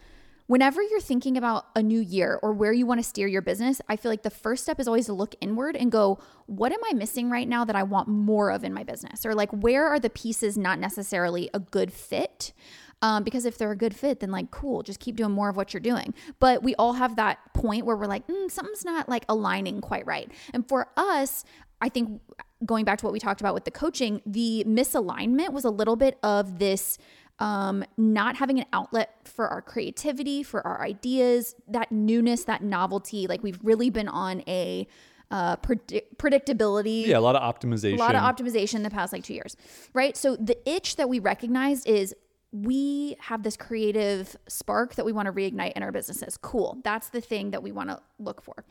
whenever 0.47 0.81
you're 0.81 1.01
thinking 1.01 1.37
about 1.37 1.65
a 1.75 1.83
new 1.83 1.99
year 1.99 2.39
or 2.41 2.53
where 2.53 2.73
you 2.73 2.85
want 2.85 2.99
to 2.99 3.03
steer 3.03 3.27
your 3.27 3.41
business, 3.41 3.81
I 3.89 3.97
feel 3.97 4.11
like 4.11 4.23
the 4.23 4.29
first 4.29 4.63
step 4.63 4.79
is 4.79 4.87
always 4.87 5.07
to 5.07 5.13
look 5.13 5.35
inward 5.41 5.75
and 5.75 5.91
go, 5.91 6.19
what 6.45 6.71
am 6.71 6.79
I 6.89 6.93
missing 6.93 7.29
right 7.29 7.47
now 7.47 7.65
that 7.65 7.75
I 7.75 7.83
want 7.83 8.07
more 8.07 8.49
of 8.49 8.63
in 8.63 8.73
my 8.73 8.83
business? 8.83 9.25
Or 9.25 9.35
like, 9.35 9.51
where 9.51 9.87
are 9.87 9.99
the 9.99 10.09
pieces 10.09 10.57
not 10.57 10.79
necessarily 10.79 11.49
a 11.53 11.59
good 11.59 11.91
fit? 11.91 12.53
Um, 13.01 13.23
because 13.23 13.45
if 13.45 13.57
they're 13.57 13.71
a 13.71 13.77
good 13.77 13.95
fit, 13.95 14.21
then 14.21 14.31
like, 14.31 14.49
cool, 14.49 14.81
just 14.81 14.99
keep 14.99 15.17
doing 15.17 15.31
more 15.31 15.49
of 15.49 15.55
what 15.55 15.73
you're 15.73 15.81
doing. 15.81 16.15
But 16.39 16.63
we 16.63 16.73
all 16.75 16.93
have 16.93 17.17
that 17.17 17.53
point 17.53 17.85
where 17.85 17.95
we're 17.95 18.07
like, 18.07 18.25
mm, 18.27 18.49
something's 18.49 18.85
not 18.85 19.07
like 19.07 19.25
aligning 19.29 19.81
quite 19.81 20.07
right. 20.07 20.31
And 20.53 20.67
for 20.67 20.87
us, 20.97 21.43
I 21.79 21.89
think 21.89 22.21
going 22.65 22.85
back 22.85 22.99
to 22.99 23.05
what 23.05 23.13
we 23.13 23.19
talked 23.19 23.41
about 23.41 23.53
with 23.53 23.65
the 23.65 23.71
coaching, 23.71 24.21
the 24.25 24.63
misalignment 24.67 25.51
was 25.53 25.63
a 25.63 25.69
little 25.69 25.95
bit 25.95 26.17
of 26.23 26.59
this 26.59 26.97
um, 27.39 27.83
not 27.97 28.35
having 28.37 28.59
an 28.59 28.65
outlet 28.73 29.15
for 29.23 29.47
our 29.47 29.61
creativity, 29.61 30.41
for 30.41 30.65
our 30.65 30.81
ideas, 30.81 31.55
that 31.67 31.91
newness, 31.91 32.45
that 32.45 32.63
novelty. 32.63 33.27
Like 33.27 33.43
we've 33.43 33.59
really 33.61 33.89
been 33.89 34.07
on 34.07 34.41
a 34.47 34.87
uh, 35.29 35.57
predi- 35.57 36.03
predictability 36.15 37.05
Yeah, 37.05 37.17
a 37.17 37.19
lot 37.19 37.35
of 37.35 37.43
optimization. 37.43 37.95
a 37.95 37.99
lot 37.99 38.15
of 38.15 38.21
optimization 38.21 38.75
in 38.75 38.83
the 38.83 38.89
past 38.89 39.13
like 39.13 39.23
two 39.23 39.33
years, 39.33 39.55
right? 39.93 40.15
So 40.15 40.35
the 40.35 40.57
itch 40.67 40.95
that 40.95 41.09
we 41.09 41.19
recognized 41.19 41.87
is 41.87 42.15
we 42.51 43.17
have 43.19 43.43
this 43.43 43.57
creative 43.57 44.35
spark 44.47 44.95
that 44.95 45.05
we 45.05 45.11
want 45.11 45.25
to 45.27 45.33
reignite 45.33 45.73
in 45.73 45.83
our 45.83 45.91
businesses. 45.91 46.37
Cool. 46.37 46.79
That's 46.83 47.09
the 47.09 47.21
thing 47.21 47.51
that 47.51 47.61
we 47.61 47.71
want 47.71 47.89
to 47.89 47.99
look 48.19 48.41
for. 48.41 48.63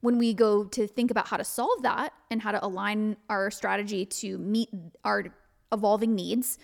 When 0.00 0.16
we 0.18 0.32
go 0.32 0.64
to 0.64 0.86
think 0.86 1.10
about 1.10 1.28
how 1.28 1.36
to 1.36 1.44
solve 1.44 1.82
that 1.82 2.12
and 2.30 2.40
how 2.40 2.52
to 2.52 2.64
align 2.64 3.16
our 3.28 3.50
strategy 3.50 4.06
to 4.06 4.38
meet 4.38 4.70
our 5.04 5.26
evolving 5.72 6.14
needs, 6.14 6.58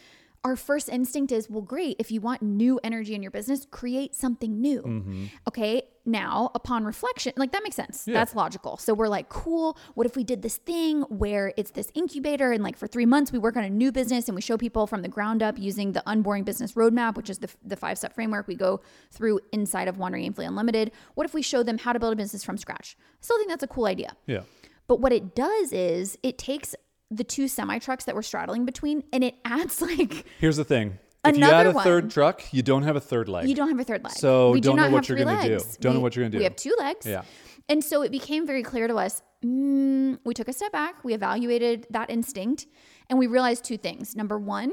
our 0.44 0.56
first 0.56 0.88
instinct 0.88 1.32
is 1.32 1.50
well, 1.50 1.62
great. 1.62 1.96
If 1.98 2.10
you 2.10 2.20
want 2.20 2.40
new 2.40 2.80
energy 2.82 3.14
in 3.14 3.22
your 3.22 3.32
business, 3.32 3.66
create 3.70 4.14
something 4.14 4.60
new. 4.60 4.82
Mm-hmm. 4.82 5.24
Okay. 5.48 5.82
Now, 6.06 6.52
upon 6.54 6.84
reflection, 6.84 7.32
like 7.36 7.50
that 7.52 7.62
makes 7.64 7.74
sense. 7.76 8.04
That's 8.04 8.34
logical. 8.34 8.76
So 8.76 8.94
we're 8.94 9.08
like, 9.08 9.28
cool. 9.28 9.76
What 9.94 10.06
if 10.06 10.14
we 10.14 10.22
did 10.22 10.42
this 10.42 10.56
thing 10.56 11.02
where 11.02 11.52
it's 11.56 11.72
this 11.72 11.90
incubator 11.94 12.52
and 12.52 12.62
like 12.62 12.76
for 12.76 12.86
three 12.86 13.06
months 13.06 13.32
we 13.32 13.38
work 13.40 13.56
on 13.56 13.64
a 13.64 13.70
new 13.70 13.90
business 13.90 14.28
and 14.28 14.36
we 14.36 14.40
show 14.40 14.56
people 14.56 14.86
from 14.86 15.02
the 15.02 15.08
ground 15.08 15.42
up 15.42 15.58
using 15.58 15.92
the 15.92 16.02
Unboring 16.06 16.44
Business 16.44 16.72
Roadmap, 16.74 17.16
which 17.16 17.28
is 17.28 17.38
the, 17.38 17.48
the 17.64 17.76
five 17.76 17.98
step 17.98 18.14
framework 18.14 18.46
we 18.46 18.54
go 18.54 18.80
through 19.10 19.40
inside 19.52 19.88
of 19.88 19.98
Wandering 19.98 20.32
Aimfully 20.32 20.46
Unlimited. 20.46 20.92
What 21.14 21.24
if 21.26 21.34
we 21.34 21.42
show 21.42 21.62
them 21.64 21.78
how 21.78 21.92
to 21.92 21.98
build 21.98 22.12
a 22.12 22.16
business 22.16 22.44
from 22.44 22.56
scratch? 22.56 22.96
I 23.00 23.16
still 23.20 23.36
think 23.38 23.48
that's 23.50 23.64
a 23.64 23.68
cool 23.68 23.86
idea. 23.86 24.16
yeah. 24.26 24.42
But 24.88 25.00
what 25.00 25.12
it 25.12 25.34
does 25.34 25.72
is 25.72 26.16
it 26.22 26.38
takes 26.38 26.76
the 27.10 27.24
two 27.24 27.48
semi 27.48 27.78
trucks 27.80 28.04
that 28.04 28.14
we're 28.14 28.22
straddling 28.22 28.64
between 28.64 29.02
and 29.12 29.24
it 29.24 29.34
adds 29.44 29.80
like 29.82 30.24
Here's 30.38 30.56
the 30.56 30.64
thing. 30.64 30.98
If 31.28 31.36
you 31.38 31.44
add 31.44 31.66
a 31.66 31.72
third 31.82 32.10
truck, 32.10 32.42
you 32.52 32.62
don't 32.62 32.82
have 32.82 32.96
a 32.96 33.00
third 33.00 33.28
leg. 33.28 33.48
you 33.48 33.54
don't 33.54 33.68
have 33.68 33.78
a 33.80 33.84
third 33.84 34.02
leg. 34.04 34.12
So 34.14 34.50
we 34.50 34.60
do 34.60 34.68
don't 34.70 34.76
know 34.76 34.90
what 34.90 35.08
you're 35.08 35.18
gonna 35.18 35.42
do. 35.46 35.58
Don't 35.80 35.94
know 35.94 36.00
what 36.00 36.14
you're 36.16 36.24
gonna 36.24 36.32
do. 36.32 36.38
We 36.38 36.44
have 36.44 36.56
two 36.56 36.74
legs. 36.78 37.06
Yeah. 37.06 37.22
And 37.68 37.82
so 37.82 38.02
it 38.02 38.12
became 38.12 38.46
very 38.46 38.62
clear 38.62 38.86
to 38.86 38.94
us. 38.96 39.22
Mm, 39.44 40.18
we 40.24 40.34
took 40.34 40.48
a 40.48 40.52
step 40.52 40.72
back. 40.72 41.04
We 41.04 41.14
evaluated 41.14 41.86
that 41.90 42.10
instinct, 42.10 42.66
and 43.10 43.18
we 43.18 43.26
realized 43.26 43.64
two 43.64 43.76
things. 43.76 44.14
Number 44.14 44.38
one, 44.38 44.70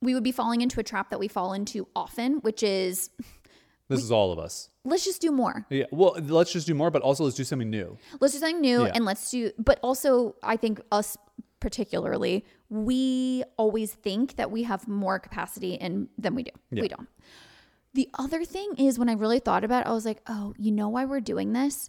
we 0.00 0.14
would 0.14 0.22
be 0.22 0.32
falling 0.32 0.60
into 0.60 0.78
a 0.80 0.82
trap 0.82 1.10
that 1.10 1.18
we 1.18 1.28
fall 1.28 1.52
into 1.54 1.88
often, 1.96 2.34
which 2.40 2.62
is 2.62 3.10
This 3.88 4.02
is 4.02 4.10
all 4.10 4.32
of 4.32 4.38
us. 4.38 4.70
let's 4.84 5.04
just 5.04 5.20
do 5.20 5.30
more. 5.30 5.66
Yeah. 5.68 5.84
Well, 5.90 6.16
let's 6.20 6.52
just 6.52 6.66
do 6.66 6.74
more, 6.74 6.90
but 6.90 7.02
also 7.02 7.24
let's 7.24 7.36
do 7.36 7.44
something 7.44 7.68
new. 7.68 7.98
Let's 8.18 8.32
do 8.32 8.40
something 8.40 8.60
new 8.62 8.84
Yeah. 8.84 8.92
and 8.94 9.04
let's 9.04 9.30
do, 9.30 9.50
but 9.58 9.78
also, 9.82 10.36
I 10.42 10.56
think 10.56 10.80
us 10.90 11.16
particularly, 11.64 12.44
we 12.68 13.42
always 13.56 13.90
think 13.90 14.36
that 14.36 14.50
we 14.50 14.64
have 14.64 14.86
more 14.86 15.18
capacity 15.18 15.76
in 15.76 16.10
than 16.18 16.34
we 16.34 16.42
do. 16.42 16.50
We 16.70 16.88
don't. 16.88 17.08
The 17.94 18.06
other 18.18 18.44
thing 18.44 18.74
is 18.76 18.98
when 18.98 19.08
I 19.08 19.14
really 19.14 19.38
thought 19.38 19.64
about 19.64 19.86
it, 19.86 19.88
I 19.88 19.92
was 19.92 20.04
like, 20.04 20.20
oh, 20.26 20.52
you 20.58 20.70
know 20.70 20.90
why 20.90 21.06
we're 21.06 21.20
doing 21.20 21.54
this? 21.54 21.88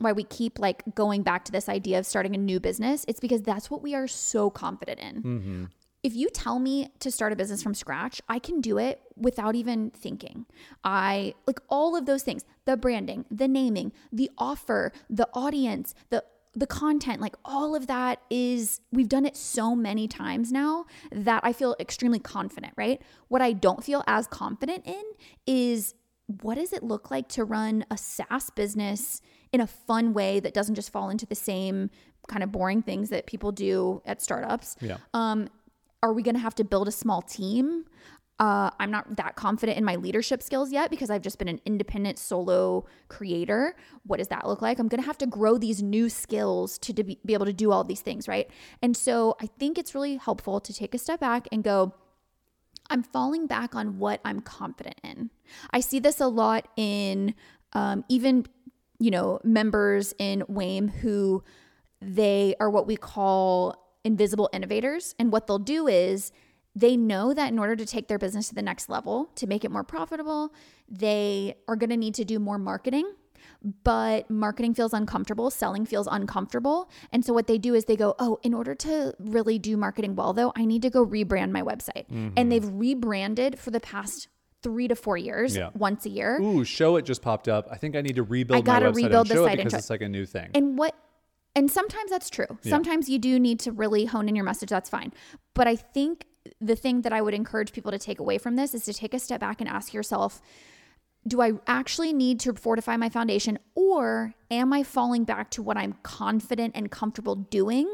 Why 0.00 0.10
we 0.10 0.24
keep 0.24 0.58
like 0.58 0.82
going 0.96 1.22
back 1.22 1.44
to 1.44 1.52
this 1.52 1.68
idea 1.68 2.00
of 2.00 2.06
starting 2.06 2.34
a 2.34 2.38
new 2.38 2.58
business? 2.58 3.04
It's 3.06 3.20
because 3.20 3.42
that's 3.42 3.70
what 3.70 3.82
we 3.82 3.94
are 3.94 4.08
so 4.08 4.50
confident 4.50 4.98
in. 4.98 5.22
Mm-hmm. 5.22 5.64
If 6.02 6.16
you 6.16 6.28
tell 6.28 6.58
me 6.58 6.90
to 6.98 7.12
start 7.12 7.32
a 7.32 7.36
business 7.36 7.62
from 7.62 7.72
scratch, 7.72 8.20
I 8.28 8.40
can 8.40 8.60
do 8.60 8.78
it 8.78 9.00
without 9.16 9.54
even 9.54 9.90
thinking. 9.90 10.44
I 10.82 11.34
like 11.46 11.60
all 11.68 11.94
of 11.94 12.04
those 12.06 12.24
things 12.24 12.44
the 12.64 12.76
branding, 12.76 13.26
the 13.30 13.46
naming, 13.46 13.92
the 14.10 14.28
offer, 14.36 14.90
the 15.08 15.28
audience, 15.34 15.94
the 16.10 16.24
the 16.54 16.66
content, 16.66 17.20
like 17.20 17.34
all 17.44 17.74
of 17.74 17.86
that 17.88 18.20
is, 18.30 18.80
we've 18.92 19.08
done 19.08 19.26
it 19.26 19.36
so 19.36 19.74
many 19.74 20.06
times 20.06 20.52
now 20.52 20.86
that 21.10 21.40
I 21.44 21.52
feel 21.52 21.74
extremely 21.80 22.18
confident, 22.18 22.72
right? 22.76 23.02
What 23.28 23.42
I 23.42 23.52
don't 23.52 23.82
feel 23.82 24.04
as 24.06 24.26
confident 24.26 24.86
in 24.86 25.02
is 25.46 25.94
what 26.26 26.54
does 26.54 26.72
it 26.72 26.82
look 26.82 27.10
like 27.10 27.28
to 27.30 27.44
run 27.44 27.84
a 27.90 27.98
SaaS 27.98 28.50
business 28.50 29.20
in 29.52 29.60
a 29.60 29.66
fun 29.66 30.14
way 30.14 30.40
that 30.40 30.54
doesn't 30.54 30.74
just 30.74 30.90
fall 30.90 31.10
into 31.10 31.26
the 31.26 31.34
same 31.34 31.90
kind 32.28 32.42
of 32.42 32.50
boring 32.50 32.82
things 32.82 33.10
that 33.10 33.26
people 33.26 33.52
do 33.52 34.00
at 34.06 34.22
startups? 34.22 34.76
Yeah. 34.80 34.98
Um, 35.12 35.48
are 36.02 36.12
we 36.12 36.22
going 36.22 36.34
to 36.34 36.40
have 36.40 36.54
to 36.56 36.64
build 36.64 36.86
a 36.86 36.92
small 36.92 37.22
team? 37.22 37.84
Uh, 38.40 38.68
I'm 38.80 38.90
not 38.90 39.16
that 39.16 39.36
confident 39.36 39.78
in 39.78 39.84
my 39.84 39.94
leadership 39.94 40.42
skills 40.42 40.72
yet 40.72 40.90
because 40.90 41.08
I've 41.08 41.22
just 41.22 41.38
been 41.38 41.46
an 41.46 41.60
independent 41.64 42.18
solo 42.18 42.84
creator. 43.06 43.76
What 44.04 44.16
does 44.16 44.26
that 44.28 44.46
look 44.46 44.60
like? 44.60 44.80
I'm 44.80 44.88
going 44.88 45.00
to 45.00 45.06
have 45.06 45.18
to 45.18 45.26
grow 45.26 45.56
these 45.56 45.82
new 45.82 46.08
skills 46.08 46.76
to, 46.78 46.92
be 47.04 47.18
able 47.28 47.46
to 47.46 47.52
do 47.52 47.70
all 47.70 47.84
these 47.84 48.00
things, 48.00 48.26
right? 48.26 48.50
And 48.82 48.96
so 48.96 49.36
I 49.40 49.46
think 49.46 49.78
it's 49.78 49.94
really 49.94 50.16
helpful 50.16 50.58
to 50.60 50.74
take 50.74 50.94
a 50.94 50.98
step 50.98 51.20
back 51.20 51.46
and 51.52 51.62
go, 51.62 51.94
I'm 52.90 53.04
falling 53.04 53.46
back 53.46 53.76
on 53.76 53.98
what 53.98 54.20
I'm 54.24 54.40
confident 54.40 55.00
in. 55.04 55.30
I 55.70 55.78
see 55.80 56.00
this 56.00 56.20
a 56.20 56.26
lot 56.26 56.66
in 56.76 57.34
um, 57.72 58.04
even, 58.08 58.46
you 58.98 59.12
know, 59.12 59.38
members 59.44 60.12
in 60.18 60.42
WAIM 60.48 60.88
who 60.88 61.44
they 62.00 62.56
are 62.58 62.68
what 62.68 62.86
we 62.86 62.96
call 62.96 63.76
invisible 64.02 64.50
innovators. 64.52 65.14
And 65.18 65.32
what 65.32 65.46
they'll 65.46 65.58
do 65.58 65.86
is 65.86 66.32
they 66.74 66.96
know 66.96 67.32
that 67.32 67.52
in 67.52 67.58
order 67.58 67.76
to 67.76 67.86
take 67.86 68.08
their 68.08 68.18
business 68.18 68.48
to 68.48 68.54
the 68.54 68.62
next 68.62 68.88
level, 68.88 69.30
to 69.36 69.46
make 69.46 69.64
it 69.64 69.70
more 69.70 69.84
profitable, 69.84 70.52
they 70.88 71.56
are 71.68 71.76
going 71.76 71.90
to 71.90 71.96
need 71.96 72.14
to 72.14 72.24
do 72.24 72.38
more 72.38 72.58
marketing. 72.58 73.12
But 73.82 74.28
marketing 74.28 74.74
feels 74.74 74.92
uncomfortable, 74.92 75.50
selling 75.50 75.86
feels 75.86 76.06
uncomfortable. 76.10 76.90
And 77.12 77.24
so 77.24 77.32
what 77.32 77.46
they 77.46 77.56
do 77.56 77.74
is 77.74 77.86
they 77.86 77.96
go, 77.96 78.14
Oh, 78.18 78.38
in 78.42 78.52
order 78.52 78.74
to 78.74 79.14
really 79.18 79.58
do 79.58 79.76
marketing 79.76 80.16
well, 80.16 80.32
though, 80.34 80.52
I 80.54 80.66
need 80.66 80.82
to 80.82 80.90
go 80.90 81.04
rebrand 81.04 81.50
my 81.50 81.62
website. 81.62 82.06
Mm-hmm. 82.08 82.30
And 82.36 82.52
they've 82.52 82.68
rebranded 82.68 83.58
for 83.58 83.70
the 83.70 83.80
past 83.80 84.28
three 84.62 84.88
to 84.88 84.96
four 84.96 85.16
years, 85.16 85.56
Yeah. 85.56 85.70
once 85.74 86.04
a 86.04 86.10
year. 86.10 86.40
Ooh, 86.40 86.64
Showit 86.64 87.04
just 87.04 87.22
popped 87.22 87.48
up. 87.48 87.68
I 87.70 87.76
think 87.76 87.96
I 87.96 88.00
need 88.00 88.16
to 88.16 88.22
rebuild 88.22 88.58
I 88.58 88.60
gotta 88.62 88.86
my 88.86 88.92
website 88.92 88.96
rebuild 88.96 89.28
the 89.28 89.34
show 89.34 89.44
site 89.44 89.54
it 89.54 89.64
because 89.64 89.74
it's 89.74 89.90
like 89.90 90.02
a 90.02 90.08
new 90.08 90.26
thing. 90.26 90.50
And 90.54 90.76
what 90.76 90.94
and 91.56 91.70
sometimes 91.70 92.10
that's 92.10 92.30
true. 92.30 92.58
Sometimes 92.62 93.08
you 93.08 93.18
do 93.18 93.38
need 93.38 93.60
to 93.60 93.70
really 93.70 94.06
hone 94.06 94.28
in 94.28 94.34
your 94.34 94.44
message, 94.44 94.70
that's 94.70 94.90
fine. 94.90 95.12
But 95.54 95.68
I 95.68 95.76
think 95.76 96.26
the 96.60 96.76
thing 96.76 97.02
that 97.02 97.12
I 97.12 97.22
would 97.22 97.34
encourage 97.34 97.72
people 97.72 97.90
to 97.92 97.98
take 97.98 98.20
away 98.20 98.38
from 98.38 98.56
this 98.56 98.74
is 98.74 98.84
to 98.84 98.92
take 98.92 99.14
a 99.14 99.18
step 99.18 99.40
back 99.40 99.60
and 99.60 99.68
ask 99.68 99.92
yourself, 99.92 100.40
do 101.26 101.40
I 101.40 101.52
actually 101.66 102.12
need 102.12 102.38
to 102.40 102.52
fortify 102.52 102.96
my 102.96 103.08
foundation 103.08 103.58
or 103.74 104.34
am 104.50 104.72
I 104.72 104.82
falling 104.82 105.24
back 105.24 105.50
to 105.52 105.62
what 105.62 105.76
I'm 105.76 105.94
confident 106.02 106.72
and 106.76 106.90
comfortable 106.90 107.34
doing? 107.34 107.88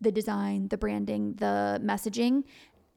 The 0.00 0.12
design, 0.12 0.68
the 0.68 0.78
branding, 0.78 1.34
the 1.34 1.80
messaging, 1.84 2.44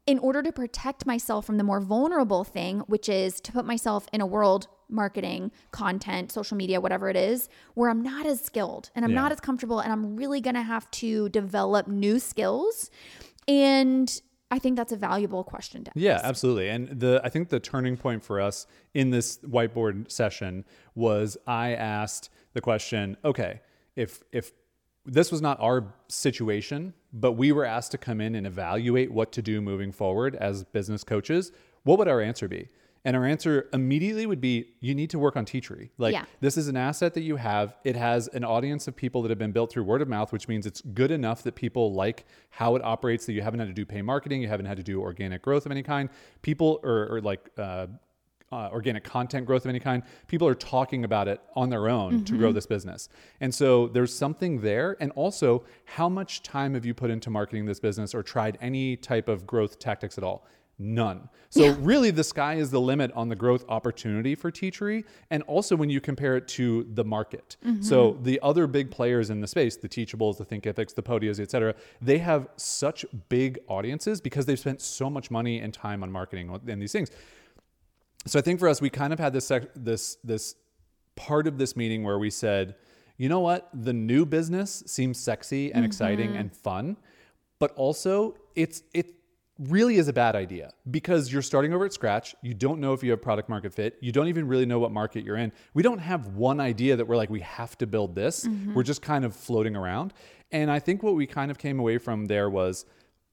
in 0.08 0.20
order 0.20 0.42
to 0.42 0.52
protect 0.52 1.06
myself 1.06 1.46
from 1.46 1.58
the 1.58 1.64
more 1.64 1.82
vulnerable 1.82 2.44
thing, 2.44 2.80
which 2.88 3.10
is 3.10 3.42
to 3.42 3.52
put 3.52 3.66
myself 3.66 4.08
in 4.14 4.22
a 4.22 4.26
world, 4.26 4.68
marketing, 4.90 5.52
content, 5.72 6.32
social 6.32 6.58
media, 6.58 6.80
whatever 6.80 7.10
it 7.10 7.16
is, 7.16 7.50
where 7.74 7.90
I'm 7.90 8.02
not 8.02 8.26
as 8.26 8.42
skilled 8.42 8.90
and 8.96 9.04
I'm 9.04 9.12
Yeah. 9.12 9.22
not 9.22 9.32
as 9.32 9.40
comfortable 9.40 9.80
and 9.80 9.92
I'm 9.92 10.16
really 10.16 10.42
gonna 10.42 10.64
have 10.64 10.90
to 10.92 11.30
develop 11.30 11.88
new 11.88 12.20
skills. 12.20 12.90
And 13.48 14.22
I 14.52 14.60
think 14.60 14.76
that's 14.76 14.92
a 14.92 14.98
valuable 14.98 15.44
question 15.44 15.86
to 15.86 15.92
ask. 15.92 15.98
Yeah, 15.98 16.20
absolutely. 16.24 16.70
And 16.70 17.00
the 17.00 17.22
I 17.24 17.30
think 17.30 17.50
the 17.50 17.60
turning 17.60 17.96
point 17.96 18.24
for 18.24 18.40
us 18.40 18.68
in 18.94 19.10
this 19.10 19.38
whiteboard 19.40 20.12
session 20.12 20.66
was 20.94 21.38
I 21.48 21.74
asked 21.74 22.30
the 22.54 22.62
question, 22.62 23.16
okay, 23.24 23.62
if 23.96 24.22
if 24.32 24.52
this 25.06 25.32
was 25.32 25.42
not 25.42 25.58
our 25.60 25.94
situation, 26.10 26.94
but 27.14 27.32
we 27.34 27.52
were 27.52 27.66
asked 27.66 27.92
to 27.92 27.98
come 27.98 28.22
in 28.22 28.36
and 28.36 28.46
evaluate 28.46 29.12
what 29.12 29.32
to 29.32 29.42
do 29.42 29.62
moving 29.62 29.92
forward 29.92 30.36
as 30.36 30.64
business 30.66 31.04
coaches, 31.04 31.52
what 31.84 31.98
would 31.98 32.08
our 32.08 32.22
answer 32.22 32.48
be? 32.48 32.68
And 33.04 33.16
our 33.16 33.26
answer 33.26 33.68
immediately 33.74 34.26
would 34.28 34.42
be 34.42 34.74
you 34.80 34.94
need 34.94 35.10
to 35.10 35.20
work 35.20 35.36
on 35.36 35.46
Teachery. 35.46 35.90
Like 35.98 36.14
Yeah. 36.14 36.26
this 36.40 36.56
is 36.56 36.68
an 36.68 36.78
asset 36.78 37.14
that 37.16 37.22
you 37.22 37.36
have. 37.36 37.76
It 37.84 37.96
has 37.96 38.28
an 38.30 38.44
audience 38.44 38.88
of 38.88 38.96
people 38.96 39.24
that 39.24 39.30
have 39.30 39.40
been 39.40 39.52
built 39.52 39.72
through 39.72 39.84
word 39.84 40.02
of 40.02 40.08
mouth, 40.08 40.32
which 40.32 40.48
means 40.48 40.66
it's 40.66 40.82
good 40.82 41.10
enough 41.10 41.42
that 41.44 41.56
people 41.56 41.94
like 41.94 42.26
how 42.52 42.76
it 42.76 42.84
operates, 42.84 43.26
that 43.26 43.34
you 43.34 43.42
haven't 43.42 43.60
had 43.60 43.70
to 43.70 43.74
do 43.74 43.86
pay 43.86 44.02
marketing, 44.02 44.42
you 44.42 44.48
haven't 44.48 44.68
had 44.68 44.78
to 44.78 44.84
do 44.84 45.02
organic 45.02 45.42
growth 45.42 45.66
of 45.66 45.72
any 45.72 45.82
kind. 45.84 46.10
People 46.44 46.80
or, 46.84 47.16
or 47.16 47.22
like 47.22 47.50
uh, 47.58 47.88
uh, 48.52 48.70
organic 48.72 49.04
content 49.04 49.46
growth 49.46 49.64
of 49.66 49.70
any 49.70 49.80
kind, 49.80 50.04
people 50.28 50.48
are 50.48 50.56
talking 50.56 51.06
about 51.06 51.28
it 51.28 51.42
on 51.56 51.70
their 51.70 51.88
own 51.88 52.24
to 52.26 52.38
grow 52.38 52.52
this 52.52 52.66
business. 52.66 53.08
And 53.40 53.56
so 53.56 53.88
there's 53.88 54.14
something 54.14 54.62
there. 54.62 54.98
And 55.00 55.12
also, 55.14 55.64
how 55.86 56.10
much 56.10 56.44
time 56.44 56.74
have 56.74 56.86
you 56.86 56.94
put 56.94 57.10
into 57.10 57.30
marketing 57.30 57.66
this 57.66 57.80
business 57.80 58.14
or 58.14 58.22
tried 58.22 58.58
any 58.62 58.98
type 58.98 59.30
of 59.30 59.48
growth 59.48 59.80
tactics 59.80 60.18
at 60.18 60.24
all? 60.24 60.46
None. 60.84 61.30
So 61.52 61.74
really, 61.76 62.12
the 62.12 62.24
sky 62.24 62.56
is 62.56 62.72
the 62.72 62.82
limit 62.82 63.12
on 63.14 63.30
the 63.30 63.36
growth 63.36 63.66
opportunity 63.70 64.36
for 64.36 64.50
Teachery, 64.50 65.04
and 65.30 65.44
also 65.44 65.76
when 65.76 65.90
you 65.90 66.02
compare 66.02 66.36
it 66.38 66.48
to 66.50 66.88
the 66.94 67.04
market. 67.04 67.58
Mm-hmm. 67.64 67.84
So 67.84 68.18
the 68.24 68.40
other 68.42 68.66
big 68.68 68.90
players 68.90 69.30
in 69.30 69.42
the 69.42 69.48
space, 69.48 69.76
the 69.76 69.90
Teachables, 69.90 70.38
the 70.38 70.46
Thinkifics, 70.46 70.96
the 70.96 71.04
Podias, 71.04 71.40
et 71.40 71.52
cetera, 71.52 71.76
they 72.02 72.18
have 72.18 72.48
such 72.56 73.06
big 73.30 73.60
audiences 73.68 74.22
because 74.22 74.46
they've 74.46 74.58
spent 74.58 74.82
so 74.82 75.10
much 75.10 75.30
money 75.30 75.60
and 75.60 75.74
time 75.74 76.02
on 76.02 76.12
marketing 76.12 76.58
and 76.68 76.82
these 76.82 76.94
things. 76.94 77.12
So 78.26 78.40
I 78.40 78.42
think 78.42 78.60
for 78.60 78.68
us, 78.68 78.82
we 78.82 78.90
kind 78.90 79.14
of 79.14 79.20
had 79.20 79.34
this 79.34 79.46
sec- 79.46 79.72
this 79.76 80.18
this 80.24 80.56
part 81.16 81.46
of 81.46 81.60
this 81.60 81.76
meeting 81.76 82.04
where 82.04 82.18
we 82.18 82.32
said, 82.32 82.76
you 83.18 83.30
know 83.30 83.42
what, 83.42 83.70
the 83.74 83.94
new 83.94 84.26
business 84.26 84.84
seems 84.88 85.20
sexy 85.20 85.72
and 85.72 85.86
exciting 85.86 86.30
mm-hmm. 86.30 86.40
and 86.40 86.56
fun, 86.56 86.98
but 87.60 87.72
also 87.74 88.36
it's 88.56 88.82
it 88.94 89.16
really 89.70 89.98
is 89.98 90.08
a 90.08 90.14
bad 90.14 90.36
idea 90.36 90.74
because 90.90 91.32
you're 91.32 91.42
starting 91.42 91.74
over 91.74 91.86
at 91.86 91.94
scratch. 91.94 92.36
You 92.42 92.54
don't 92.54 92.80
know 92.80 92.94
if 92.94 93.04
you 93.04 93.12
have 93.12 93.22
product 93.22 93.50
market 93.50 93.74
fit. 93.74 93.98
You 94.02 94.12
don't 94.12 94.28
even 94.28 94.48
really 94.48 94.66
know 94.66 94.80
what 94.80 94.92
market 94.92 95.24
you're 95.24 95.38
in. 95.38 95.52
We 95.74 95.84
don't 95.84 96.00
have 96.00 96.28
one 96.28 96.60
idea 96.60 96.96
that 96.96 97.08
we're 97.08 97.18
like 97.18 97.30
we 97.30 97.42
have 97.42 97.78
to 97.80 97.88
build 97.88 98.16
this. 98.16 98.46
Mm-hmm. 98.46 98.74
We're 98.74 98.84
just 98.84 99.02
kind 99.02 99.26
of 99.26 99.36
floating 99.36 99.76
around. 99.76 100.14
And 100.52 100.72
I 100.72 100.80
think 100.80 101.04
what 101.04 101.16
we 101.16 101.28
kind 101.28 101.52
of 101.52 101.58
came 101.58 101.80
away 101.80 101.98
from 101.98 102.26
there 102.26 102.50
was 102.50 102.86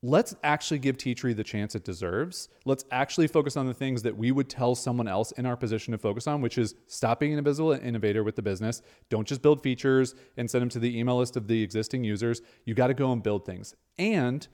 let's 0.03 0.35
actually 0.45 0.79
give 0.79 0.97
Teachery 0.97 1.35
the 1.35 1.43
chance 1.43 1.75
it 1.75 1.85
deserves. 1.85 2.49
Let's 2.65 2.85
actually 2.93 3.27
focus 3.27 3.57
on 3.57 3.67
the 3.67 3.75
things 3.75 4.03
that 4.03 4.17
we 4.17 4.31
would 4.31 4.49
tell 4.49 4.75
someone 4.75 5.09
else 5.09 5.33
in 5.33 5.47
our 5.47 5.57
position 5.57 5.93
to 5.93 5.99
focus 5.99 6.27
on, 6.27 6.41
which 6.41 6.59
is 6.59 6.75
stop 6.87 7.21
being 7.21 7.33
an 7.33 7.39
invisible 7.39 7.73
innovator 7.73 8.23
with 8.23 8.37
the 8.37 8.43
business. 8.43 8.83
Don't 9.11 9.27
just 9.27 9.43
build 9.43 9.63
features 9.63 10.15
and 10.37 10.49
send 10.49 10.63
them 10.63 10.69
to 10.71 10.79
the 10.79 10.99
email 10.99 11.19
list 11.19 11.37
of 11.37 11.49
the 11.49 11.63
existing 11.63 12.05
users. 12.05 12.43
You 12.65 12.75
got 12.75 12.89
to 12.89 12.95
go 12.95 13.11
and 13.11 13.23
build 13.23 13.45
things. 13.45 13.75
And 13.99 14.47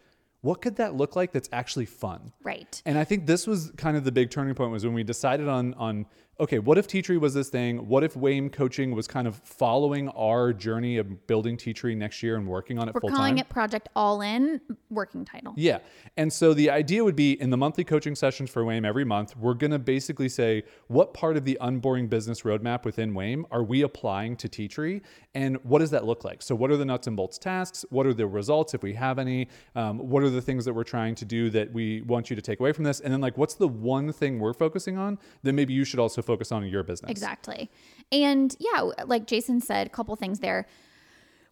what 0.44 0.61
could 0.61 0.76
that 0.76 0.94
look 0.94 1.16
like 1.16 1.33
that's 1.33 1.48
actually 1.52 1.87
fun? 1.87 2.30
Right. 2.42 2.83
And 2.85 2.98
I 2.98 3.04
think 3.04 3.26
this 3.26 3.46
was 3.46 3.72
kind 3.78 3.96
of 3.96 4.04
the 4.04 4.12
big 4.12 4.30
turning 4.30 4.54
point 4.54 4.72
was 4.72 4.85
when 4.85 4.92
we 4.92 5.02
decided 5.02 5.48
on 5.48 5.72
on 5.74 6.04
okay, 6.40 6.59
what 6.59 6.79
if 6.79 6.88
Teachery 6.88 7.18
was 7.18 7.35
this 7.35 7.49
thing? 7.49 7.88
What 7.88 8.03
if 8.03 8.16
WAIM 8.16 8.51
coaching 8.51 8.94
was 8.94 9.07
kind 9.07 9.29
of 9.29 9.37
following 9.37 10.09
our 10.11 10.53
journey 10.53 10.99
of 10.99 11.27
building 11.27 11.57
Teachery 11.57 11.97
next 11.97 12.23
year 12.23 12.37
and 12.37 12.47
working 12.47 12.79
on 12.79 12.88
it 12.88 12.94
We're 12.94 13.01
full 13.03 13.11
calling 13.11 13.37
time? 13.37 13.38
it 13.38 13.49
Project 13.49 13.88
All 13.94 14.20
In, 14.20 14.61
working 14.90 15.25
title. 15.25 15.55
Yeah. 15.57 15.79
And 16.16 16.33
so 16.33 16.55
the 16.55 16.70
idea 16.70 17.05
would 17.05 17.16
be 17.16 17.40
in 17.40 17.51
the 17.51 17.57
monthly 17.57 17.85
coaching 17.85 18.14
sessions 18.14 18.51
for 18.51 18.64
WAIM 18.64 18.85
every 18.85 19.05
month, 19.05 19.37
we're 19.37 19.55
going 19.55 19.70
to 19.70 19.79
basically 19.79 20.29
say 20.29 20.64
what 20.88 21.14
part 21.14 21.37
of 21.37 21.44
the 21.44 21.57
unboring 21.61 22.09
business 22.09 22.42
roadmap 22.42 22.85
within 22.85 23.14
WAIM 23.14 23.47
are 23.51 23.62
we 23.62 23.83
applying 23.83 24.37
to 24.37 24.49
Teachery 24.49 25.03
and 25.35 25.59
what 25.64 25.81
does 25.81 25.90
that 25.90 26.05
look 26.05 26.25
like? 26.25 26.42
So, 26.42 26.55
what 26.55 26.70
are 26.70 26.77
the 26.77 26.85
nuts 26.85 27.09
and 27.09 27.16
bolts 27.16 27.38
tasks? 27.38 27.85
What 27.90 28.07
are 28.07 28.14
the 28.14 28.27
results 28.27 28.73
if 28.73 28.83
we 28.83 28.94
have 28.94 29.18
any? 29.18 29.49
Um, 29.75 29.99
what 29.99 30.23
are 30.23 30.31
the 30.31 30.40
things 30.40 30.64
that 30.64 30.73
we're 30.73 30.85
trying 30.85 31.16
to 31.16 31.25
do 31.25 31.51
that 31.51 31.73
we 31.73 32.03
want 32.03 32.31
you 32.31 32.37
to 32.37 32.42
take 32.42 32.61
away 32.61 32.73
from 32.73 32.85
this? 32.85 33.01
And 33.01 33.12
then, 33.12 33.20
like, 33.20 33.37
what's 33.37 33.55
the 33.55 33.66
one 33.66 34.12
thing 34.12 34.38
we're 34.38 34.53
focusing 34.53 34.97
on 34.97 35.18
that 35.42 35.53
maybe 35.53 35.75
you 35.75 35.85
should 35.85 35.99
also 35.99 36.23
focus 36.24 36.50
on 36.52 36.66
your 36.66 36.82
business? 36.82 37.10
Exactly. 37.10 37.70
And 38.10 38.54
yeah, 38.58 38.90
like 39.06 39.26
Jason 39.26 39.60
said, 39.60 39.87
a 39.87 39.90
couple 39.90 40.14
things 40.16 40.40
there. 40.40 40.66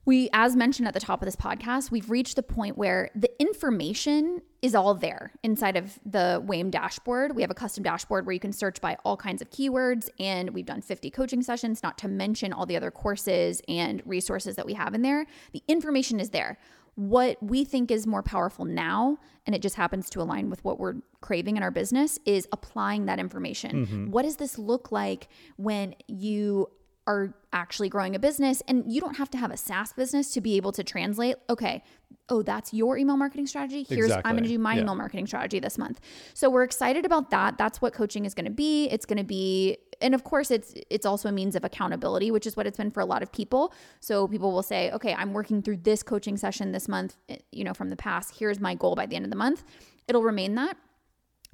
We, 0.04 0.28
as 0.32 0.56
mentioned 0.56 0.88
at 0.88 0.94
the 0.94 1.00
top 1.00 1.22
of 1.22 1.26
this 1.26 1.36
podcast, 1.36 1.92
we've 1.92 2.10
reached 2.10 2.34
the 2.34 2.42
point 2.42 2.76
where 2.76 3.10
the 3.14 3.30
information 3.40 4.42
is 4.60 4.74
all 4.74 4.94
there 4.94 5.32
inside 5.44 5.76
of 5.76 6.00
the 6.04 6.42
WAIM 6.44 6.70
dashboard. 6.70 7.36
We 7.36 7.42
have 7.42 7.52
a 7.52 7.54
custom 7.54 7.84
dashboard 7.84 8.26
where 8.26 8.32
you 8.32 8.40
can 8.40 8.52
search 8.52 8.80
by 8.80 8.96
all 9.04 9.16
kinds 9.16 9.42
of 9.42 9.50
keywords, 9.50 10.08
and 10.18 10.50
we've 10.50 10.66
done 10.66 10.82
50 10.82 11.08
coaching 11.10 11.40
sessions, 11.40 11.84
not 11.84 11.98
to 11.98 12.08
mention 12.08 12.52
all 12.52 12.66
the 12.66 12.76
other 12.76 12.90
courses 12.90 13.62
and 13.68 14.02
resources 14.04 14.56
that 14.56 14.66
we 14.66 14.74
have 14.74 14.92
in 14.92 15.02
there. 15.02 15.24
The 15.52 15.62
information 15.68 16.18
is 16.18 16.30
there. 16.30 16.58
What 16.94 17.42
we 17.42 17.64
think 17.64 17.90
is 17.90 18.06
more 18.06 18.22
powerful 18.22 18.64
now, 18.64 19.18
and 19.46 19.54
it 19.54 19.62
just 19.62 19.76
happens 19.76 20.10
to 20.10 20.20
align 20.20 20.50
with 20.50 20.62
what 20.64 20.78
we're 20.78 20.96
craving 21.20 21.56
in 21.56 21.62
our 21.62 21.70
business, 21.70 22.18
is 22.26 22.46
applying 22.52 23.06
that 23.06 23.18
information. 23.18 23.86
Mm-hmm. 23.86 24.10
What 24.10 24.22
does 24.22 24.36
this 24.36 24.58
look 24.58 24.92
like 24.92 25.28
when 25.56 25.94
you 26.06 26.68
are 27.06 27.34
actually 27.52 27.88
growing 27.88 28.14
a 28.14 28.18
business 28.18 28.62
and 28.68 28.84
you 28.86 29.00
don't 29.00 29.16
have 29.16 29.28
to 29.28 29.38
have 29.38 29.50
a 29.50 29.56
SaaS 29.56 29.92
business 29.92 30.32
to 30.32 30.40
be 30.40 30.56
able 30.56 30.70
to 30.70 30.84
translate, 30.84 31.34
okay, 31.50 31.82
oh, 32.28 32.42
that's 32.42 32.72
your 32.72 32.96
email 32.96 33.16
marketing 33.16 33.46
strategy. 33.46 33.84
Here's 33.88 34.12
I'm 34.12 34.36
going 34.36 34.44
to 34.44 34.48
do 34.48 34.58
my 34.58 34.74
Yeah. 34.74 34.82
email 34.82 34.94
marketing 34.94 35.26
strategy 35.26 35.58
this 35.58 35.78
month. 35.78 35.98
So 36.34 36.48
we're 36.48 36.62
excited 36.62 37.04
about 37.04 37.30
that. 37.30 37.58
That's 37.58 37.82
what 37.82 37.92
coaching 37.92 38.24
is 38.24 38.34
going 38.34 38.44
to 38.44 38.52
be. 38.52 38.88
It's 38.88 39.04
going 39.04 39.18
to 39.18 39.24
be 39.24 39.78
and 40.02 40.14
of 40.14 40.24
course 40.24 40.50
it's 40.50 40.74
it's 40.90 41.06
also 41.06 41.28
a 41.28 41.32
means 41.32 41.56
of 41.56 41.64
accountability, 41.64 42.30
which 42.30 42.46
is 42.46 42.56
what 42.56 42.66
it's 42.66 42.76
been 42.76 42.90
for 42.90 43.00
a 43.00 43.06
lot 43.06 43.22
of 43.22 43.32
people. 43.32 43.72
So 44.00 44.28
people 44.28 44.52
will 44.52 44.62
say, 44.62 44.90
"Okay, 44.90 45.14
I'm 45.14 45.32
working 45.32 45.62
through 45.62 45.78
this 45.78 46.02
coaching 46.02 46.36
session 46.36 46.72
this 46.72 46.88
month, 46.88 47.16
eh, 47.28 47.36
you 47.50 47.64
know, 47.64 47.74
from 47.74 47.90
the 47.90 47.96
past. 47.96 48.34
Here's 48.38 48.60
my 48.60 48.74
goal 48.74 48.94
by 48.94 49.06
the 49.06 49.16
end 49.16 49.24
of 49.24 49.30
the 49.30 49.36
month." 49.36 49.64
It'll 50.08 50.22
remain 50.22 50.54
that. 50.56 50.76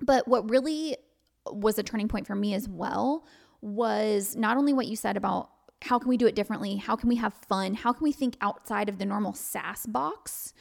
But 0.00 0.26
what 0.26 0.48
really 0.50 0.96
was 1.50 1.78
a 1.78 1.82
turning 1.82 2.08
point 2.08 2.26
for 2.26 2.34
me 2.34 2.54
as 2.54 2.68
well 2.68 3.26
was 3.60 4.36
not 4.36 4.56
only 4.56 4.72
what 4.72 4.86
you 4.86 4.96
said 4.96 5.16
about 5.16 5.50
how 5.82 5.98
can 5.98 6.08
we 6.08 6.16
do 6.16 6.26
it 6.26 6.34
differently, 6.34 6.76
how 6.76 6.96
can 6.96 7.08
we 7.08 7.16
have 7.16 7.34
fun, 7.34 7.74
how 7.74 7.92
can 7.92 8.02
we 8.02 8.12
think 8.12 8.36
outside 8.40 8.88
of 8.88 8.98
the 8.98 9.04
normal 9.04 9.32
SaaS 9.32 9.86
box, 9.86 10.52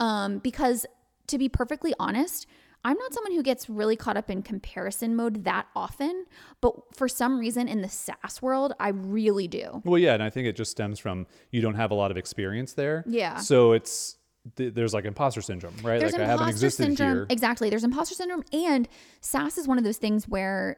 um, 0.00 0.38
because 0.38 0.86
to 1.26 1.38
be 1.38 1.48
perfectly 1.48 1.94
honest. 1.98 2.46
I'm 2.86 2.96
not 2.98 3.12
someone 3.12 3.32
who 3.32 3.42
gets 3.42 3.68
really 3.68 3.96
caught 3.96 4.16
up 4.16 4.30
in 4.30 4.42
comparison 4.42 5.16
mode 5.16 5.42
that 5.42 5.66
often, 5.74 6.24
but 6.60 6.72
for 6.94 7.08
some 7.08 7.36
reason 7.36 7.66
in 7.66 7.82
the 7.82 7.88
SaaS 7.88 8.40
world, 8.40 8.74
I 8.78 8.90
really 8.90 9.48
do. 9.48 9.82
Well, 9.84 9.98
yeah, 9.98 10.14
and 10.14 10.22
I 10.22 10.30
think 10.30 10.46
it 10.46 10.54
just 10.54 10.70
stems 10.70 11.00
from 11.00 11.26
you 11.50 11.60
don't 11.60 11.74
have 11.74 11.90
a 11.90 11.94
lot 11.94 12.12
of 12.12 12.16
experience 12.16 12.74
there. 12.74 13.02
Yeah. 13.04 13.38
So 13.38 13.72
it's 13.72 14.18
th- 14.54 14.72
there's 14.72 14.94
like 14.94 15.04
imposter 15.04 15.42
syndrome, 15.42 15.74
right? 15.82 15.98
There's 15.98 16.12
like 16.12 16.22
I 16.22 16.26
haven't 16.26 16.48
existed 16.48 16.84
syndrome. 16.84 17.12
here. 17.12 17.26
Exactly. 17.28 17.70
There's 17.70 17.82
imposter 17.82 18.14
syndrome. 18.14 18.44
And 18.52 18.88
SaaS 19.20 19.58
is 19.58 19.66
one 19.66 19.78
of 19.78 19.84
those 19.84 19.96
things 19.96 20.28
where 20.28 20.76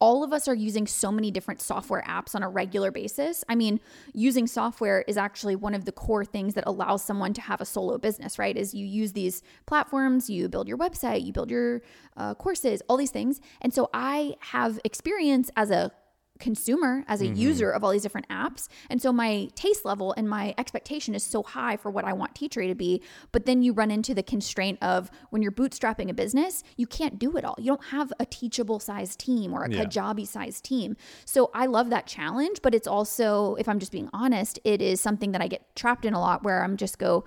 all 0.00 0.24
of 0.24 0.32
us 0.32 0.48
are 0.48 0.54
using 0.54 0.86
so 0.86 1.12
many 1.12 1.30
different 1.30 1.60
software 1.60 2.02
apps 2.08 2.34
on 2.34 2.42
a 2.42 2.48
regular 2.48 2.90
basis. 2.90 3.44
I 3.48 3.54
mean, 3.54 3.80
using 4.14 4.46
software 4.46 5.04
is 5.06 5.18
actually 5.18 5.56
one 5.56 5.74
of 5.74 5.84
the 5.84 5.92
core 5.92 6.24
things 6.24 6.54
that 6.54 6.64
allows 6.66 7.04
someone 7.04 7.34
to 7.34 7.40
have 7.42 7.60
a 7.60 7.66
solo 7.66 7.98
business, 7.98 8.38
right? 8.38 8.56
Is 8.56 8.74
you 8.74 8.86
use 8.86 9.12
these 9.12 9.42
platforms, 9.66 10.30
you 10.30 10.48
build 10.48 10.68
your 10.68 10.78
website, 10.78 11.24
you 11.24 11.32
build 11.32 11.50
your 11.50 11.82
uh, 12.16 12.34
courses, 12.34 12.82
all 12.88 12.96
these 12.96 13.10
things. 13.10 13.40
And 13.60 13.74
so 13.74 13.90
I 13.92 14.36
have 14.40 14.80
experience 14.84 15.50
as 15.56 15.70
a 15.70 15.92
consumer 16.40 17.04
as 17.06 17.20
a 17.20 17.24
Mm-hmm. 17.26 17.34
user 17.36 17.70
of 17.70 17.84
all 17.84 17.90
these 17.92 18.02
different 18.02 18.28
apps 18.28 18.66
and 18.88 19.00
so 19.00 19.12
my 19.12 19.48
taste 19.54 19.84
level 19.84 20.12
and 20.16 20.28
my 20.28 20.54
expectation 20.58 21.14
is 21.14 21.22
so 21.22 21.42
high 21.42 21.76
for 21.76 21.90
what 21.90 22.04
i 22.04 22.12
want 22.12 22.34
teachery 22.34 22.66
to 22.68 22.74
be 22.74 23.00
but 23.30 23.44
then 23.46 23.62
you 23.62 23.72
run 23.72 23.90
into 23.90 24.14
the 24.14 24.22
constraint 24.22 24.78
of 24.82 25.10
when 25.30 25.42
you're 25.42 25.52
bootstrapping 25.52 26.08
a 26.10 26.14
business 26.14 26.64
you 26.76 26.86
can't 26.86 27.18
do 27.18 27.36
it 27.36 27.44
all 27.44 27.54
you 27.58 27.66
don't 27.66 27.84
have 27.86 28.12
a 28.18 28.26
teachable 28.26 28.80
size 28.80 29.14
team 29.16 29.52
or 29.52 29.64
a 29.64 29.70
Yeah. 29.70 29.84
kajabi 29.84 30.26
size 30.26 30.60
team 30.60 30.96
so 31.24 31.50
i 31.54 31.66
love 31.66 31.90
that 31.90 32.06
challenge 32.06 32.60
but 32.62 32.74
it's 32.74 32.86
also 32.88 33.54
if 33.56 33.68
i'm 33.68 33.78
just 33.78 33.92
being 33.92 34.08
honest 34.12 34.58
it 34.64 34.80
is 34.82 35.00
something 35.00 35.32
that 35.32 35.42
i 35.42 35.46
get 35.46 35.62
trapped 35.76 36.04
in 36.04 36.14
a 36.14 36.20
lot 36.20 36.42
where 36.42 36.64
i'm 36.64 36.76
just 36.76 36.98
go 36.98 37.24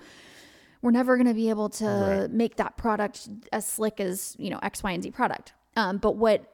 we're 0.82 0.90
never 0.90 1.16
going 1.16 1.26
to 1.26 1.34
be 1.34 1.48
able 1.48 1.68
to 1.70 1.84
Right. 1.86 2.30
make 2.30 2.56
that 2.56 2.76
product 2.76 3.28
as 3.52 3.64
slick 3.66 4.00
as 4.00 4.34
you 4.38 4.50
know 4.50 4.58
x 4.62 4.82
y 4.82 4.92
and 4.92 5.02
z 5.02 5.10
product 5.10 5.52
um, 5.76 5.98
but 5.98 6.16
what 6.16 6.50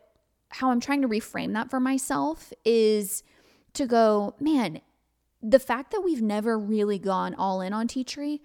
how 0.50 0.70
i'm 0.70 0.80
trying 0.80 1.02
to 1.02 1.08
reframe 1.08 1.52
that 1.52 1.70
for 1.70 1.80
myself 1.80 2.52
is 2.64 3.22
to 3.72 3.86
go 3.86 4.34
man 4.40 4.80
the 5.42 5.58
fact 5.58 5.90
that 5.92 6.02
we've 6.02 6.22
never 6.22 6.58
really 6.58 6.98
gone 6.98 7.34
all 7.34 7.62
in 7.62 7.72
on 7.72 7.88
Teachery, 7.88 8.40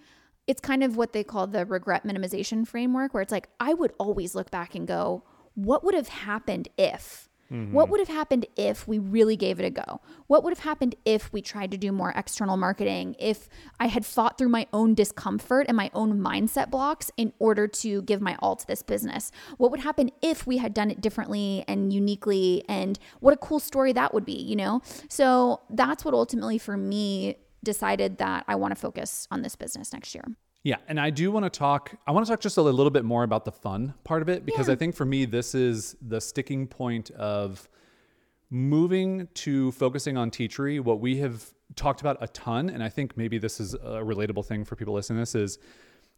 it's 0.46 0.60
kind 0.60 0.82
of 0.82 0.96
what 0.96 1.12
they 1.12 1.22
call 1.22 1.46
the 1.46 1.66
regret 1.66 2.06
minimization 2.06 2.66
framework 2.66 3.12
where 3.12 3.22
it's 3.22 3.32
like 3.32 3.48
i 3.60 3.74
would 3.74 3.92
always 3.98 4.34
look 4.34 4.50
back 4.50 4.74
and 4.74 4.86
go 4.86 5.24
what 5.54 5.82
would 5.84 5.94
have 5.94 6.08
happened 6.08 6.68
if 6.78 7.25
what 7.48 7.58
mm-hmm. 7.58 7.90
would 7.90 8.00
have 8.00 8.08
happened 8.08 8.46
if 8.56 8.88
we 8.88 8.98
really 8.98 9.36
gave 9.36 9.60
it 9.60 9.64
a 9.64 9.70
go? 9.70 10.00
What 10.26 10.42
would 10.42 10.50
have 10.50 10.64
happened 10.64 10.96
if 11.04 11.32
we 11.32 11.40
tried 11.40 11.70
to 11.70 11.76
do 11.76 11.92
more 11.92 12.12
external 12.16 12.56
marketing? 12.56 13.14
If 13.18 13.48
I 13.78 13.86
had 13.86 14.04
fought 14.04 14.36
through 14.36 14.48
my 14.48 14.66
own 14.72 14.94
discomfort 14.94 15.66
and 15.68 15.76
my 15.76 15.90
own 15.94 16.20
mindset 16.20 16.70
blocks 16.70 17.10
in 17.16 17.32
order 17.38 17.68
to 17.68 18.02
give 18.02 18.20
my 18.20 18.36
all 18.40 18.56
to 18.56 18.66
this 18.66 18.82
business? 18.82 19.30
What 19.58 19.70
would 19.70 19.80
happen 19.80 20.10
if 20.22 20.46
we 20.46 20.56
had 20.56 20.74
done 20.74 20.90
it 20.90 21.00
differently 21.00 21.64
and 21.68 21.92
uniquely? 21.92 22.64
And 22.68 22.98
what 23.20 23.34
a 23.34 23.36
cool 23.36 23.60
story 23.60 23.92
that 23.92 24.12
would 24.12 24.24
be, 24.24 24.40
you 24.40 24.56
know? 24.56 24.82
So 25.08 25.60
that's 25.70 26.04
what 26.04 26.14
ultimately 26.14 26.58
for 26.58 26.76
me 26.76 27.36
decided 27.62 28.18
that 28.18 28.44
I 28.48 28.56
want 28.56 28.72
to 28.72 28.80
focus 28.80 29.28
on 29.30 29.42
this 29.42 29.56
business 29.56 29.92
next 29.92 30.14
year. 30.14 30.24
Yeah, 30.66 30.78
and 30.88 30.98
I 30.98 31.10
do 31.10 31.30
want 31.30 31.44
to 31.44 31.58
talk. 31.58 31.94
I 32.08 32.10
want 32.10 32.26
to 32.26 32.32
talk 32.32 32.40
just 32.40 32.56
a 32.56 32.60
little 32.60 32.90
bit 32.90 33.04
more 33.04 33.22
about 33.22 33.44
the 33.44 33.52
fun 33.52 33.94
part 34.02 34.20
of 34.20 34.28
it 34.28 34.44
because 34.44 34.68
I 34.68 34.74
think 34.74 34.96
for 34.96 35.04
me 35.04 35.24
this 35.24 35.54
is 35.54 35.94
the 36.02 36.20
sticking 36.20 36.66
point 36.66 37.12
of 37.12 37.68
moving 38.50 39.28
to 39.34 39.70
focusing 39.70 40.16
on 40.16 40.28
teachery. 40.28 40.80
What 40.80 40.98
we 40.98 41.18
have 41.18 41.54
talked 41.76 42.00
about 42.00 42.16
a 42.20 42.26
ton, 42.26 42.68
and 42.68 42.82
I 42.82 42.88
think 42.88 43.16
maybe 43.16 43.38
this 43.38 43.60
is 43.60 43.74
a 43.74 44.02
relatable 44.02 44.44
thing 44.44 44.64
for 44.64 44.74
people 44.74 44.92
listening 44.92 45.18
to 45.18 45.20
this 45.22 45.36
is 45.36 45.60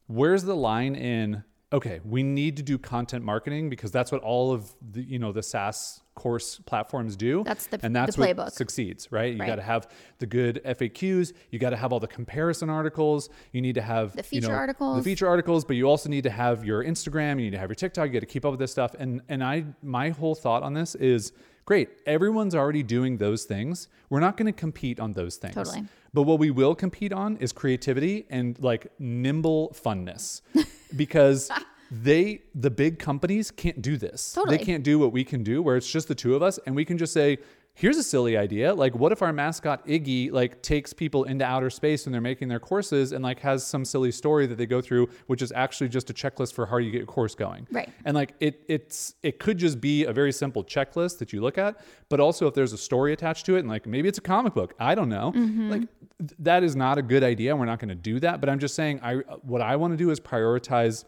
where's 0.07 0.45
the 0.45 0.57
line 0.57 0.95
in 0.95 1.45
okay 1.73 2.01
we 2.05 2.23
need 2.23 2.57
to 2.57 2.63
do 2.63 2.79
content 2.79 3.25
marketing 3.25 3.69
because 3.69 3.91
that's 3.91 4.11
what 4.11 4.23
all 4.23 4.53
of 4.53 4.75
the 4.93 5.03
you 5.03 5.19
know 5.19 5.33
the 5.33 5.43
SaaS 5.43 6.01
course 6.15 6.59
platforms 6.67 7.15
do. 7.15 7.45
That's 7.45 7.69
the- 7.69 7.79
and 7.85 7.95
that's 7.95 8.17
the 8.17 8.33
what 8.35 8.53
succeeds 8.53 9.13
right? 9.13 9.33
You 9.35 9.39
Right. 9.39 9.47
got 9.47 9.57
to 9.57 9.63
have 9.63 9.87
the 10.19 10.27
good 10.27 10.61
FAQs 10.65 11.33
you 11.51 11.59
got 11.61 11.71
to 11.71 11.77
have 11.77 11.93
all 11.93 12.01
the 12.01 12.09
comparison 12.09 12.69
articles. 12.71 13.29
You 13.53 13.61
need 13.61 13.75
to 13.77 13.83
have 13.83 14.13
The 14.13 14.19
you 14.19 14.23
feature 14.25 14.49
know, 14.49 14.55
articles. 14.55 14.97
the 14.97 15.03
feature 15.05 15.29
articles 15.29 15.65
but 15.65 15.77
you 15.77 15.85
also 15.89 16.09
need 16.09 16.25
to 16.25 16.31
have 16.31 16.65
your 16.65 16.83
Instagram. 16.83 17.33
You 17.39 17.45
need 17.45 17.53
to 17.53 17.59
have 17.59 17.69
your 17.71 17.77
TikTok. 17.77 18.07
You 18.09 18.15
got 18.15 18.21
to 18.21 18.27
keep 18.27 18.45
up 18.45 18.51
with 18.51 18.61
this 18.61 18.73
stuff. 18.73 18.95
And 18.99 19.21
and 19.29 19.45
I 19.45 19.65
my 19.83 20.09
whole 20.11 20.35
thought 20.35 20.63
on 20.63 20.75
this 20.75 20.95
is 20.97 21.33
great 21.67 21.89
everyone's 22.07 22.55
already 22.55 22.83
doing 22.83 23.19
those 23.19 23.45
things. 23.45 23.89
We're 24.11 24.21
not 24.21 24.37
going 24.37 24.47
to 24.53 24.59
compete 24.59 24.99
on 24.99 25.13
those 25.13 25.37
things. 25.37 25.55
Totally. 25.55 25.85
But 26.13 26.23
what 26.23 26.39
we 26.39 26.51
will 26.51 26.75
compete 26.75 27.13
on 27.13 27.37
is 27.39 27.53
creativity 27.53 28.27
and 28.31 28.59
like 28.61 28.91
nimble 28.99 29.75
funness 29.75 30.43
because 30.97 31.51
they 31.91 32.43
the 32.55 32.71
big 32.71 32.99
companies 32.99 33.51
can't 33.51 33.81
do 33.81 33.97
this. 33.97 34.33
Totally. 34.33 34.59
They 34.59 34.65
can't 34.65 34.85
do 34.85 34.99
what 34.99 35.13
we 35.13 35.25
can 35.25 35.43
do 35.43 35.63
where 35.63 35.77
it's 35.77 35.91
just 35.91 36.09
the 36.09 36.15
two 36.15 36.35
of 36.35 36.43
us 36.43 36.59
and 36.67 36.77
we 36.77 36.85
can 36.85 36.99
just 36.99 37.13
say 37.13 37.39
here's 37.79 37.97
a 37.97 38.03
silly 38.03 38.37
idea. 38.37 38.75
Like 38.75 38.97
what 38.97 39.13
if 39.13 39.23
our 39.23 39.33
mascot 39.33 39.87
Iggy 39.87 40.33
like 40.33 40.61
takes 40.63 40.93
people 40.93 41.25
into 41.25 41.45
outer 41.45 41.71
space 41.71 42.05
when 42.05 42.13
they're 42.13 42.21
making 42.21 42.49
their 42.49 42.59
courses 42.59 43.13
and 43.13 43.23
like 43.23 43.39
has 43.39 43.65
some 43.65 43.85
silly 43.85 44.11
story 44.11 44.47
that 44.47 44.59
they 44.59 44.67
go 44.67 44.81
through 44.81 45.09
which 45.27 45.43
is 45.43 45.53
actually 45.53 45.89
just 45.89 46.11
a 46.11 46.13
checklist 46.13 46.55
for 46.55 46.67
how 46.67 46.79
you 46.79 46.91
get 46.91 46.99
your 46.99 47.07
course 47.07 47.37
going. 47.37 47.69
Right. 47.71 47.89
And 48.05 48.17
like 48.17 48.35
it 48.41 48.65
it's 48.69 49.15
it 49.23 49.39
could 49.39 49.59
just 49.59 49.81
be 49.81 50.05
a 50.05 50.13
very 50.13 50.33
simple 50.33 50.65
checklist 50.65 51.19
that 51.19 51.33
you 51.33 51.41
look 51.41 51.57
at, 51.57 51.81
but 52.09 52.19
also 52.19 52.49
if 52.49 52.55
there's 52.55 52.73
a 52.73 52.79
story 52.79 53.13
attached 53.13 53.47
to 53.47 53.55
it 53.55 53.61
and 53.61 53.69
like 53.69 53.87
maybe 53.87 54.09
it's 54.09 54.19
a 54.19 54.23
comic 54.23 54.55
book, 54.55 54.75
I 54.81 54.97
don't 54.97 55.09
know. 55.09 55.33
Mm-hmm. 55.35 55.71
Like 55.71 55.81
th- 56.19 56.33
that 56.41 56.65
is 56.65 56.75
not 56.75 56.99
a 56.99 57.03
good 57.03 57.23
idea. 57.23 57.55
We're 57.55 57.67
not 57.67 57.79
going 57.79 57.91
to 57.91 57.95
do 57.95 58.19
that, 58.21 58.41
but 58.41 58.51
I'm 58.51 58.59
just 58.59 58.75
saying 58.75 59.01
I 59.05 59.15
what 59.43 59.61
I 59.61 59.77
want 59.77 59.93
to 59.93 59.97
do 59.97 60.11
is 60.11 60.19
prioritize 60.19 61.05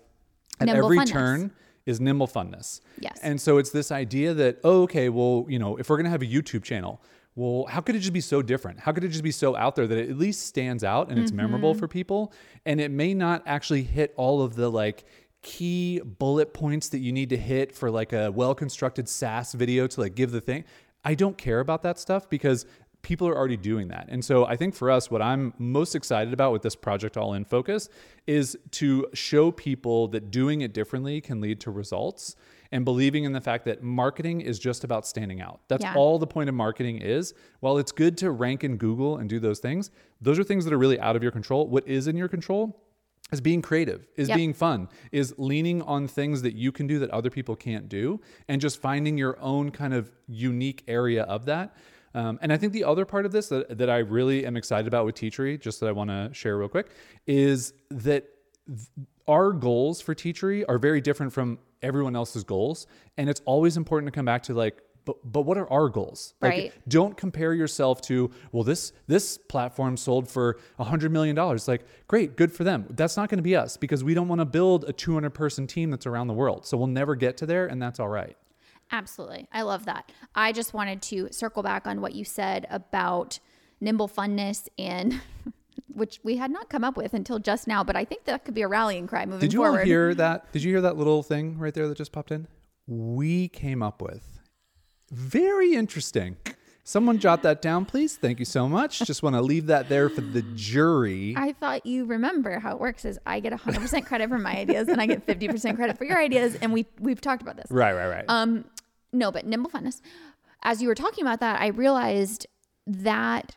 at 0.61 0.67
Nimble 0.67 0.85
every 0.85 0.99
funness. 0.99 1.09
turn 1.09 1.53
is 1.87 2.01
nimble 2.01 2.29
funness. 2.29 2.81
Yes. 2.99 3.19
And 3.23 3.41
so 3.41 3.59
it's 3.59 3.71
this 3.71 3.91
idea 3.91 4.35
that 4.35 4.59
oh 4.65 4.83
okay, 4.83 5.09
well, 5.09 5.47
you 5.49 5.59
know, 5.59 5.77
if 5.77 5.89
we're 5.89 5.97
going 5.97 6.05
to 6.05 6.11
have 6.11 6.23
a 6.23 6.27
YouTube 6.27 6.63
channel, 6.63 7.03
well, 7.37 7.67
how 7.67 7.81
could 7.81 7.95
it 7.95 8.01
just 8.01 8.13
be 8.13 8.21
so 8.21 8.43
different? 8.43 8.81
How 8.81 8.93
could 8.93 9.05
it 9.05 9.09
just 9.09 9.23
be 9.23 9.31
so 9.31 9.57
out 9.57 9.77
there 9.77 9.87
that 9.87 9.97
it 9.97 10.11
at 10.11 10.19
least 10.19 10.47
stands 10.47 10.85
out 10.85 11.11
and 11.11 11.19
it's 11.19 11.31
mm-hmm. 11.31 11.39
memorable 11.39 11.75
for 11.75 11.89
people 11.89 12.33
and 12.67 12.81
it 12.81 12.91
may 12.91 13.15
not 13.15 13.43
actually 13.47 13.83
hit 13.83 14.13
all 14.17 14.43
of 14.43 14.57
the 14.57 14.71
like 14.71 15.05
key 15.43 16.01
bullet 16.01 16.53
points 16.53 16.89
that 16.91 16.99
you 16.99 17.13
need 17.13 17.31
to 17.31 17.37
hit 17.37 17.73
for 17.73 17.91
like 17.91 18.13
a 18.13 18.31
well-constructed 18.31 19.09
SaaS 19.09 19.55
video 19.55 19.87
to 19.87 20.01
like 20.01 20.15
give 20.15 20.33
the 20.33 20.41
thing. 20.41 20.65
I 21.05 21.15
don't 21.15 21.39
care 21.39 21.61
about 21.61 21.83
that 21.85 21.99
stuff 21.99 22.29
because 22.29 22.67
people 23.03 23.27
are 23.27 23.37
already 23.37 23.57
doing 23.57 23.89
that. 23.89 24.07
And 24.11 24.25
so 24.25 24.45
I 24.45 24.57
think 24.57 24.75
for 24.75 24.91
us, 24.91 25.11
what 25.11 25.23
I'm 25.23 25.55
most 25.59 25.95
excited 25.95 26.33
about 26.33 26.53
with 26.53 26.63
this 26.63 26.77
project 26.77 27.17
All 27.17 27.35
In 27.35 27.45
Focus 27.45 27.89
is 28.27 28.59
to 28.73 29.07
show 29.15 29.51
people 29.51 30.09
that 30.09 30.31
doing 30.31 30.61
it 30.61 30.73
differently 30.75 31.21
can 31.21 31.41
lead 31.41 31.61
to 31.61 31.71
results 31.71 32.37
and 32.73 32.85
believing 32.85 33.25
in 33.25 33.33
the 33.33 33.41
fact 33.41 33.65
that 33.65 33.83
marketing 33.83 34.41
is 34.43 34.59
just 34.59 34.85
about 34.85 35.07
standing 35.07 35.41
out. 35.41 35.61
That's 35.69 35.83
Yeah. 35.83 35.95
all 35.97 36.19
the 36.19 36.27
point 36.27 36.49
of 36.49 36.55
marketing 36.55 36.99
is. 36.99 37.35
While 37.61 37.79
it's 37.79 37.91
good 37.91 38.17
to 38.19 38.31
rank 38.31 38.63
in 38.63 38.77
Google 38.77 39.17
and 39.17 39.29
do 39.29 39.41
those 39.41 39.59
things, 39.59 39.91
those 40.21 40.39
are 40.39 40.45
things 40.45 40.65
that 40.67 40.73
are 40.73 40.79
really 40.79 41.01
out 41.01 41.17
of 41.17 41.23
your 41.23 41.33
control. 41.33 41.67
What 41.69 41.89
is 41.89 42.07
in 42.07 42.17
your 42.17 42.29
control 42.29 42.81
is 43.33 43.41
being 43.41 43.63
creative, 43.63 44.07
is 44.17 44.29
Yep. 44.29 44.37
being 44.37 44.53
fun, 44.53 44.89
is 45.11 45.35
leaning 45.39 45.83
on 45.83 46.07
things 46.07 46.43
that 46.43 46.55
you 46.55 46.71
can 46.71 46.87
do 46.87 46.99
that 46.99 47.11
other 47.11 47.31
people 47.31 47.57
can't 47.57 47.89
do, 47.89 48.21
and 48.49 48.61
just 48.61 48.81
finding 48.81 49.17
your 49.19 49.37
own 49.41 49.71
kind 49.71 49.95
of 49.95 50.11
unique 50.29 50.85
area 50.87 51.23
of 51.25 51.47
that. 51.47 51.75
Um, 52.15 52.39
and 52.43 52.53
I 52.53 52.57
think 52.57 52.73
the 52.73 52.85
other 52.85 53.05
part 53.05 53.25
of 53.27 53.33
this 53.33 53.49
that, 53.49 53.79
that 53.79 53.89
I 53.91 53.99
really 53.99 54.45
am 54.45 54.57
excited 54.57 54.87
about 54.89 55.05
with 55.07 55.15
Teachery, 55.15 55.61
just 55.61 55.81
that 55.81 55.87
I 55.89 55.93
want 55.93 56.11
to 56.11 56.31
share 56.33 56.57
real 56.59 56.69
quick, 56.69 56.91
is 57.27 57.73
that 57.91 58.25
th- 58.67 58.89
our 59.29 59.53
goals 59.53 60.01
for 60.01 60.15
Teachery 60.15 60.65
are 60.69 60.79
very 60.79 61.01
different 61.01 61.33
from 61.33 61.59
everyone 61.83 62.17
else's 62.17 62.43
goals. 62.45 62.87
And 63.17 63.31
it's 63.31 63.41
always 63.45 63.77
important 63.77 64.13
to 64.13 64.17
come 64.17 64.25
back 64.25 64.43
to 64.45 64.55
like, 64.55 64.83
but, 65.07 65.17
but 65.33 65.43
what 65.43 65.57
are 65.57 65.71
our 65.73 65.89
goals? 65.89 66.35
Like, 66.43 66.51
Right. 66.53 66.73
don't 66.89 67.17
compare 67.17 67.55
yourself 67.55 68.03
to 68.03 68.31
well 68.53 68.65
this 68.65 68.93
this 69.07 69.39
platform 69.39 69.97
sold 69.97 70.29
for 70.29 70.59
a 70.79 70.85
hundred 70.85 71.11
million 71.11 71.35
dollars 71.35 71.67
like 71.67 71.87
great 72.07 72.37
good 72.37 72.53
for 72.53 72.65
them 72.65 72.85
that's 72.91 73.17
not 73.17 73.31
going 73.31 73.39
to 73.39 73.43
be 73.43 73.57
us 73.57 73.79
because 73.79 74.05
we 74.05 74.13
don't 74.13 74.29
want 74.29 74.41
to 74.41 74.45
build 74.45 74.85
a 74.85 74.93
200 74.93 75.31
person 75.31 75.67
team 75.67 75.91
that's 75.91 76.07
around 76.07 76.27
the 76.27 76.35
world 76.35 76.67
so 76.67 76.77
we'll 76.77 76.87
never 76.87 77.15
get 77.15 77.39
to 77.39 77.47
there 77.47 77.67
and 77.67 77.81
that's 77.81 77.99
all 77.99 78.09
right 78.09 78.37
Absolutely. 78.93 79.49
I 79.53 79.63
love 79.63 79.85
that. 79.87 80.11
I 80.35 80.53
just 80.53 80.75
wanted 80.75 81.01
to 81.03 81.29
circle 81.33 81.63
back 81.63 81.87
on 81.87 82.01
what 82.01 82.15
you 82.15 82.25
said 82.25 82.67
about 82.71 83.39
nimble 83.81 84.09
funness 84.09 84.69
and 84.79 85.21
which 85.93 86.21
we 86.23 86.37
had 86.37 86.51
not 86.51 86.69
come 86.69 86.85
up 86.85 86.97
with 86.97 87.15
until 87.15 87.39
just 87.39 87.67
now, 87.67 87.83
but 87.85 87.97
I 87.97 88.05
think 88.05 88.25
that 88.25 88.45
could 88.45 88.55
be 88.55 88.63
a 88.63 88.69
rallying 88.69 89.07
cry 89.07 89.25
moving 89.27 89.41
did 89.41 89.53
you 89.53 89.61
forward. 89.61 89.81
all 89.81 89.85
hear 89.85 90.15
that 90.15 90.51
did 90.53 90.63
you 90.63 90.71
hear 90.71 90.81
that 90.83 90.97
little 90.97 91.23
thing 91.23 91.59
right 91.59 91.75
there 91.75 91.89
that 91.89 91.97
just 91.97 92.13
popped 92.13 92.31
in 92.31 92.47
we 92.87 93.49
came 93.49 93.83
up 93.83 94.01
with 94.03 94.41
very 95.11 95.75
interesting 95.75 96.37
someone 96.85 97.19
jot 97.19 97.43
that 97.43 97.61
down 97.61 97.85
please 97.85 98.17
thank 98.17 98.39
you 98.39 98.45
so 98.45 98.69
much 98.69 98.99
just 99.05 99.23
want 99.23 99.35
to 99.37 99.43
leave 99.43 99.67
that 99.67 99.89
there 99.89 100.09
for 100.09 100.21
the 100.21 100.43
jury 100.55 101.35
I 101.37 101.53
thought 101.53 101.85
you 101.85 102.05
remember 102.05 102.59
how 102.61 102.73
it 102.75 102.81
works 102.81 103.05
is 103.05 103.19
I 103.27 103.41
get 103.41 103.53
100% 103.53 104.07
credit 104.07 104.29
for 104.29 104.39
my 104.39 104.57
ideas 104.57 104.89
and 104.89 105.01
I 105.01 105.07
get 105.07 105.27
50% 105.27 105.77
credit 105.77 105.99
for 105.99 106.05
your 106.05 106.19
ideas 106.19 106.57
and 106.63 106.73
we 106.73 106.87
we've 107.01 107.21
talked 107.21 107.43
about 107.43 107.57
this. 107.57 107.67
right 107.71 107.93
right 107.95 108.09
right 108.09 108.25
Um, 108.29 108.65
no, 109.13 109.31
but 109.31 109.47
nimble 109.47 109.71
funness. 109.71 110.01
As 110.63 110.83
you 110.83 110.89
were 110.89 110.95
talking 110.95 111.25
about 111.25 111.41
that, 111.41 111.61
I 111.61 111.69
realized 111.69 112.47
that 112.87 113.57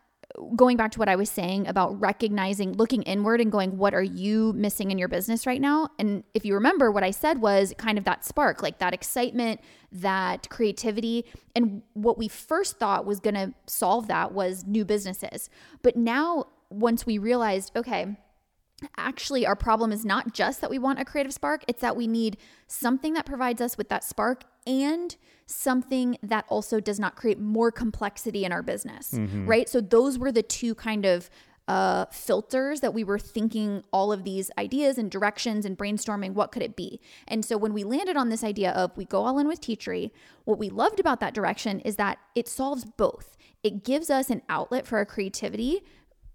going 0.55 0.77
back 0.77 0.91
to 0.91 0.99
what 0.99 1.09
I 1.09 1.15
was 1.15 1.29
saying 1.29 1.67
about 1.67 1.99
recognizing, 1.99 2.73
looking 2.73 3.03
inward 3.03 3.39
and 3.39 3.51
going, 3.51 3.77
what 3.77 3.93
are 3.93 4.03
you 4.03 4.53
missing 4.53 4.89
in 4.89 4.97
your 4.97 5.07
business 5.07 5.45
right 5.45 5.61
now? 5.61 5.89
And 5.99 6.23
if 6.33 6.43
you 6.43 6.55
remember, 6.55 6.91
what 6.91 7.03
I 7.03 7.11
said 7.11 7.39
was 7.39 7.73
kind 7.77 7.97
of 7.97 8.03
that 8.05 8.25
spark, 8.25 8.63
like 8.63 8.79
that 8.79 8.93
excitement, 8.93 9.61
that 9.91 10.49
creativity. 10.49 11.25
And 11.55 11.83
what 11.93 12.17
we 12.17 12.27
first 12.27 12.79
thought 12.79 13.05
was 13.05 13.19
going 13.19 13.35
to 13.35 13.53
solve 13.67 14.07
that 14.07 14.31
was 14.31 14.65
new 14.65 14.85
businesses. 14.85 15.49
But 15.81 15.95
now, 15.95 16.47
once 16.69 17.05
we 17.05 17.19
realized, 17.19 17.71
okay, 17.75 18.17
actually 18.97 19.45
our 19.45 19.55
problem 19.55 19.91
is 19.91 20.05
not 20.05 20.33
just 20.33 20.61
that 20.61 20.69
we 20.69 20.79
want 20.79 20.99
a 20.99 21.05
creative 21.05 21.33
spark 21.33 21.63
it's 21.67 21.81
that 21.81 21.95
we 21.95 22.07
need 22.07 22.37
something 22.67 23.13
that 23.13 23.25
provides 23.25 23.61
us 23.61 23.77
with 23.77 23.89
that 23.89 24.03
spark 24.03 24.43
and 24.65 25.17
something 25.45 26.17
that 26.23 26.45
also 26.47 26.79
does 26.79 26.99
not 26.99 27.15
create 27.15 27.39
more 27.39 27.71
complexity 27.71 28.45
in 28.45 28.51
our 28.51 28.63
business 28.63 29.13
right? 29.45 29.67
So 29.69 29.81
those 29.81 30.17
were 30.17 30.31
the 30.31 30.43
two 30.43 30.73
kind 30.75 31.05
of 31.05 31.29
uh, 31.67 32.05
filters 32.11 32.81
that 32.81 32.93
we 32.93 33.03
were 33.03 33.19
thinking 33.19 33.83
all 33.93 34.11
of 34.11 34.23
these 34.23 34.51
ideas 34.57 34.97
and 34.97 35.09
directions 35.09 35.65
and 35.65 35.77
brainstorming 35.77 36.33
what 36.33 36.51
could 36.51 36.61
it 36.61 36.75
be. 36.75 36.99
And 37.27 37.45
so 37.45 37.57
when 37.57 37.73
we 37.73 37.83
landed 37.85 38.17
on 38.17 38.29
this 38.29 38.43
idea 38.43 38.71
of 38.71 38.95
we 38.97 39.05
go 39.05 39.23
all 39.25 39.39
in 39.39 39.47
with 39.47 39.61
teachery 39.61 40.11
what 40.43 40.59
we 40.59 40.69
loved 40.69 40.99
about 40.99 41.21
that 41.21 41.33
direction 41.33 41.79
is 41.81 41.95
that 41.95 42.17
it 42.35 42.49
solves 42.49 42.83
both. 42.83 43.37
It 43.63 43.85
gives 43.85 44.09
us 44.09 44.29
an 44.29 44.41
outlet 44.49 44.85
for 44.85 44.97
our 44.97 45.05
creativity 45.05 45.83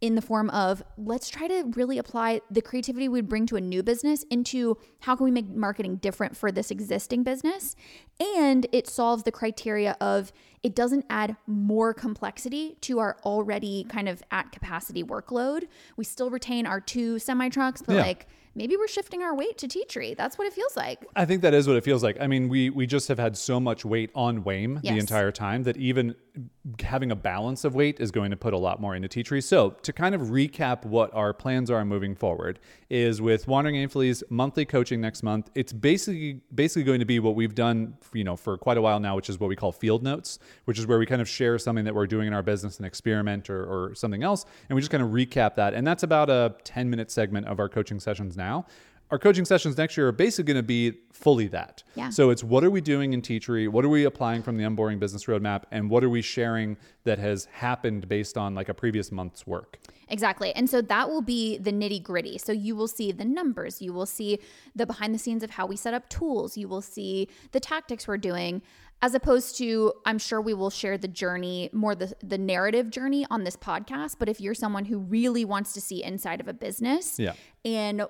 in 0.01 0.15
the 0.15 0.23
form 0.23 0.49
of 0.51 0.83
let's 0.97 1.29
try 1.29 1.49
to 1.49 1.65
really 1.75 1.99
apply 1.99 2.41
the 2.51 2.63
creativity 2.63 3.09
we'd 3.09 3.29
bring 3.29 3.47
to 3.47 3.57
a 3.57 3.61
new 3.61 3.83
business 3.83 4.23
into 4.31 4.77
how 5.01 5.17
can 5.17 5.25
we 5.25 5.31
make 5.31 5.49
marketing 5.49 5.97
different 5.97 6.37
for 6.37 6.53
this 6.53 6.71
existing 6.71 7.23
business 7.25 7.75
and 8.39 8.67
it 8.73 8.87
solves 8.87 9.25
the 9.25 9.33
criteria 9.33 9.97
of 10.01 10.33
it 10.63 10.75
doesn't 10.77 11.05
add 11.11 11.37
more 11.47 11.93
complexity 11.93 12.77
to 12.81 12.99
our 13.01 13.17
already 13.25 13.85
kind 13.89 14.09
of 14.09 14.23
at 14.31 14.53
capacity 14.53 15.03
workload 15.03 15.67
we 15.97 16.05
still 16.05 16.31
retain 16.31 16.65
our 16.65 16.81
two 16.81 17.19
semi 17.19 17.49
trucks 17.49 17.83
but 17.83 17.95
Yeah. 17.97 18.03
like 18.03 18.27
maybe 18.55 18.77
we're 18.77 18.89
shifting 18.89 19.23
our 19.23 19.35
weight 19.35 19.59
to 19.59 19.69
Teachery. 19.69 20.17
that's 20.17 20.39
what 20.39 20.47
it 20.47 20.53
feels 20.53 20.77
like 20.77 21.05
I 21.17 21.25
think 21.25 21.43
that 21.43 21.55
is 21.55 21.67
what 21.67 21.77
it 21.77 21.85
feels 21.85 22.03
like. 22.03 22.21
I 22.21 22.27
mean, 22.27 22.49
we 22.49 22.71
we 22.71 22.87
just 22.87 23.07
have 23.09 23.19
had 23.19 23.37
so 23.37 23.61
much 23.61 23.85
weight 23.85 24.11
on 24.15 24.43
WAIM 24.45 24.81
Yes. 24.83 24.95
the 24.95 24.99
entire 25.01 25.31
time 25.33 25.63
that 25.65 25.77
even 25.77 26.15
having 26.81 27.11
a 27.11 27.17
balance 27.17 27.65
of 27.65 27.75
weight 27.75 28.01
is 28.01 28.11
going 28.11 28.31
to 28.31 28.37
put 28.37 28.53
a 28.53 28.59
lot 28.59 28.81
more 28.81 28.95
into 28.95 29.09
Teachery. 29.09 29.43
So 29.43 29.71
to 29.71 29.93
kind 29.93 30.15
of 30.15 30.23
recap 30.23 30.85
what 30.85 31.13
our 31.15 31.33
plans 31.33 31.71
are 31.71 31.85
moving 31.85 32.15
forward 32.15 32.59
is 32.91 33.21
with 33.21 33.47
Wandering 33.47 33.77
Aimfully's 33.77 34.23
monthly 34.31 34.65
coaching 34.65 35.01
next 35.01 35.23
month. 35.23 35.51
It's 35.55 35.73
basically 35.73 36.41
basically 36.55 36.85
going 36.85 37.01
to 37.01 37.07
be 37.07 37.19
what 37.21 37.35
we've 37.35 37.55
done, 37.55 37.97
you 38.13 38.25
know, 38.25 38.37
for 38.37 38.57
quite 38.59 38.77
a 38.77 38.83
while 38.83 39.01
now, 39.01 39.17
which 39.17 39.29
is 39.29 39.39
what 39.39 39.49
we 39.49 39.57
call 39.57 39.73
field 39.73 40.03
notes, 40.03 40.39
which 40.65 40.79
is 40.79 40.87
where 40.87 40.99
we 40.99 41.07
kind 41.07 41.21
of 41.21 41.29
share 41.29 41.59
something 41.59 41.85
that 41.85 41.95
we're 41.95 42.07
doing 42.07 42.27
in 42.27 42.33
our 42.33 42.43
business, 42.43 42.79
an 42.79 42.85
experiment 42.85 43.51
or, 43.51 43.65
or 43.65 43.95
something 43.95 44.23
else, 44.23 44.45
and 44.69 44.77
we 44.77 44.81
just 44.81 44.91
kind 44.91 45.03
of 45.03 45.11
recap 45.11 45.55
that. 45.57 45.75
And 45.75 45.87
that's 45.87 46.03
about 46.03 46.31
a 46.31 46.55
10 46.65 46.89
minute 46.91 47.11
segment 47.11 47.47
of 47.47 47.59
our 47.59 47.69
coaching 47.69 48.01
sessions 48.01 48.37
now 48.37 48.67
our 49.11 49.19
coaching 49.19 49.45
sessions 49.45 49.77
next 49.77 49.97
year 49.97 50.09
are 50.09 50.13
basically 50.13 50.53
going 50.53 50.63
to 50.63 50.67
be 50.67 50.93
fully 51.13 51.47
that. 51.49 51.83
Yeah. 51.95 52.11
So 52.11 52.31
it's 52.31 52.45
what 52.45 52.63
are 52.63 52.71
we 52.71 52.81
doing 52.81 53.13
in 53.13 53.23
Teachery? 53.23 53.69
What 53.69 53.85
are 53.85 53.89
we 53.89 54.05
applying 54.05 54.43
from 54.43 54.57
the 54.57 54.65
Unboring 54.65 54.99
Business 54.99 55.25
Roadmap? 55.25 55.65
And 55.71 55.89
what 55.89 56.05
are 56.05 56.11
we 56.11 56.23
sharing 56.23 56.77
that 57.05 57.19
has 57.19 57.47
happened 57.47 58.09
based 58.09 58.37
on 58.37 58.55
like 58.55 58.69
a 58.69 58.75
previous 58.75 59.11
month's 59.11 59.47
work? 59.47 59.79
Exactly. 60.09 60.55
And 60.55 60.69
so 60.69 60.81
that 60.83 61.09
will 61.09 61.23
be 61.23 61.59
the 61.59 61.73
nitty 61.73 62.03
gritty. 62.03 62.39
So 62.39 62.53
you 62.53 62.75
will 62.77 62.89
see 62.89 63.13
the 63.13 63.25
numbers, 63.25 63.83
you 63.83 63.93
will 63.93 64.07
see 64.07 64.39
the 64.75 64.87
behind 64.87 65.15
the 65.15 65.19
scenes 65.19 65.43
of 65.43 65.51
how 65.51 65.67
we 65.67 65.77
set 65.77 65.95
up 65.95 66.09
tools, 66.09 66.57
you 66.57 66.69
will 66.69 66.83
see 66.83 67.29
the 67.53 67.61
tactics 67.61 68.09
we're 68.09 68.17
doing, 68.17 68.63
as 69.01 69.15
opposed 69.15 69.57
to, 69.59 69.93
I'm 70.05 70.19
sure 70.19 70.41
we 70.41 70.55
will 70.55 70.71
share 70.71 70.99
the 70.99 71.07
journey, 71.09 71.71
more 71.73 71.95
the, 71.95 72.13
the 72.23 72.39
narrative 72.39 72.91
journey 72.91 73.25
on 73.31 73.45
this 73.45 73.57
podcast. 73.57 74.17
But 74.19 74.29
if 74.29 74.41
you're 74.41 74.55
someone 74.55 74.87
who 74.87 74.99
really 74.99 75.45
wants 75.45 75.73
to 75.75 75.81
see 75.81 76.03
inside 76.03 76.41
of 76.41 76.49
a 76.49 76.53
business 76.53 77.19
Yeah. 77.19 77.35
and 77.65 78.03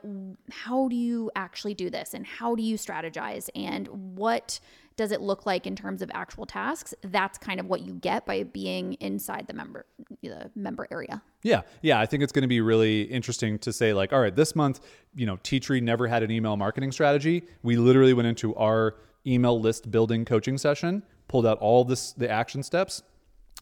how 0.50 0.88
do 0.88 0.96
you 0.96 1.30
actually 1.36 1.74
do 1.74 1.90
this 1.90 2.14
and 2.14 2.26
how 2.26 2.54
do 2.54 2.62
you 2.62 2.76
strategize 2.76 3.50
and 3.54 3.86
what 4.16 4.60
does 4.96 5.12
it 5.12 5.20
look 5.20 5.46
like 5.46 5.64
in 5.66 5.76
terms 5.76 6.02
of 6.02 6.10
actual 6.12 6.44
tasks 6.44 6.92
that's 7.02 7.38
kind 7.38 7.60
of 7.60 7.66
what 7.66 7.82
you 7.82 7.92
get 7.92 8.26
by 8.26 8.42
being 8.42 8.94
inside 8.94 9.46
the 9.46 9.52
member 9.54 9.86
the 10.22 10.50
member 10.56 10.88
area 10.90 11.22
Yeah, 11.42 11.62
yeah, 11.82 12.00
I 12.00 12.06
think 12.06 12.22
it's 12.24 12.32
going 12.32 12.42
to 12.42 12.48
be 12.48 12.60
really 12.60 13.02
interesting 13.02 13.58
to 13.60 13.72
say 13.72 13.92
like, 13.92 14.12
all 14.12 14.20
right, 14.20 14.34
this 14.34 14.56
month, 14.56 14.80
you 15.14 15.24
know, 15.26 15.36
Teachery 15.36 15.80
never 15.80 16.08
had 16.08 16.24
an 16.24 16.30
email 16.32 16.56
marketing 16.56 16.90
strategy. 16.90 17.44
We 17.62 17.76
literally 17.76 18.12
went 18.12 18.26
into 18.26 18.56
our 18.56 18.96
email 19.30 19.60
list 19.60 19.90
building 19.90 20.24
coaching 20.24 20.58
session, 20.58 21.02
pulled 21.28 21.46
out 21.46 21.58
all 21.58 21.84
this 21.84 22.12
the 22.12 22.28
action 22.30 22.62
steps, 22.62 23.02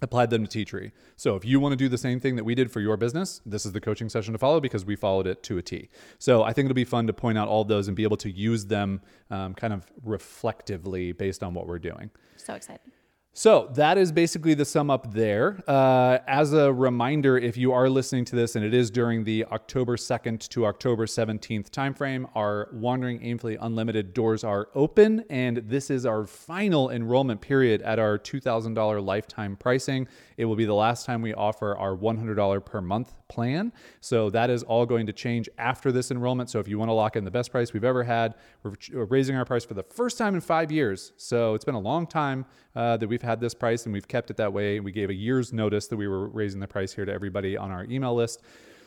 applied 0.03 0.31
them 0.31 0.47
to 0.47 0.65
Teachery. 0.65 0.93
So 1.17 1.37
if 1.37 1.45
you 1.45 1.59
want 1.59 1.73
to 1.73 1.77
do 1.77 1.89
the 1.89 1.99
same 1.99 2.21
thing 2.21 2.37
that 2.37 2.45
we 2.45 2.55
did 2.55 2.71
for 2.71 2.81
your 2.81 2.97
business, 2.97 3.41
this 3.47 3.65
is 3.65 3.73
the 3.73 3.81
coaching 3.81 4.09
session 4.09 4.33
to 4.33 4.39
follow 4.39 4.61
because 4.61 4.85
we 4.85 4.97
followed 4.97 5.27
it 5.27 5.43
to 5.45 5.59
a 5.59 5.63
T. 5.63 5.89
So 6.19 6.43
I 6.43 6.53
think 6.53 6.67
it'll 6.67 6.75
be 6.75 6.85
fun 6.85 7.07
to 7.07 7.13
point 7.13 7.39
out 7.39 7.49
all 7.49 7.65
those 7.65 7.89
and 7.89 7.97
be 7.97 8.03
able 8.03 8.19
to 8.19 8.31
use 8.31 8.67
them 8.67 9.01
um, 9.31 9.55
kind 9.55 9.73
of 9.73 9.87
reflectively 10.05 11.13
based 11.13 11.43
on 11.43 11.55
what 11.55 11.67
we're 11.67 11.79
doing. 11.79 12.11
so 12.37 12.55
excited 12.55 12.93
So 13.39 13.69
that 13.75 13.99
is 13.99 14.13
basically 14.13 14.55
the 14.55 14.65
sum 14.65 14.89
up 14.89 15.13
there. 15.13 15.63
Uh, 15.69 16.21
as 16.27 16.55
a 16.55 16.73
reminder, 16.73 17.37
if 17.37 17.59
you 17.59 17.71
are 17.71 17.91
listening 17.91 18.25
to 18.25 18.35
this 18.35 18.57
and 18.57 18.65
it 18.65 18.73
is 18.73 18.91
during 18.91 19.25
the 19.25 19.45
October 19.53 19.99
2nd 19.99 20.49
to 20.49 20.65
October 20.65 21.05
17th 21.05 21.69
timeframe, 21.69 22.31
our 22.35 22.71
Wandering 22.73 23.21
Aimfully 23.21 23.59
Unlimited 23.61 24.15
doors 24.15 24.43
are 24.43 24.71
open, 24.75 25.23
and 25.29 25.59
this 25.59 25.91
is 25.91 26.07
our 26.07 26.25
final 26.25 26.89
enrollment 26.89 27.43
period 27.43 27.83
at 27.83 27.99
our 27.99 28.19
$2,000 28.19 29.05
lifetime 29.05 29.55
pricing. 29.55 30.09
It 30.37 30.45
will 30.45 30.57
be 30.57 30.65
the 30.65 30.75
last 30.75 31.07
time 31.07 31.23
we 31.23 31.33
offer 31.35 31.77
our 31.77 31.97
$100 31.97 32.65
per 32.65 32.81
month 32.81 33.15
plan. 33.29 33.73
So 34.01 34.31
that 34.31 34.51
is 34.51 34.63
all 34.63 34.87
going 34.87 35.07
to 35.07 35.13
change 35.13 35.49
after 35.59 35.91
this 35.91 36.11
enrollment. 36.11 36.51
So 36.51 36.61
if 36.61 36.69
you 36.69 36.79
want 36.79 36.89
to 36.89 36.95
lock 36.95 37.17
in 37.17 37.25
the 37.25 37.31
best 37.31 37.51
price 37.51 37.73
we've 37.73 37.85
ever 37.85 38.05
had, 38.05 38.35
we're 38.63 39.05
raising 39.05 39.37
our 39.37 39.45
price 39.45 39.65
for 39.65 39.75
the 39.75 39.83
first 39.83 40.19
time 40.19 40.35
in 40.35 40.41
five 40.41 40.71
years. 40.71 41.13
So 41.17 41.55
it's 41.55 41.65
been 41.65 41.75
a 41.75 41.81
long 41.81 42.07
time 42.07 42.45
uh, 42.75 42.97
that 42.99 43.09
we've 43.09 43.23
had 43.23 43.41
this 43.41 43.55
price 43.55 43.85
and 43.85 43.93
we've 43.93 44.09
kept 44.09 44.31
it 44.31 44.37
that 44.37 44.53
way. 44.53 44.81
We 44.81 44.93
gave 44.93 45.11
a 45.11 45.15
year's 45.15 45.53
notice 45.53 45.87
that 45.89 45.97
we 45.97 46.09
were 46.09 46.29
raising 46.29 46.61
the 46.61 46.69
price 46.69 46.93
here 46.93 47.05
to 47.05 47.13
everybody 47.13 47.57
on 47.57 47.71
our 47.71 47.85
email 47.85 48.15
list. 48.15 48.43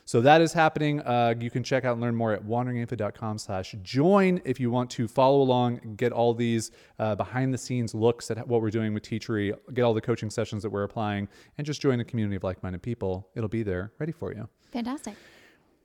So 0.10 0.22
that 0.22 0.41
is 0.41 0.54
happening. 0.54 1.02
Uh, 1.02 1.36
you 1.39 1.52
can 1.52 1.62
check 1.62 1.86
out 1.86 1.91
and 1.91 2.02
learn 2.02 2.15
more 2.15 2.34
at 2.34 2.43
wanderingaimfully.com 2.43 3.38
slash 3.38 3.76
join 3.84 4.41
if 4.43 4.60
you 4.60 4.72
want 4.72 4.89
to 4.89 5.08
follow 5.08 5.39
along, 5.39 5.98
get 5.98 6.12
all 6.12 6.34
these 6.34 6.72
uh, 6.98 7.13
behind 7.13 7.54
the 7.54 7.60
scenes 7.60 7.93
looks 7.93 8.32
at 8.32 8.48
what 8.48 8.63
we're 8.63 8.72
doing 8.72 8.95
with 8.95 9.04
Teachery, 9.04 9.54
get 9.76 9.84
all 9.84 9.93
the 9.93 10.02
coaching 10.02 10.32
sessions 10.32 10.63
that 10.63 10.72
we're 10.72 10.82
applying, 10.82 11.28
and 11.60 11.67
just 11.67 11.80
join 11.80 12.00
a 12.00 12.04
community 12.04 12.36
of 12.36 12.43
like-minded 12.43 12.82
people. 12.82 13.30
It'll 13.36 13.50
be 13.50 13.62
there 13.62 13.91
ready 14.00 14.12
for 14.12 14.34
you. 14.34 14.50
fantastic 14.72 15.13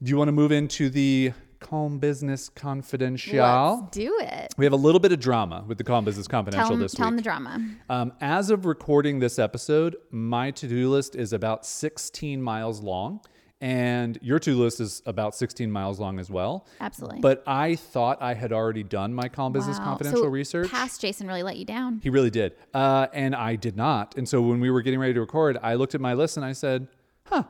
Do 0.03 0.09
you 0.09 0.17
want 0.17 0.29
to 0.29 0.33
move 0.33 0.53
into 0.53 0.89
the 0.89 1.35
Calm 1.61 1.99
Business 1.99 2.49
Confidential? 2.49 3.37
let's 3.83 3.95
do 3.95 4.11
it 4.23 4.55
We 4.57 4.65
have 4.65 4.73
a 4.73 4.77
little 4.77 5.01
bit 5.01 5.13
of 5.13 5.21
drama 5.21 5.67
with 5.69 5.77
the 5.77 5.85
Calm 5.85 6.07
Business 6.07 6.27
Confidential 6.27 6.69
tell 6.69 6.77
them, 6.77 6.81
this 6.81 6.95
tell 6.95 7.11
week. 7.11 7.17
the 7.17 7.23
drama 7.23 7.63
Um, 7.91 8.15
as 8.23 8.49
of 8.49 8.65
recording 8.65 9.19
this 9.19 9.39
episode, 9.39 9.97
my 10.11 10.51
to 10.53 10.67
do 10.67 10.89
list 10.89 11.15
is 11.15 11.35
about 11.35 11.67
16 11.67 12.41
miles 12.41 12.81
long, 12.81 13.21
and 13.65 14.19
your 14.21 14.39
to 14.39 14.55
list 14.55 14.79
is 14.79 15.01
about 15.07 15.35
16 15.35 15.73
miles 15.73 15.99
long 15.99 16.19
as 16.19 16.29
well. 16.31 16.67
absolutely 16.83 17.21
But 17.21 17.43
I 17.47 17.77
thought 17.77 18.21
I 18.21 18.35
had 18.35 18.53
already 18.53 18.83
done 18.83 19.15
my 19.15 19.29
Calm 19.29 19.55
Business 19.55 19.79
Wow. 19.79 19.85
Confidential 19.85 20.25
so 20.25 20.29
research. 20.29 20.71
past 20.71 21.01
jason 21.01 21.27
really 21.27 21.43
let 21.43 21.57
you 21.57 21.65
down 21.65 22.01
He 22.03 22.11
really 22.11 22.29
did. 22.29 22.53
Uh, 22.75 23.07
and 23.15 23.35
I 23.35 23.57
did 23.57 23.75
not. 23.75 24.19
And 24.19 24.29
so 24.29 24.43
when 24.43 24.61
we 24.61 24.71
were 24.71 24.83
getting 24.83 25.01
ready 25.01 25.15
to 25.15 25.21
record, 25.21 25.57
I 25.63 25.75
looked 25.77 25.95
at 25.95 26.03
my 26.03 26.13
list 26.13 26.37
and 26.37 26.45
I 26.45 26.53
said, 26.53 26.89
huh, 27.25 27.45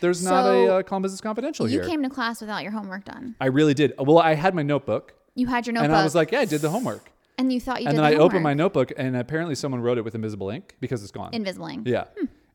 there's 0.00 0.22
not 0.22 0.44
So 0.44 0.66
a 0.66 0.78
uh, 0.78 0.82
Calm 0.82 1.00
Business 1.00 1.22
Confidential 1.22 1.66
you 1.66 1.78
here. 1.78 1.84
You 1.84 1.88
came 1.88 2.02
to 2.02 2.10
class 2.10 2.42
without 2.42 2.62
your 2.62 2.72
homework 2.72 3.06
done 3.06 3.34
I 3.40 3.46
really 3.46 3.72
did. 3.72 3.94
Well, 3.98 4.18
I 4.18 4.34
had 4.34 4.54
my 4.54 4.62
notebook. 4.62 5.14
you 5.34 5.46
had 5.46 5.66
your 5.66 5.72
notebook 5.72 5.86
And 5.90 5.96
I 5.96 6.04
was 6.04 6.14
like, 6.14 6.32
yeah, 6.32 6.40
I 6.40 6.44
did 6.44 6.60
the 6.60 6.70
homework. 6.70 7.10
and 7.38 7.50
you 7.50 7.60
thought 7.60 7.80
you 7.80 7.88
and 7.88 7.96
did 7.96 8.04
then 8.04 8.12
the 8.12 8.18
I 8.18 8.20
opened 8.20 8.42
my 8.42 8.52
notebook, 8.52 8.92
and 8.96 9.16
apparently 9.16 9.54
someone 9.54 9.80
wrote 9.80 9.96
it 9.96 10.04
with 10.04 10.14
invisible 10.14 10.50
ink 10.50 10.76
because 10.80 11.02
it's 11.02 11.12
gone. 11.12 11.32
invisible 11.32 11.68
ink. 11.68 11.88
yeah. 11.88 12.04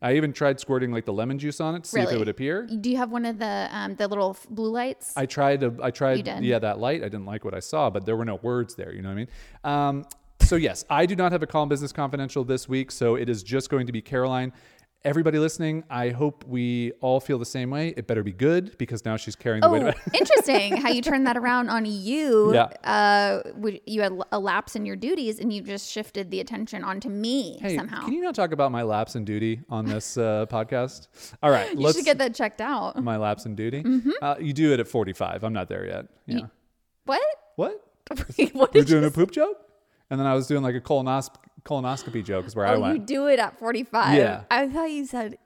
I 0.02 0.16
even 0.16 0.34
tried 0.34 0.60
squirting 0.60 0.92
like 0.92 1.06
the 1.06 1.14
lemon 1.14 1.38
juice 1.38 1.62
on 1.62 1.76
it 1.76 1.84
to 1.84 1.90
see 1.90 2.00
if 2.00 2.12
it 2.12 2.18
would 2.18 2.28
appear. 2.28 2.66
Do 2.66 2.90
you 2.90 2.98
have 2.98 3.12
one 3.12 3.26
of 3.26 3.38
the 3.38 3.70
um, 3.72 3.96
the 3.96 4.08
little 4.08 4.36
blue 4.50 4.72
lights? 4.72 5.14
I 5.16 5.28
tried 5.28 5.62
to, 5.62 5.78
I 5.82 5.92
tried, 5.92 6.28
yeah, 6.44 6.58
that 6.60 6.80
light. 6.80 7.02
I 7.02 7.06
didn't 7.10 7.26
like 7.26 7.46
what 7.46 7.54
I 7.54 7.60
saw, 7.60 7.90
but 7.90 8.06
there 8.06 8.16
were 8.16 8.26
no 8.26 8.36
words 8.42 8.74
there. 8.76 8.94
You 8.94 9.04
know 9.04 9.10
what 9.10 9.14
I 9.14 9.18
mean? 9.18 9.28
Um, 9.64 10.06
so 10.42 10.56
yes, 10.56 10.84
I 10.90 11.06
do 11.06 11.16
not 11.16 11.32
have 11.32 11.44
a 11.44 11.48
Calm 11.48 11.70
Business 11.70 11.92
Confidential 11.92 12.44
this 12.44 12.68
week, 12.68 12.92
so 12.92 13.16
it 13.16 13.30
is 13.30 13.44
just 13.44 13.70
going 13.70 13.86
to 13.86 13.94
be 13.94 14.02
Caroline. 14.02 14.52
Everybody 15.04 15.40
listening, 15.40 15.84
I 15.90 16.10
hope 16.10 16.44
we 16.48 16.92
all 17.02 17.20
feel 17.20 17.40
the 17.40 17.46
same 17.46 17.72
way. 17.72 17.88
It 17.98 18.06
better 18.06 18.22
be 18.22 18.32
good 18.34 18.78
because 18.78 19.04
now 19.04 19.18
she's 19.18 19.36
carrying 19.36 19.62
the 19.62 19.70
weight 19.70 19.82
of 19.82 19.96
Oh, 19.96 20.12
interesting 20.14 20.78
how 20.78 20.90
you 20.90 21.02
turned 21.02 21.26
that 21.26 21.36
around 21.38 21.70
on 21.70 21.86
you. 21.86 22.54
Yeah. 22.54 22.66
Uh, 22.84 23.42
you 23.88 24.04
had 24.04 24.14
a 24.32 24.38
lapse 24.38 24.76
in 24.76 24.86
your 24.86 24.96
duties 24.96 25.40
and 25.40 25.52
you 25.52 25.64
just 25.64 25.90
shifted 25.90 26.30
the 26.30 26.40
attention 26.40 26.84
onto 26.84 27.10
me 27.10 27.58
Hey, 27.60 27.76
somehow. 27.78 28.04
can 28.04 28.14
you 28.14 28.22
not 28.22 28.36
talk 28.36 28.52
about 28.52 28.72
my 28.72 28.84
lapse 28.84 29.16
in 29.16 29.26
duty 29.26 29.62
on 29.70 29.86
this 29.86 30.18
uh, 30.18 30.46
podcast? 30.52 31.08
All 31.42 31.50
right, 31.50 31.72
You 31.74 31.80
let's 31.80 31.98
should 31.98 32.06
get 32.06 32.20
that 32.20 32.36
checked 32.36 32.62
out. 32.62 33.02
my 33.04 33.18
lapse 33.18 33.48
in 33.48 33.56
duty. 33.56 33.84
Uh, 34.22 34.36
you 34.40 34.54
do 34.54 34.72
it 34.72 34.80
at 34.80 34.88
45. 34.88 35.44
I'm 35.44 35.52
not 35.54 35.68
there 35.68 35.88
yet. 35.88 36.06
Yeah. 36.28 36.42
What? 37.06 37.22
what? 37.56 37.82
what 38.54 38.72
We're 38.76 38.82
you 38.82 38.86
doing 38.86 39.06
a 39.06 39.10
poop 39.10 39.32
joke? 39.32 39.58
And 40.12 40.20
then 40.20 40.28
I 40.28 40.36
was 40.36 40.46
doing 40.46 40.62
like 40.62 40.76
a 40.76 40.82
colonosc- 40.82 41.38
colonoscopy 41.66 42.24
joke 42.24 42.46
is 42.48 42.56
where 42.56 42.66
oh, 42.68 42.82
I 42.84 42.90
Oh, 42.90 42.94
you 42.94 43.00
do 43.00 43.28
it 43.28 43.40
at 43.40 43.58
45. 43.60 44.18
Yeah. 44.18 44.44
I 44.52 44.68
thought 44.68 44.92
you 44.92 45.06
said 45.06 45.38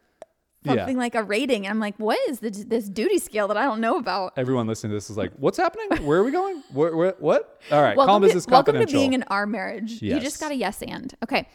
Yeah. 0.64 0.76
something 0.76 0.98
like 0.98 1.14
a 1.16 1.24
rating. 1.24 1.66
And 1.66 1.72
I'm 1.72 1.80
like, 1.80 1.96
what 1.98 2.18
is 2.30 2.40
this, 2.40 2.64
this 2.66 2.90
duty 2.90 3.20
scale 3.20 3.48
that 3.50 3.58
I 3.58 3.66
don't 3.66 3.82
know 3.82 3.98
about? 3.98 4.34
Everyone 4.38 4.66
listening 4.68 4.92
to 4.92 4.96
this 4.96 5.10
is 5.10 5.18
like, 5.18 5.32
what's 5.38 5.58
happening? 5.58 6.06
Where 6.06 6.20
are 6.20 6.24
we 6.24 6.32
going? 6.32 6.64
Where, 6.74 6.96
where, 6.96 7.16
what? 7.20 7.62
All 7.72 7.82
right. 7.82 7.96
Calm 7.96 8.08
welcome, 8.08 8.22
Business 8.24 8.46
to, 8.46 8.52
welcome 8.52 8.76
to 8.80 8.86
being 8.88 9.14
in 9.14 9.24
our 9.24 9.46
marriage. 9.46 10.02
You 10.02 10.20
just 10.20 10.40
got 10.40 10.52
a 10.52 10.56
yes 10.56 10.82
and. 10.82 11.14
Okay. 11.24 11.48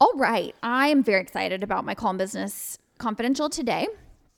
All 0.00 0.12
right. 0.16 0.54
I 0.62 0.88
am 0.88 1.02
very 1.02 1.20
excited 1.22 1.62
about 1.62 1.84
my 1.84 1.94
Calm 1.94 2.16
Business 2.18 2.78
Confidential 2.98 3.48
today. 3.48 3.86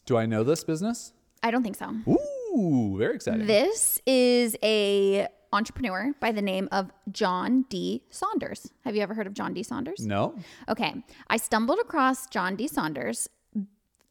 do 0.06 0.16
I 0.16 0.26
know 0.26 0.44
this 0.44 0.62
business? 0.64 1.12
I 1.42 1.50
don't 1.50 1.62
think 1.62 1.76
so. 1.76 1.94
Ooh, 2.08 2.96
very 2.98 3.14
exciting. 3.14 3.46
This 3.46 4.00
is 4.06 4.56
a 4.62 5.26
entrepreneur 5.52 6.12
by 6.20 6.32
the 6.32 6.42
name 6.42 6.68
of 6.70 6.90
John 7.10 7.64
D. 7.68 8.02
Saunders. 8.10 8.70
Have 8.84 8.94
you 8.94 9.02
ever 9.02 9.14
heard 9.14 9.26
of 9.26 9.34
John 9.34 9.54
D. 9.54 9.62
Saunders? 9.62 10.06
no. 10.06 10.34
Okay. 10.68 11.02
I 11.28 11.36
stumbled 11.36 11.78
across 11.80 12.26
John 12.28 12.56
D. 12.56 12.68
Saunders 12.68 13.28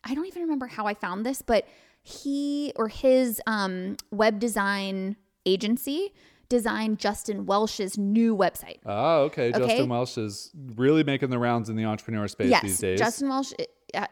I 0.04 0.14
don't 0.14 0.28
even 0.28 0.44
remember 0.44 0.68
how 0.68 0.86
I 0.86 0.94
found 0.94 1.26
this, 1.26 1.42
but 1.42 1.68
he 2.02 2.72
or 2.76 2.88
his 2.88 3.42
um, 3.48 3.98
web 4.12 4.40
design 4.40 5.18
agency 5.46 6.14
designed 6.48 7.00
Justin 7.00 7.46
Welsh's 7.46 7.98
new 7.98 8.36
website. 8.36 8.80
Oh, 8.86 9.24
okay. 9.24 9.50
Okay. 9.50 9.60
Justin 9.60 9.90
Welsh 9.90 10.18
is 10.18 10.52
really 10.76 11.04
making 11.04 11.30
the 11.30 11.38
rounds 11.38 11.70
in 11.70 11.76
the 11.76 11.86
entrepreneur 11.86 12.28
space 12.28 12.50
yes, 12.50 12.64
these 12.64 12.80
days. 12.80 13.00
Justin 13.00 13.30
Welsh 13.30 13.54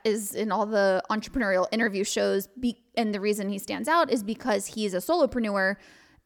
is 0.04 0.36
in 0.36 0.52
all 0.52 0.66
the 0.66 1.02
entrepreneurial 1.10 1.68
interview 1.72 2.04
shows, 2.04 2.48
be- 2.48 2.84
and 2.96 3.14
the 3.14 3.20
reason 3.20 3.50
he 3.50 3.58
stands 3.58 3.88
out 3.88 4.12
is 4.12 4.24
because 4.24 4.68
he's 4.68 4.94
a 4.94 4.98
solopreneur 4.98 5.78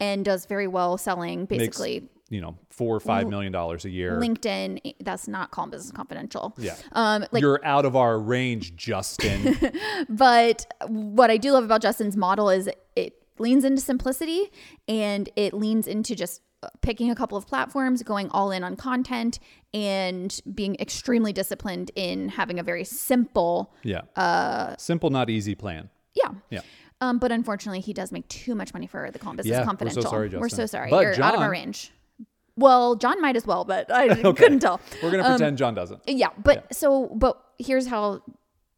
and 0.01 0.25
does 0.25 0.45
very 0.45 0.67
well 0.67 0.97
selling 0.97 1.47
Makes, 1.49 1.57
basically 1.57 2.09
you 2.29 2.39
know, 2.39 2.57
four 2.69 2.95
or 2.95 3.01
five 3.01 3.27
million 3.27 3.51
dollars 3.51 3.83
a 3.83 3.89
year. 3.89 4.17
LinkedIn. 4.17 4.95
That's 5.01 5.27
not 5.27 5.51
Calm 5.51 5.69
Business 5.69 5.91
Confidential. 5.91 6.53
Yeah. 6.57 6.75
Um, 6.93 7.25
like 7.33 7.41
You're 7.41 7.59
out 7.65 7.85
of 7.85 7.95
our 7.97 8.17
range, 8.17 8.75
Justin. 8.75 9.57
But 10.09 10.65
what 10.87 11.29
I 11.29 11.37
do 11.37 11.51
love 11.51 11.63
about 11.65 11.81
Justin's 11.81 12.15
model 12.17 12.49
is 12.49 12.69
it 12.95 13.21
leans 13.37 13.63
into 13.65 13.81
simplicity 13.81 14.49
and 14.87 15.29
it 15.35 15.53
leans 15.53 15.87
into 15.87 16.15
just 16.15 16.41
picking 16.81 17.11
a 17.11 17.15
couple 17.15 17.37
of 17.37 17.45
platforms, 17.47 18.01
going 18.03 18.29
all 18.29 18.51
in 18.51 18.63
on 18.63 18.75
content, 18.75 19.39
and 19.73 20.39
being 20.53 20.75
extremely 20.79 21.33
disciplined 21.33 21.91
in 21.95 22.29
having 22.29 22.59
a 22.59 22.63
very 22.63 22.83
simple, 22.83 23.73
yeah. 23.83 24.01
Uh, 24.15 24.75
Simple, 24.77 25.09
not 25.09 25.29
easy 25.29 25.55
plan. 25.55 25.89
yeah. 26.13 26.31
Yeah. 26.49 26.61
Um, 27.01 27.17
but 27.17 27.31
unfortunately, 27.31 27.79
he 27.81 27.93
does 27.93 28.11
make 28.11 28.27
too 28.27 28.53
much 28.55 28.73
money 28.73 28.87
for 28.87 29.09
the 29.11 29.19
Calm 29.19 29.35
Business 29.35 29.51
Yeah, 29.51 29.57
we're 29.59 29.63
so 29.63 29.67
Confidential. 29.67 30.01
sorry, 30.03 30.29
We're 30.29 30.47
Justin. 30.47 30.49
so 30.49 30.65
sorry. 30.67 30.89
But 30.91 31.01
You're 31.01 31.11
out 31.23 31.33
of 31.33 31.39
our 31.41 31.47
John- 31.47 31.49
range. 31.49 31.91
Well, 32.57 32.95
John 32.95 33.19
might 33.21 33.35
as 33.35 33.45
well, 33.47 33.65
but 33.65 33.91
I 33.91 34.07
couldn't 34.33 34.59
tell. 34.59 34.79
We're 35.01 35.11
gonna 35.11 35.23
pretend 35.27 35.57
John 35.57 35.73
doesn't. 35.73 36.01
Yeah, 36.07 36.27
but 36.37 36.73
so 36.75 37.07
but 37.15 37.41
here's 37.57 37.87
how 37.87 38.21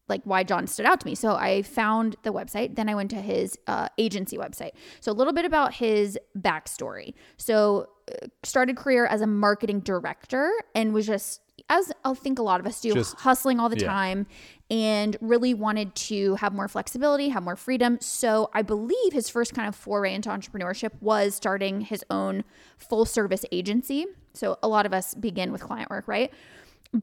like 0.07 0.21
why 0.25 0.43
John 0.43 0.67
stood 0.67 0.85
out 0.85 0.99
to 1.01 1.05
me. 1.07 1.15
So 1.15 1.33
I 1.35 1.63
found 1.63 2.15
the 2.23 2.31
website, 2.31 2.75
then 2.75 2.87
I 2.87 2.95
went 2.95 3.09
to 3.11 3.17
his 3.21 3.57
uh, 3.67 3.87
agency 3.97 4.37
website. 4.37 4.71
So 5.01 5.11
a 5.11 5.13
little 5.13 5.33
bit 5.33 5.43
about 5.45 5.73
his 5.73 6.17
backstory. 6.37 7.13
So 7.37 7.87
uh, 8.11 8.27
started 8.43 8.77
career 8.77 9.05
as 9.05 9.21
a 9.21 9.27
marketing 9.27 9.79
director 9.79 10.51
and 10.75 10.93
was 10.93 11.07
just 11.07 11.41
as 11.69 11.91
I 12.03 12.13
think 12.13 12.39
a 12.39 12.43
lot 12.43 12.59
of 12.59 12.65
us 12.67 12.79
do, 12.81 12.93
Just- 12.93 13.15
hustling 13.19 13.59
all 13.59 13.69
the 13.69 13.79
yeah. 13.79 13.87
time 13.87 14.27
and 14.73 15.15
really 15.21 15.53
wanted 15.53 15.93
to 15.93 16.33
have 16.35 16.51
more 16.51 16.67
flexibility, 16.67 17.29
have 17.29 17.43
more 17.43 17.55
freedom. 17.55 17.99
So 18.01 18.49
I 18.55 18.63
believe 18.63 19.13
his 19.13 19.29
first 19.29 19.53
kind 19.53 19.67
of 19.67 19.75
foray 19.75 20.15
into 20.15 20.29
entrepreneurship 20.29 20.93
was 20.99 21.35
starting 21.35 21.81
his 21.81 22.03
own 22.09 22.43
full 22.79 23.05
service 23.05 23.45
agency. 23.51 24.07
So 24.33 24.57
a 24.63 24.67
lot 24.67 24.87
of 24.87 24.93
us 24.93 25.13
begin 25.13 25.51
with 25.51 25.61
client 25.61 25.91
work, 25.91 26.07
right? 26.07 26.33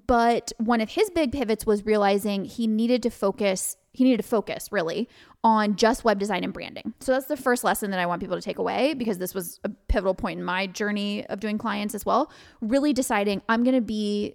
But 0.09 0.51
one 0.59 0.81
of 0.81 0.91
his 0.91 1.11
big 1.11 1.31
pivots 1.31 1.65
was 1.65 1.87
realizing 1.87 2.45
he 2.45 2.67
needed 2.67 3.05
to 3.05 3.11
focus, 3.11 3.77
he 3.93 4.03
needed 4.03 4.17
to 4.17 4.29
focus 4.29 4.73
really 4.73 5.09
on 5.45 5.77
just 5.77 6.03
web 6.03 6.19
design 6.19 6.43
and 6.43 6.53
branding. 6.53 6.93
So 6.99 7.13
that's 7.13 7.27
the 7.27 7.37
first 7.37 7.63
lesson 7.63 7.93
that 7.93 8.01
I 8.01 8.07
want 8.07 8.21
people 8.21 8.37
to 8.37 8.43
take 8.43 8.59
away 8.59 8.95
because 8.95 9.19
this 9.19 9.33
was 9.33 9.61
a 9.63 9.69
pivotal 9.87 10.15
point 10.15 10.41
in 10.41 10.45
my 10.45 10.67
journey 10.67 11.25
of 11.27 11.39
doing 11.39 11.57
clients 11.57 11.95
as 11.95 12.05
well. 12.05 12.33
Really 12.61 12.93
deciding 12.93 13.43
I'm 13.49 13.63
going 13.63 13.77
to 13.77 13.81
be, 13.81 14.35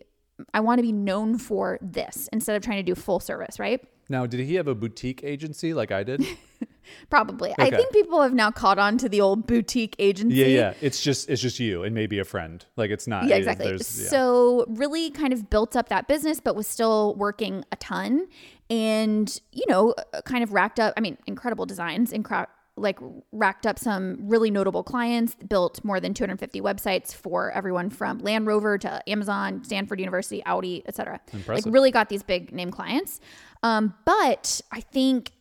I 0.53 0.59
want 0.59 0.79
to 0.79 0.83
be 0.83 0.91
known 0.91 1.37
for 1.37 1.79
this 1.81 2.29
instead 2.33 2.55
of 2.55 2.63
trying 2.63 2.77
to 2.77 2.83
do 2.83 2.95
full 2.95 3.19
service, 3.19 3.59
right? 3.59 3.81
Now, 4.09 4.25
did 4.25 4.39
he 4.41 4.55
have 4.55 4.67
a 4.67 4.75
boutique 4.75 5.23
agency 5.23 5.73
like 5.73 5.91
I 5.91 6.03
did? 6.03 6.23
Probably. 7.09 7.53
I 7.57 7.71
think 7.71 7.91
people 7.91 8.21
have 8.21 8.33
now 8.33 8.51
caught 8.51 8.77
on 8.77 8.99
to 8.99 9.09
the 9.09 9.19
old 9.19 9.47
boutique 9.47 9.95
agency. 9.97 10.35
yeah, 10.37 10.45
yeah. 10.45 10.73
It's 10.81 11.01
just 11.01 11.29
it's 11.29 11.41
just 11.41 11.59
you 11.59 11.83
and 11.83 11.95
maybe 11.95 12.19
a 12.19 12.23
friend. 12.23 12.63
Like 12.75 12.91
it's 12.91 13.07
not. 13.07 13.25
Yeah, 13.25 13.37
exactly. 13.37 13.71
yeah. 13.71 13.77
So 13.79 14.65
really 14.67 15.09
kind 15.09 15.33
of 15.33 15.49
built 15.49 15.75
up 15.75 15.89
that 15.89 16.07
business, 16.07 16.39
but 16.39 16.55
was 16.55 16.67
still 16.67 17.15
working 17.15 17.65
a 17.71 17.75
ton 17.77 18.27
and, 18.69 19.39
you 19.51 19.63
know, 19.67 19.93
kind 20.25 20.43
of 20.43 20.53
racked 20.53 20.79
up, 20.79 20.93
I 20.97 21.01
mean, 21.01 21.17
incredible 21.27 21.65
designs, 21.65 22.11
incra- 22.11 22.47
like 22.77 22.99
racked 23.31 23.65
up 23.65 23.79
some 23.79 24.17
really 24.21 24.51
notable 24.51 24.83
clients, 24.83 25.35
built 25.35 25.83
more 25.83 25.99
than 25.99 26.13
250 26.13 26.61
websites 26.61 27.13
for 27.13 27.51
everyone 27.51 27.89
from 27.89 28.19
Land 28.19 28.47
Rover 28.47 28.77
to 28.77 29.09
Amazon, 29.09 29.63
Stanford 29.63 29.99
University, 29.99 30.43
Audi, 30.45 30.83
etc. 30.85 31.21
Like 31.65 31.73
really 31.73 31.91
got 31.91 32.09
these 32.09 32.23
big 32.23 32.51
name 32.51 32.71
clients. 32.71 33.21
Um, 33.63 33.93
but 34.05 34.61
I 34.71 34.81
think 34.81 35.31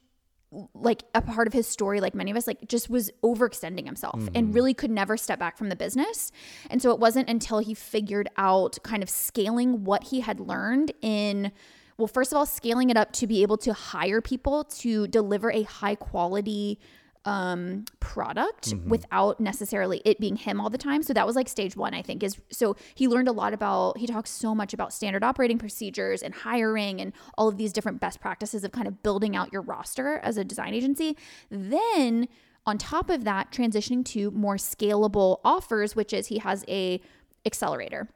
like 0.75 1.03
a 1.15 1.21
part 1.21 1.47
of 1.47 1.53
his 1.53 1.67
story 1.67 2.01
like 2.01 2.15
many 2.15 2.31
of 2.31 2.37
us 2.37 2.47
like 2.47 2.69
just 2.69 2.89
was 2.89 3.11
overextending 3.25 3.87
himself 3.87 4.21
and 4.35 4.55
really 4.55 4.73
could 4.73 4.91
never 4.91 5.17
step 5.17 5.39
back 5.39 5.59
from 5.59 5.69
the 5.69 5.75
business 5.75 6.31
and 6.71 6.81
so 6.81 6.93
it 6.93 7.01
wasn't 7.01 7.29
until 7.29 7.59
he 7.59 7.75
figured 7.75 8.29
out 8.37 8.79
kind 8.85 9.03
of 9.03 9.11
scaling 9.11 9.83
what 9.85 10.05
he 10.05 10.21
had 10.21 10.39
learned 10.39 10.93
in 11.03 11.51
well 11.99 12.07
first 12.07 12.33
of 12.33 12.37
all 12.37 12.47
scaling 12.47 12.89
it 12.89 12.97
up 12.97 13.13
to 13.13 13.27
be 13.27 13.43
able 13.43 13.57
to 13.57 13.73
hire 13.73 14.21
people 14.21 14.63
to 14.65 15.09
deliver 15.09 15.51
a 15.51 15.63
high 15.63 15.97
quality 15.97 16.79
um 17.25 17.85
product 18.01 18.75
without 18.87 19.41
necessarily 19.41 20.03
it 20.05 20.21
being 20.21 20.37
him 20.37 20.61
all 20.61 20.71
the 20.71 20.79
time. 20.79 21.03
So 21.03 21.13
that 21.15 21.27
was 21.27 21.37
like 21.37 21.49
stage 21.49 21.77
1 21.77 21.95
I 21.95 22.03
think 22.03 22.23
is 22.23 22.37
so 22.51 22.77
he 22.95 23.09
learned 23.09 23.29
a 23.29 23.33
lot 23.33 23.55
about 23.55 23.99
he 23.99 24.07
talks 24.07 24.31
so 24.31 24.55
much 24.55 24.75
about 24.75 24.93
standard 24.93 25.25
operating 25.25 25.59
procedures 25.59 26.23
and 26.23 26.35
hiring 26.35 27.01
and 27.01 27.13
all 27.39 27.49
of 27.49 27.57
these 27.57 27.73
different 27.73 28.01
best 28.01 28.21
practices 28.21 28.65
of 28.65 28.73
kind 28.73 28.87
of 28.87 29.03
building 29.03 29.37
out 29.37 29.53
your 29.53 29.63
roster 29.63 30.19
as 30.19 30.37
a 30.37 30.45
design 30.45 30.75
agency. 30.75 31.17
Then 31.51 32.29
on 32.67 32.79
top 32.79 33.11
of 33.11 33.25
that 33.25 33.51
transitioning 33.51 34.05
to 34.05 34.31
more 34.31 34.57
scalable 34.57 35.41
offers 35.45 35.97
which 35.97 36.13
is 36.13 36.27
he 36.27 36.39
has 36.39 36.65
a 36.69 37.01
accelerator 37.47 38.09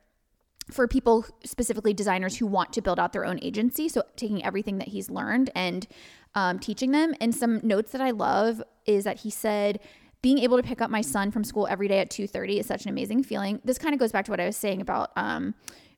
for 0.71 0.87
people 0.87 1.25
specifically 1.45 1.95
designers 1.95 2.37
who 2.37 2.47
want 2.47 2.73
to 2.75 2.83
build 2.83 2.99
out 2.99 3.13
their 3.13 3.25
own 3.25 3.39
agency 3.43 3.89
so 3.89 4.03
taking 4.17 4.45
everything 4.45 4.79
that 4.79 4.89
he's 4.89 5.11
learned 5.11 5.51
and 5.55 5.87
um, 6.35 6.59
teaching 6.59 6.93
them. 6.93 7.15
And 7.21 7.35
some 7.35 7.61
notes 7.63 7.93
that 7.93 8.01
i 8.01 8.11
love 8.11 8.63
is 8.87 9.05
that 9.05 9.21
he 9.21 9.31
said 9.31 9.81
being 10.21 10.39
able 10.39 10.57
to 10.57 10.63
pick 10.63 10.81
up 10.81 10.91
my 10.91 11.01
son 11.01 11.31
from 11.31 11.45
school 11.45 11.67
every 11.69 11.87
day 11.89 12.01
at 12.01 12.11
2.30 12.11 12.59
is 12.59 12.67
such 12.67 12.85
an 12.85 12.91
amazing 12.91 13.23
feeling. 13.23 13.61
This 13.65 13.79
kind 13.79 13.95
of 13.95 14.01
goes 14.01 14.13
back 14.13 14.25
to 14.27 14.31
what 14.31 14.41
i 14.41 14.47
was 14.47 14.57
saying 14.57 14.81
about 14.81 15.11
um, 15.17 15.55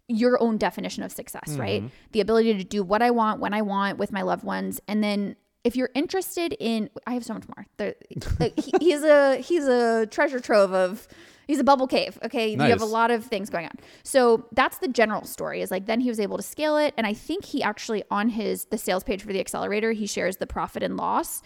your 0.08 0.40
own 0.42 0.58
definition 0.58 1.02
of 1.02 1.12
success 1.12 1.56
right? 1.56 1.82
The 2.12 2.20
ability 2.20 2.54
to 2.54 2.64
do 2.64 2.82
what 2.82 3.02
i 3.02 3.10
want 3.10 3.40
when 3.40 3.54
i 3.54 3.62
want 3.62 3.98
with 3.98 4.12
my 4.12 4.22
loved 4.22 4.44
ones. 4.44 4.80
And 4.88 5.02
then 5.02 5.36
if 5.62 5.76
you're 5.76 5.90
interested 5.94 6.54
in 6.58 6.90
i 7.06 7.14
have 7.14 7.24
so 7.24 7.34
much 7.34 7.48
more. 7.48 7.66
There, 7.76 7.94
like, 8.38 8.58
he, 8.58 8.72
he's 8.80 9.02
a 9.02 9.36
he's 9.36 9.66
a 9.66 10.06
treasure 10.06 10.40
trove 10.40 10.72
of 10.72 11.08
he's 11.50 11.58
a 11.60 11.64
bubble 11.64 11.86
cave 11.86 12.18
okay 12.24 12.46
you 12.52 12.58
have 12.58 12.80
a 12.80 12.92
lot 13.00 13.10
of 13.10 13.24
things 13.24 13.50
going 13.50 13.66
on 13.66 13.72
so 14.04 14.46
that's 14.52 14.78
the 14.78 14.88
general 14.88 15.24
story 15.24 15.60
is 15.60 15.70
like 15.70 15.86
then 15.86 16.00
he 16.00 16.08
was 16.08 16.20
able 16.20 16.36
to 16.36 16.42
scale 16.42 16.76
it 16.76 16.94
and 16.96 17.06
i 17.06 17.12
think 17.12 17.44
he 17.44 17.62
actually 17.62 18.02
on 18.10 18.28
his 18.28 18.66
the 18.66 18.78
sales 18.78 19.02
page 19.02 19.22
for 19.22 19.32
the 19.32 19.40
accelerator 19.40 19.90
he 19.92 20.06
shares 20.06 20.36
the 20.36 20.46
profit 20.46 20.82
and 20.82 20.96
loss 20.96 21.42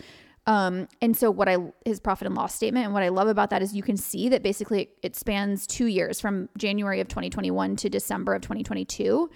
um, 0.47 0.89
and 1.01 1.17
so 1.17 1.31
what 1.31 1.49
I 1.49 1.57
his 1.87 2.01
profit 2.01 2.27
and 2.27 2.37
loss 2.37 2.55
statement 2.55 2.85
and 2.85 2.93
what 2.93 3.03
I 3.03 3.09
love 3.09 3.29
about 3.29 3.49
that 3.49 3.63
is 3.63 3.75
you 3.75 3.83
can 3.83 3.97
see 3.97 4.29
that 4.29 4.43
basically 4.43 4.91
it 5.03 5.17
spans 5.17 5.67
two 5.67 5.87
years 5.87 6.21
from 6.21 6.51
January 6.59 7.01
of 7.01 7.09
2021 7.09 7.77
to 7.77 7.89
December 7.89 8.35
of 8.35 8.43
2022. 8.43 9.31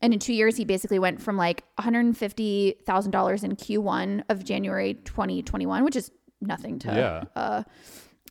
And 0.00 0.14
in 0.14 0.18
two 0.18 0.32
years, 0.32 0.56
he 0.56 0.64
basically 0.64 0.98
went 0.98 1.20
from 1.20 1.36
like 1.36 1.64
$150,000 1.78 3.44
in 3.44 3.56
Q1 3.56 4.22
of 4.28 4.44
January 4.44 4.94
2021, 4.94 5.84
which 5.84 5.96
is 5.96 6.10
nothing 6.40 6.78
to 6.80 6.88
Yeah. 6.88 7.24
uh, 7.38 7.62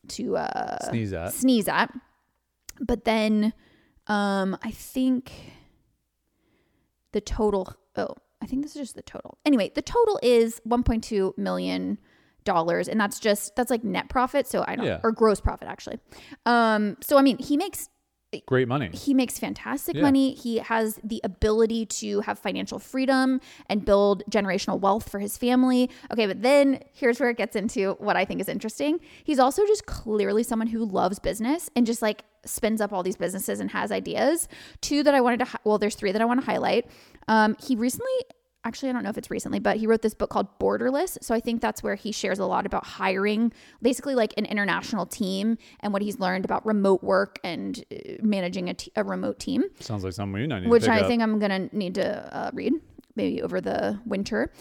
to 0.09 0.37
uh, 0.37 0.77
Sneeze 0.89 1.13
at. 1.13 1.33
sneeze 1.33 1.67
at. 1.67 1.93
But 2.79 3.05
then 3.05 3.53
um 4.07 4.57
I 4.63 4.71
think 4.71 5.31
the 7.11 7.21
total 7.21 7.73
oh, 7.95 8.15
I 8.41 8.45
think 8.45 8.63
this 8.63 8.75
is 8.75 8.81
just 8.81 8.95
the 8.95 9.01
total. 9.01 9.37
Anyway, 9.45 9.71
the 9.73 9.81
total 9.81 10.19
is 10.21 10.61
1.2 10.67 11.37
million 11.37 11.97
dollars 12.43 12.87
and 12.87 12.99
that's 12.99 13.19
just 13.19 13.55
that's 13.55 13.71
like 13.71 13.83
net 13.83 14.09
profit, 14.09 14.45
so 14.47 14.63
I 14.67 14.75
don't 14.75 14.85
Yeah. 14.85 14.99
or 15.03 15.11
gross 15.11 15.39
profit 15.41 15.67
actually. 15.67 15.97
Um 16.45 16.97
so 17.01 17.17
I 17.17 17.21
mean, 17.21 17.37
he 17.37 17.57
makes 17.57 17.89
Great 18.47 18.67
money. 18.67 18.89
he 18.93 19.13
makes 19.13 19.39
fantastic 19.39 19.95
Yeah. 19.95 20.01
money. 20.01 20.33
He 20.33 20.57
has 20.57 20.99
the 21.03 21.21
ability 21.23 21.85
to 21.85 22.19
have 22.21 22.37
financial 22.37 22.79
freedom 22.79 23.39
and 23.69 23.85
build 23.85 24.23
generational 24.29 24.79
wealth 24.79 25.07
for 25.09 25.19
his 25.19 25.37
family. 25.37 25.89
Okay, 26.11 26.27
but 26.27 26.41
then 26.41 26.81
here's 26.93 27.19
where 27.19 27.29
it 27.29 27.37
gets 27.37 27.55
into 27.55 27.93
what 27.99 28.17
I 28.17 28.25
think 28.25 28.41
is 28.41 28.49
interesting. 28.49 28.99
He's 29.23 29.39
also 29.39 29.65
just 29.65 29.85
clearly 29.85 30.43
someone 30.43 30.67
who 30.67 30.83
loves 30.83 31.17
business 31.19 31.69
and 31.75 31.85
just 31.85 32.01
like 32.01 32.23
spins 32.45 32.81
up 32.81 32.91
all 32.91 33.03
these 33.03 33.15
businesses 33.15 33.59
and 33.59 33.71
has 33.71 33.91
ideas. 33.91 34.47
Two 34.81 35.01
that 35.03 35.15
I 35.15 35.21
wanted 35.21 35.39
to, 35.45 35.47
well, 35.63 35.77
there's 35.77 35.95
three 35.95 36.11
that 36.11 36.21
I 36.21 36.25
want 36.25 36.41
to 36.41 36.45
highlight. 36.45 36.87
Um, 37.27 37.55
he 37.65 37.75
recently, 37.75 38.11
actually, 38.65 38.89
I 38.89 38.93
don't 38.93 39.03
know 39.03 39.09
if 39.09 39.17
it's 39.17 39.31
recently, 39.31 39.59
but 39.59 39.77
he 39.77 39.87
wrote 39.87 40.01
this 40.01 40.13
book 40.13 40.31
called 40.31 40.47
Borderless. 40.59 41.17
So 41.21 41.33
I 41.33 41.39
think 41.39 41.61
that's 41.61 41.83
where 41.83 41.95
he 41.95 42.11
shares 42.11 42.39
a 42.39 42.45
lot 42.45 42.65
about 42.65 42.85
hiring, 42.85 43.53
basically 43.81 44.15
like 44.15 44.33
an 44.37 44.45
international 44.45 45.05
team 45.05 45.57
and 45.79 45.93
what 45.93 46.01
he's 46.01 46.19
learned 46.19 46.43
about 46.45 46.65
remote 46.65 47.03
work 47.03 47.39
and 47.43 47.83
uh, 47.91 48.13
managing 48.21 48.69
a, 48.69 48.73
t- 48.73 48.91
a 48.95 49.03
remote 49.03 49.39
team 49.39 49.63
Sounds 49.79 50.03
like 50.03 50.13
something 50.13 50.33
we 50.33 50.47
need 50.47 50.67
which 50.67 50.85
to 50.85 50.91
I 50.91 51.01
up. 51.01 51.07
think 51.07 51.21
I'm 51.21 51.39
gonna 51.39 51.69
need 51.71 51.95
to 51.95 52.35
uh, 52.35 52.51
read 52.53 52.73
maybe 53.15 53.41
over 53.41 53.61
the 53.61 53.99
winter. 54.05 54.51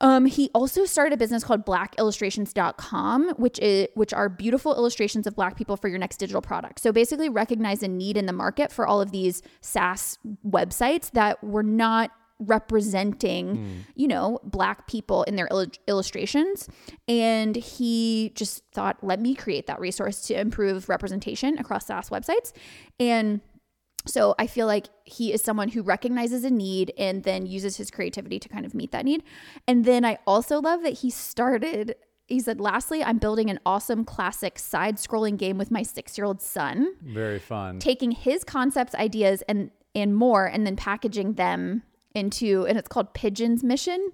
Um, 0.00 0.26
he 0.26 0.50
also 0.54 0.84
started 0.84 1.12
a 1.12 1.16
business 1.16 1.44
called 1.44 1.64
blackillustrations.com, 1.64 3.30
which 3.36 3.58
is 3.60 3.88
which 3.94 4.12
are 4.12 4.28
beautiful 4.28 4.74
illustrations 4.74 5.26
of 5.26 5.36
black 5.36 5.56
people 5.56 5.76
for 5.76 5.88
your 5.88 5.98
next 5.98 6.16
digital 6.16 6.42
product. 6.42 6.80
So 6.80 6.92
basically 6.92 7.28
recognize 7.28 7.82
a 7.82 7.88
need 7.88 8.16
in 8.16 8.26
the 8.26 8.32
market 8.32 8.72
for 8.72 8.86
all 8.86 9.00
of 9.00 9.12
these 9.12 9.42
SaaS 9.60 10.18
websites 10.44 11.10
that 11.12 11.42
were 11.44 11.62
not 11.62 12.10
representing, 12.46 13.56
hmm. 13.56 13.78
you 13.94 14.08
know, 14.08 14.38
black 14.44 14.86
people 14.86 15.22
in 15.24 15.36
their 15.36 15.48
illu- 15.48 15.78
illustrations. 15.86 16.68
And 17.08 17.56
he 17.56 18.32
just 18.34 18.64
thought, 18.72 18.98
let 19.02 19.20
me 19.20 19.34
create 19.34 19.66
that 19.66 19.80
resource 19.80 20.22
to 20.22 20.38
improve 20.38 20.88
representation 20.88 21.58
across 21.58 21.86
SaaS 21.86 22.10
websites. 22.10 22.52
And 22.98 23.40
so 24.06 24.34
I 24.38 24.46
feel 24.46 24.66
like 24.66 24.88
he 25.04 25.32
is 25.32 25.42
someone 25.42 25.68
who 25.68 25.82
recognizes 25.82 26.44
a 26.44 26.50
need 26.50 26.92
and 26.98 27.22
then 27.22 27.46
uses 27.46 27.76
his 27.76 27.90
creativity 27.90 28.38
to 28.40 28.48
kind 28.48 28.66
of 28.66 28.74
meet 28.74 28.92
that 28.92 29.04
need. 29.04 29.22
And 29.68 29.84
then 29.84 30.04
I 30.04 30.18
also 30.26 30.60
love 30.60 30.82
that 30.82 30.98
he 30.98 31.10
started 31.10 31.94
he 32.28 32.40
said, 32.40 32.60
lastly, 32.60 33.04
I'm 33.04 33.18
building 33.18 33.50
an 33.50 33.60
awesome 33.66 34.04
classic 34.04 34.58
side 34.58 34.96
scrolling 34.96 35.36
game 35.36 35.58
with 35.58 35.70
my 35.70 35.82
six 35.82 36.16
year 36.16 36.24
old 36.24 36.40
son, 36.40 36.94
Very 37.02 37.38
fun. 37.38 37.78
taking 37.78 38.10
his 38.12 38.42
concepts, 38.44 38.94
ideas, 38.94 39.42
and 39.48 39.70
and 39.94 40.16
more, 40.16 40.46
and 40.46 40.66
then 40.66 40.74
packaging 40.74 41.34
them 41.34 41.82
into 42.14 42.66
and 42.66 42.78
it's 42.78 42.88
called 42.88 43.14
Pigeon's 43.14 43.62
Mission. 43.64 44.10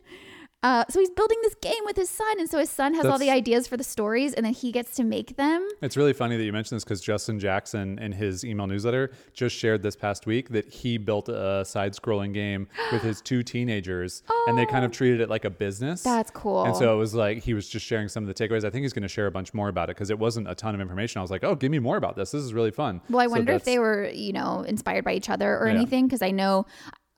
Uh, 0.64 0.84
so 0.90 0.98
he's 0.98 1.10
building 1.10 1.38
this 1.42 1.54
game 1.62 1.84
with 1.84 1.94
his 1.94 2.10
son, 2.10 2.40
and 2.40 2.50
so 2.50 2.58
his 2.58 2.68
son 2.68 2.92
has 2.92 3.06
all 3.06 3.16
the 3.16 3.30
ideas 3.30 3.68
for 3.68 3.76
the 3.76 3.84
stories, 3.84 4.34
and 4.34 4.44
then 4.44 4.52
he 4.52 4.72
gets 4.72 4.96
to 4.96 5.04
make 5.04 5.36
them. 5.36 5.64
It's 5.82 5.96
really 5.96 6.12
funny 6.12 6.36
that 6.36 6.42
you 6.42 6.52
mentioned 6.52 6.74
this 6.78 6.82
because 6.84 7.00
Justin 7.00 7.38
Jackson 7.38 7.96
in 8.00 8.10
his 8.10 8.44
email 8.44 8.66
newsletter 8.66 9.12
just 9.34 9.54
shared 9.54 9.84
this 9.84 9.94
past 9.94 10.26
week 10.26 10.48
that 10.48 10.68
he 10.68 10.98
built 10.98 11.28
a 11.28 11.64
side 11.64 11.92
scrolling 11.92 12.34
game 12.34 12.66
with 12.92 13.02
his 13.02 13.20
two 13.20 13.44
teenagers 13.44 14.24
and 14.48 14.58
they 14.58 14.66
kind 14.66 14.84
of 14.84 14.90
treated 14.90 15.20
it 15.20 15.30
like 15.30 15.44
a 15.44 15.50
business. 15.50 16.04
Oh. 16.04 16.10
That's 16.16 16.32
cool. 16.32 16.64
And 16.64 16.74
so 16.74 16.92
it 16.92 16.98
was 16.98 17.14
like 17.14 17.38
he 17.38 17.54
was 17.54 17.68
just 17.68 17.86
sharing 17.86 18.08
some 18.08 18.28
of 18.28 18.34
the 18.34 18.34
takeaways. 18.34 18.64
I 18.64 18.70
think 18.70 18.82
he's 18.82 18.92
going 18.92 19.02
to 19.04 19.08
share 19.08 19.28
a 19.28 19.30
bunch 19.30 19.54
more 19.54 19.68
about 19.68 19.90
it 19.90 19.94
because 19.94 20.10
it 20.10 20.18
wasn't 20.18 20.50
a 20.50 20.56
ton 20.56 20.74
of 20.74 20.80
information. 20.80 21.20
I 21.20 21.22
was 21.22 21.30
like, 21.30 21.44
oh, 21.44 21.54
give 21.54 21.70
me 21.70 21.78
more 21.78 21.96
about 21.98 22.16
this. 22.16 22.32
This 22.32 22.42
is 22.42 22.52
really 22.52 22.72
fun. 22.72 23.00
Well, 23.08 23.20
I 23.20 23.26
So 23.26 23.30
wonder 23.30 23.52
if 23.52 23.62
they 23.62 23.78
were, 23.78 24.08
you 24.08 24.32
know, 24.32 24.62
inspired 24.62 25.04
by 25.04 25.12
each 25.12 25.30
other 25.30 25.56
or 25.56 25.68
Yeah. 25.68 25.74
anything 25.76 26.08
because 26.08 26.20
I 26.20 26.32
know, 26.32 26.66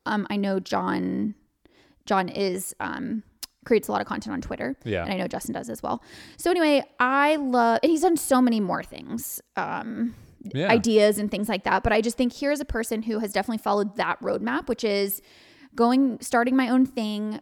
um, 0.07 0.27
I 0.31 0.37
know 0.37 0.61
John, 0.61 1.35
John 2.07 2.29
is 2.29 2.75
um 2.81 3.23
creates 3.67 3.89
a 3.89 3.93
lot 3.93 4.01
of 4.01 4.07
content 4.07 4.33
on 4.33 4.41
Twitter. 4.41 4.75
Yeah. 4.85 5.05
and 5.05 5.13
I 5.13 5.17
know 5.19 5.29
Justin 5.29 5.53
does 5.53 5.69
as 5.69 5.83
well. 5.83 6.03
So 6.39 6.51
anyway, 6.51 6.83
I 6.99 7.37
love, 7.37 7.81
and 7.83 7.91
he's 7.93 8.01
done 8.01 8.17
so 8.17 8.41
many 8.41 8.59
more 8.59 8.83
things. 8.83 9.41
Um, 9.57 10.15
Yeah. 10.55 10.71
ideas 10.71 11.19
and 11.19 11.31
things 11.31 11.47
like 11.51 11.65
that. 11.65 11.83
But 11.83 11.93
I 11.93 12.01
just 12.01 12.17
think 12.17 12.33
here's 12.33 12.61
a 12.61 12.65
person 12.65 13.03
who 13.03 13.19
has 13.19 13.31
definitely 13.33 13.59
followed 13.59 13.97
that 13.97 14.19
roadmap, 14.23 14.67
which 14.69 14.83
is 14.85 15.21
going, 15.75 16.19
starting 16.23 16.57
my 16.57 16.71
own 16.71 16.87
thing, 16.87 17.41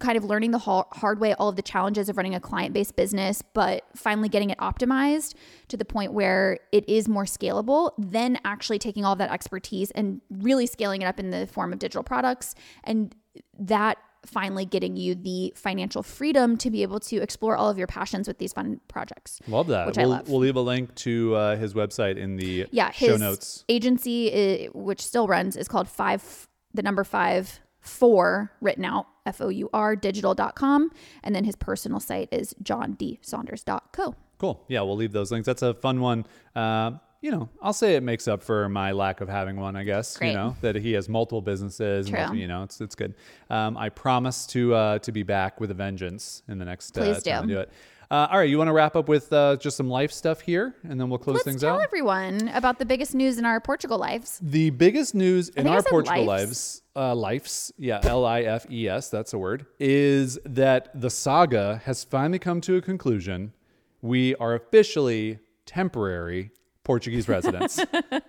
kind 0.00 0.18
of 0.18 0.24
learning 0.24 0.50
the 0.50 0.58
hard 0.58 1.18
way 1.18 1.34
all 1.34 1.48
of 1.48 1.56
the 1.56 1.62
challenges 1.62 2.08
of 2.08 2.16
running 2.16 2.34
a 2.34 2.40
client 2.40 2.74
based 2.74 2.94
business, 2.94 3.42
but 3.54 3.84
finally 3.96 4.28
getting 4.28 4.50
it 4.50 4.58
optimized 4.58 5.34
to 5.68 5.76
the 5.76 5.84
point 5.84 6.12
where 6.12 6.58
it 6.72 6.86
is 6.88 7.08
more 7.08 7.24
scalable, 7.24 7.92
then 7.96 8.38
actually 8.44 8.78
taking 8.78 9.04
all 9.04 9.12
of 9.12 9.18
that 9.18 9.30
expertise 9.30 9.90
and 9.92 10.20
really 10.30 10.66
scaling 10.66 11.00
it 11.02 11.06
up 11.06 11.18
in 11.18 11.30
the 11.30 11.46
form 11.46 11.72
of 11.72 11.78
digital 11.78 12.02
products. 12.02 12.54
And 12.84 13.14
that 13.58 13.96
finally 14.26 14.66
getting 14.66 14.96
you 14.96 15.14
the 15.14 15.52
financial 15.56 16.02
freedom 16.02 16.56
to 16.58 16.70
be 16.70 16.82
able 16.82 17.00
to 17.00 17.16
explore 17.16 17.56
all 17.56 17.70
of 17.70 17.78
your 17.78 17.86
passions 17.86 18.28
with 18.28 18.38
these 18.38 18.52
fun 18.52 18.80
projects. 18.88 19.40
Love 19.48 19.68
that. 19.68 19.86
Which 19.86 19.96
I 19.96 20.02
we'll, 20.02 20.10
love. 20.10 20.28
we'll 20.28 20.40
leave 20.40 20.56
a 20.56 20.60
link 20.60 20.94
to 20.96 21.34
uh, 21.34 21.56
his 21.56 21.72
website 21.72 22.16
in 22.16 22.36
the 22.36 22.66
yeah 22.70 22.90
show 22.90 23.12
his 23.12 23.20
notes. 23.20 23.64
agency 23.68 24.66
uh, 24.66 24.70
which 24.72 25.00
still 25.00 25.26
runs 25.28 25.56
is 25.56 25.68
called 25.68 25.88
five 25.88 26.48
the 26.74 26.82
number 26.82 27.04
five 27.04 27.60
four 27.80 28.52
written 28.60 28.84
out 28.84 29.06
f-o-u-r 29.28 29.96
digital.com 29.96 30.90
and 31.22 31.34
then 31.34 31.44
his 31.44 31.56
personal 31.56 32.00
site 32.00 32.28
is 32.32 32.54
johndsaunders.co 32.62 34.14
Cool. 34.38 34.64
Yeah, 34.68 34.82
we'll 34.82 34.94
leave 34.96 35.10
those 35.12 35.32
links. 35.32 35.46
That's 35.46 35.62
a 35.62 35.74
fun 35.74 36.00
one. 36.00 36.24
Uh, 36.54 36.92
you 37.20 37.32
know, 37.32 37.48
I'll 37.60 37.72
say 37.72 37.96
it 37.96 38.04
makes 38.04 38.28
up 38.28 38.40
for 38.40 38.68
my 38.68 38.92
lack 38.92 39.20
of 39.20 39.28
having 39.28 39.56
one. 39.56 39.74
I 39.74 39.82
guess 39.82 40.16
Great. 40.16 40.28
you 40.28 40.34
know 40.34 40.56
that 40.60 40.76
he 40.76 40.92
has 40.92 41.08
multiple 41.08 41.42
businesses. 41.42 42.08
True. 42.08 42.32
you 42.36 42.46
know, 42.46 42.62
it's 42.62 42.80
it's 42.80 42.94
good. 42.94 43.14
Um, 43.50 43.76
I 43.76 43.88
promise 43.88 44.46
to 44.48 44.74
uh, 44.74 44.98
to 45.00 45.10
be 45.10 45.24
back 45.24 45.58
with 45.58 45.72
a 45.72 45.74
vengeance 45.74 46.44
in 46.46 46.58
the 46.58 46.64
next 46.64 46.96
uh, 46.96 47.02
Please 47.02 47.26
I 47.26 47.40
do. 47.40 47.48
do 47.48 47.58
it. 47.58 47.70
Uh, 48.10 48.26
all 48.30 48.38
right, 48.38 48.48
you 48.48 48.56
want 48.56 48.68
to 48.68 48.72
wrap 48.72 48.96
up 48.96 49.06
with 49.06 49.30
uh, 49.34 49.56
just 49.56 49.76
some 49.76 49.90
life 49.90 50.10
stuff 50.10 50.40
here, 50.40 50.74
and 50.82 50.98
then 50.98 51.10
we'll 51.10 51.18
close 51.18 51.34
let's 51.34 51.44
things 51.44 51.60
tell 51.60 51.74
out. 51.74 51.82
everyone 51.82 52.48
about 52.54 52.78
the 52.78 52.86
biggest 52.86 53.14
news 53.14 53.36
in 53.36 53.44
our 53.44 53.60
portugal 53.60 53.98
lives 53.98 54.38
The 54.42 54.70
biggest 54.70 55.14
news 55.14 55.50
in 55.50 55.66
our 55.66 55.82
Portugal 55.82 56.24
lives. 56.24 56.48
lives, 56.48 56.82
uh, 56.96 57.14
lives, 57.14 57.70
yeah, 57.76 58.00
L 58.04 58.24
I 58.24 58.40
F 58.42 58.66
E 58.70 58.88
S, 58.88 59.10
that's 59.10 59.34
a 59.34 59.38
word, 59.38 59.66
is 59.78 60.38
that 60.46 60.88
the 60.98 61.10
saga 61.10 61.82
has 61.84 62.02
finally 62.02 62.38
come 62.38 62.62
to 62.62 62.76
a 62.76 62.80
conclusion. 62.80 63.52
We 64.00 64.34
are 64.36 64.54
officially 64.54 65.40
temporary 65.66 66.50
Portuguese 66.84 67.28
residents. 67.28 67.78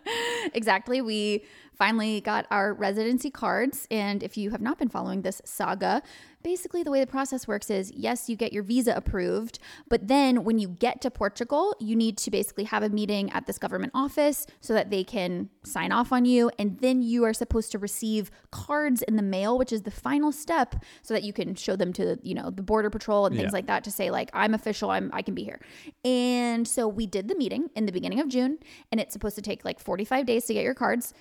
exactly 0.53 0.99
we 1.01 1.45
finally 1.79 2.21
got 2.21 2.45
our 2.51 2.73
residency 2.73 3.31
cards. 3.31 3.87
And 3.89 4.21
if 4.21 4.37
you 4.37 4.51
have 4.51 4.61
not 4.61 4.77
been 4.77 4.89
following 4.89 5.23
this 5.23 5.41
saga 5.45 6.03
basically 6.41 6.83
the 6.83 6.91
way 6.91 7.01
the 7.01 7.05
process 7.07 7.49
works 7.49 7.69
is 7.69 7.91
yes 7.91 8.29
you 8.29 8.35
get 8.37 8.53
your 8.53 8.63
visa 8.63 8.93
approved 8.95 9.59
but 9.89 10.07
then 10.07 10.45
when 10.45 10.57
you 10.57 10.69
get 10.69 11.01
to 11.01 11.11
portugal 11.11 11.75
you 11.81 11.97
need 11.97 12.17
to 12.17 12.31
basically 12.31 12.63
have 12.63 12.81
a 12.81 12.87
meeting 12.87 13.29
at 13.31 13.45
this 13.45 13.57
government 13.57 13.91
office 13.93 14.47
so 14.61 14.73
that 14.73 14.89
they 14.89 15.03
can 15.03 15.49
sign 15.63 15.91
off 15.91 16.13
on 16.13 16.23
you. 16.23 16.49
And 16.57 16.79
then 16.79 17.01
you 17.01 17.25
are 17.25 17.33
supposed 17.33 17.71
to 17.73 17.77
receive 17.77 18.31
cards 18.51 19.01
in 19.01 19.17
the 19.17 19.21
mail 19.21 19.57
which 19.57 19.73
is 19.73 19.81
the 19.81 19.91
final 19.91 20.31
step 20.31 20.75
so 21.01 21.13
that 21.13 21.23
you 21.23 21.33
can 21.33 21.55
show 21.55 21.75
them 21.75 21.91
to 21.93 22.17
you 22.23 22.33
know 22.35 22.49
the 22.51 22.63
border 22.63 22.89
patrol 22.89 23.25
and 23.25 23.35
things 23.35 23.47
Yeah. 23.47 23.57
like 23.57 23.67
that 23.67 23.83
to 23.83 23.91
say 23.91 24.09
like 24.09 24.29
i'm 24.33 24.53
official 24.53 24.89
i'm 24.91 25.09
i 25.13 25.21
can 25.21 25.35
be 25.35 25.43
here. 25.43 25.59
And 26.05 26.65
so 26.67 26.87
we 26.87 27.05
did 27.05 27.27
the 27.27 27.35
meeting 27.35 27.69
in 27.75 27.85
the 27.85 27.91
beginning 27.91 28.21
of 28.21 28.29
june 28.29 28.59
and 28.93 29.01
it's 29.01 29.11
supposed 29.13 29.35
to 29.35 29.41
take 29.41 29.65
like 29.65 29.79
45 29.79 30.25
days 30.25 30.45
to 30.45 30.53
get 30.53 30.63
your 30.63 30.73
cards 30.73 31.13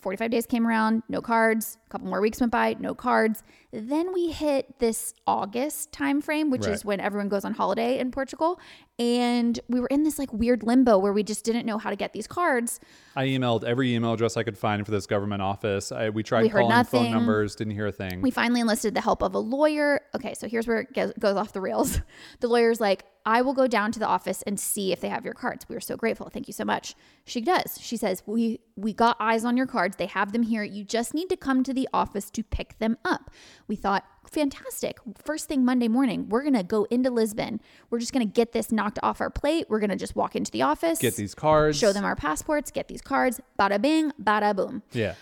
45 0.00 0.30
days 0.30 0.46
came 0.46 0.66
around 0.66 1.02
no 1.08 1.20
cards 1.20 1.78
a 1.86 1.90
couple 1.90 2.06
more 2.08 2.20
weeks 2.20 2.40
went 2.40 2.52
by 2.52 2.74
no 2.78 2.94
cards 2.94 3.42
then 3.72 4.12
we 4.14 4.30
hit 4.30 4.78
this 4.78 5.12
august 5.26 5.92
timeframe, 5.92 6.50
which 6.50 6.62
Right. 6.62 6.72
is 6.72 6.84
when 6.84 6.98
everyone 6.98 7.28
goes 7.28 7.44
on 7.44 7.54
holiday 7.54 7.98
in 7.98 8.10
portugal 8.10 8.58
and 8.98 9.60
we 9.68 9.80
were 9.80 9.88
in 9.88 10.02
this 10.02 10.18
like 10.18 10.32
weird 10.32 10.62
limbo 10.62 10.98
where 10.98 11.12
we 11.12 11.22
just 11.22 11.44
didn't 11.44 11.66
know 11.66 11.76
how 11.78 11.90
to 11.90 11.96
get 11.96 12.12
these 12.12 12.26
cards 12.26 12.80
I 13.16 13.26
emailed 13.26 13.64
every 13.64 13.94
email 13.94 14.12
address 14.12 14.36
I 14.36 14.42
could 14.42 14.58
find 14.58 14.84
for 14.84 14.92
this 14.92 15.06
government 15.06 15.40
office. 15.40 15.90
I, 15.90 16.10
we 16.10 16.22
tried 16.22 16.42
We 16.42 16.50
calling 16.50 16.84
phone 16.84 17.10
numbers, 17.10 17.56
didn't 17.56 17.72
hear 17.72 17.86
a 17.86 17.92
thing. 17.92 18.20
We 18.20 18.30
finally 18.30 18.60
enlisted 18.60 18.92
the 18.92 19.00
help 19.00 19.22
of 19.22 19.34
a 19.34 19.38
lawyer. 19.38 20.02
Okay, 20.14 20.34
so 20.34 20.46
here's 20.46 20.66
where 20.66 20.80
it 20.80 20.92
goes 21.18 21.36
off 21.36 21.54
the 21.54 21.62
rails. 21.62 22.00
The 22.40 22.48
lawyer's 22.48 22.78
like, 22.78 23.04
I 23.26 23.42
will 23.42 23.52
go 23.54 23.66
down 23.66 23.90
to 23.92 23.98
the 23.98 24.06
office 24.06 24.42
and 24.42 24.58
see 24.58 24.92
if 24.92 25.00
they 25.00 25.08
have 25.08 25.24
your 25.24 25.34
cards. 25.34 25.66
We 25.68 25.74
are 25.74 25.80
so 25.80 25.96
grateful. 25.96 26.30
Thank 26.30 26.46
you 26.46 26.54
so 26.54 26.64
much. 26.64 26.94
She 27.24 27.40
does. 27.40 27.76
She 27.80 27.96
says, 27.96 28.22
"We 28.24 28.60
we 28.76 28.92
got 28.92 29.16
eyes 29.18 29.44
on 29.44 29.56
your 29.56 29.66
cards. 29.66 29.96
They 29.96 30.06
have 30.06 30.30
them 30.32 30.44
here. 30.44 30.62
You 30.62 30.84
just 30.84 31.12
need 31.12 31.28
to 31.30 31.36
come 31.36 31.64
to 31.64 31.74
the 31.74 31.88
office 31.92 32.30
to 32.30 32.42
pick 32.44 32.78
them 32.78 32.96
up." 33.04 33.30
We 33.66 33.74
thought, 33.74 34.04
fantastic. 34.30 34.98
First 35.24 35.48
thing 35.48 35.64
Monday 35.64 35.88
morning, 35.88 36.28
we're 36.28 36.42
going 36.42 36.54
to 36.54 36.62
go 36.62 36.84
into 36.84 37.10
Lisbon. 37.10 37.60
We're 37.90 37.98
just 37.98 38.12
going 38.12 38.26
to 38.26 38.32
get 38.32 38.52
this 38.52 38.70
knocked 38.70 38.98
off 39.02 39.20
our 39.20 39.30
plate. 39.30 39.66
We're 39.68 39.80
going 39.80 39.90
to 39.90 39.96
just 39.96 40.14
walk 40.16 40.36
into 40.36 40.50
the 40.52 40.62
office, 40.62 41.00
Get 41.00 41.16
these 41.16 41.34
cards. 41.34 41.76
show 41.78 41.92
them 41.92 42.04
our 42.04 42.16
passports, 42.16 42.70
get 42.70 42.86
these 42.88 43.02
cards, 43.02 43.40
bada 43.58 43.80
bing, 43.82 44.12
bada 44.22 44.54
boom 44.54 44.82
Yeah. 44.92 45.14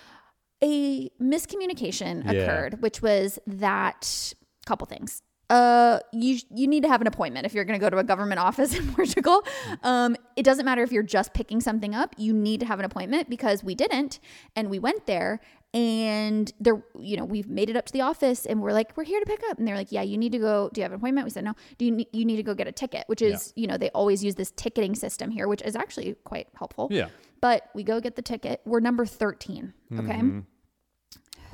a 0.63 1.09
miscommunication 1.21 2.25
Yeah. 2.25 2.33
occurred, 2.33 2.83
which 2.83 3.01
was 3.03 3.39
that 3.47 4.35
couple 4.67 4.87
things. 4.87 5.23
Uh, 5.51 5.99
you 6.13 6.39
you 6.55 6.67
need 6.67 6.83
to 6.83 6.89
have 6.89 7.01
an 7.01 7.07
appointment 7.07 7.45
if 7.47 7.53
you're 7.55 7.65
going 7.65 7.79
to 7.79 7.85
go 7.85 7.91
to 7.91 7.99
a 7.99 8.05
government 8.05 8.39
office 8.49 8.75
in 8.75 8.93
Portugal. 8.95 9.43
Um, 9.83 10.17
it 10.37 10.43
doesn't 10.43 10.65
matter 10.65 10.83
if 10.83 10.91
you're 10.91 11.03
just 11.03 11.35
picking 11.35 11.61
something 11.61 11.95
up. 11.95 12.15
You 12.17 12.33
need 12.33 12.61
to 12.61 12.67
have 12.67 12.79
an 12.79 12.85
appointment 12.85 13.29
because 13.29 13.63
we 13.63 13.75
didn't, 13.75 14.21
and 14.57 14.71
we 14.71 14.79
went 14.79 15.07
there, 15.07 15.41
and 15.75 16.53
there, 16.61 16.83
you 16.99 17.17
know, 17.17 17.25
we've 17.25 17.49
made 17.49 17.69
it 17.69 17.77
up 17.77 17.85
to 17.87 17.93
the 17.93 18.01
office, 18.01 18.47
and 18.47 18.63
we're 18.63 18.73
like, 18.73 18.97
we're 18.97 19.05
here 19.05 19.21
to 19.21 19.27
pick 19.27 19.41
up, 19.51 19.59
and 19.59 19.67
they're 19.69 19.77
like, 19.77 19.93
yeah, 19.93 20.03
you 20.03 20.17
need 20.17 20.33
to 20.33 20.39
go. 20.39 20.71
Do 20.73 20.81
you 20.81 20.83
have 20.85 20.93
an 20.93 20.97
appointment? 20.99 21.25
We 21.27 21.31
said 21.31 21.45
no. 21.45 21.55
Do 21.79 21.85
you 21.85 21.91
ne- 21.91 22.09
you 22.13 22.25
need 22.25 22.37
to 22.37 22.43
go 22.43 22.55
get 22.55 22.67
a 22.67 22.73
ticket? 22.73 23.05
Which 23.09 23.21
is, 23.23 23.53
you 23.57 23.67
know, 23.67 23.77
they 23.77 23.91
always 23.91 24.25
use 24.25 24.37
this 24.37 24.51
ticketing 24.57 24.95
system 24.95 25.31
here, 25.31 25.47
which 25.49 25.63
is 25.63 25.77
actually 25.77 26.15
quite 26.25 26.49
helpful. 26.57 26.89
Yeah. 26.91 27.09
But 27.41 27.69
we 27.75 27.83
go 27.83 28.01
get 28.01 28.17
the 28.17 28.23
ticket. 28.23 28.63
We're 28.65 28.81
number 28.81 29.05
thirteen. 29.05 29.75
Okay. 29.93 30.13
Mm-hmm. 30.15 30.41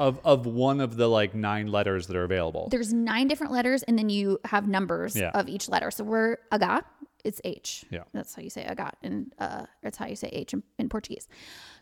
Of 0.06 0.18
of 0.24 0.46
one 0.46 0.80
of 0.80 0.96
the 0.96 1.08
like 1.08 1.32
nine 1.34 1.66
letters 1.76 2.06
that 2.08 2.16
are 2.16 2.24
available. 2.24 2.68
there's 2.70 2.92
nine 2.92 3.28
different 3.28 3.52
letters 3.52 3.82
and 3.86 3.94
then 3.98 4.08
you 4.08 4.38
have 4.52 4.66
numbers 4.66 5.14
Yeah. 5.14 5.30
of 5.40 5.46
each 5.54 5.68
letter. 5.68 5.90
So 5.90 6.02
we're 6.04 6.38
aga, 6.50 6.82
it's 7.22 7.40
H. 7.44 7.84
Yeah. 7.90 8.04
That's 8.14 8.34
how 8.34 8.40
you 8.46 8.48
say 8.56 8.64
aga 8.64 8.88
and 9.02 9.32
uh 9.38 9.66
that's 9.82 9.98
how 10.00 10.06
you 10.06 10.16
say 10.16 10.28
H 10.32 10.54
in, 10.54 10.62
in 10.78 10.88
Portuguese. 10.88 11.28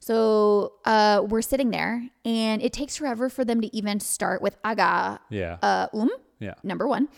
So 0.01 0.73
uh 0.85 1.23
we're 1.31 1.43
sitting 1.53 1.71
there 1.71 1.95
and 2.25 2.61
it 2.61 2.73
takes 2.73 2.97
forever 2.97 3.29
for 3.29 3.45
them 3.45 3.61
to 3.61 3.69
even 3.77 4.01
start 4.01 4.43
with 4.43 4.57
aga 4.65 5.21
yeah. 5.31 5.59
uh 5.63 5.87
um 5.95 6.11
yeah. 6.41 6.55
number 6.65 6.87
1. 6.89 7.09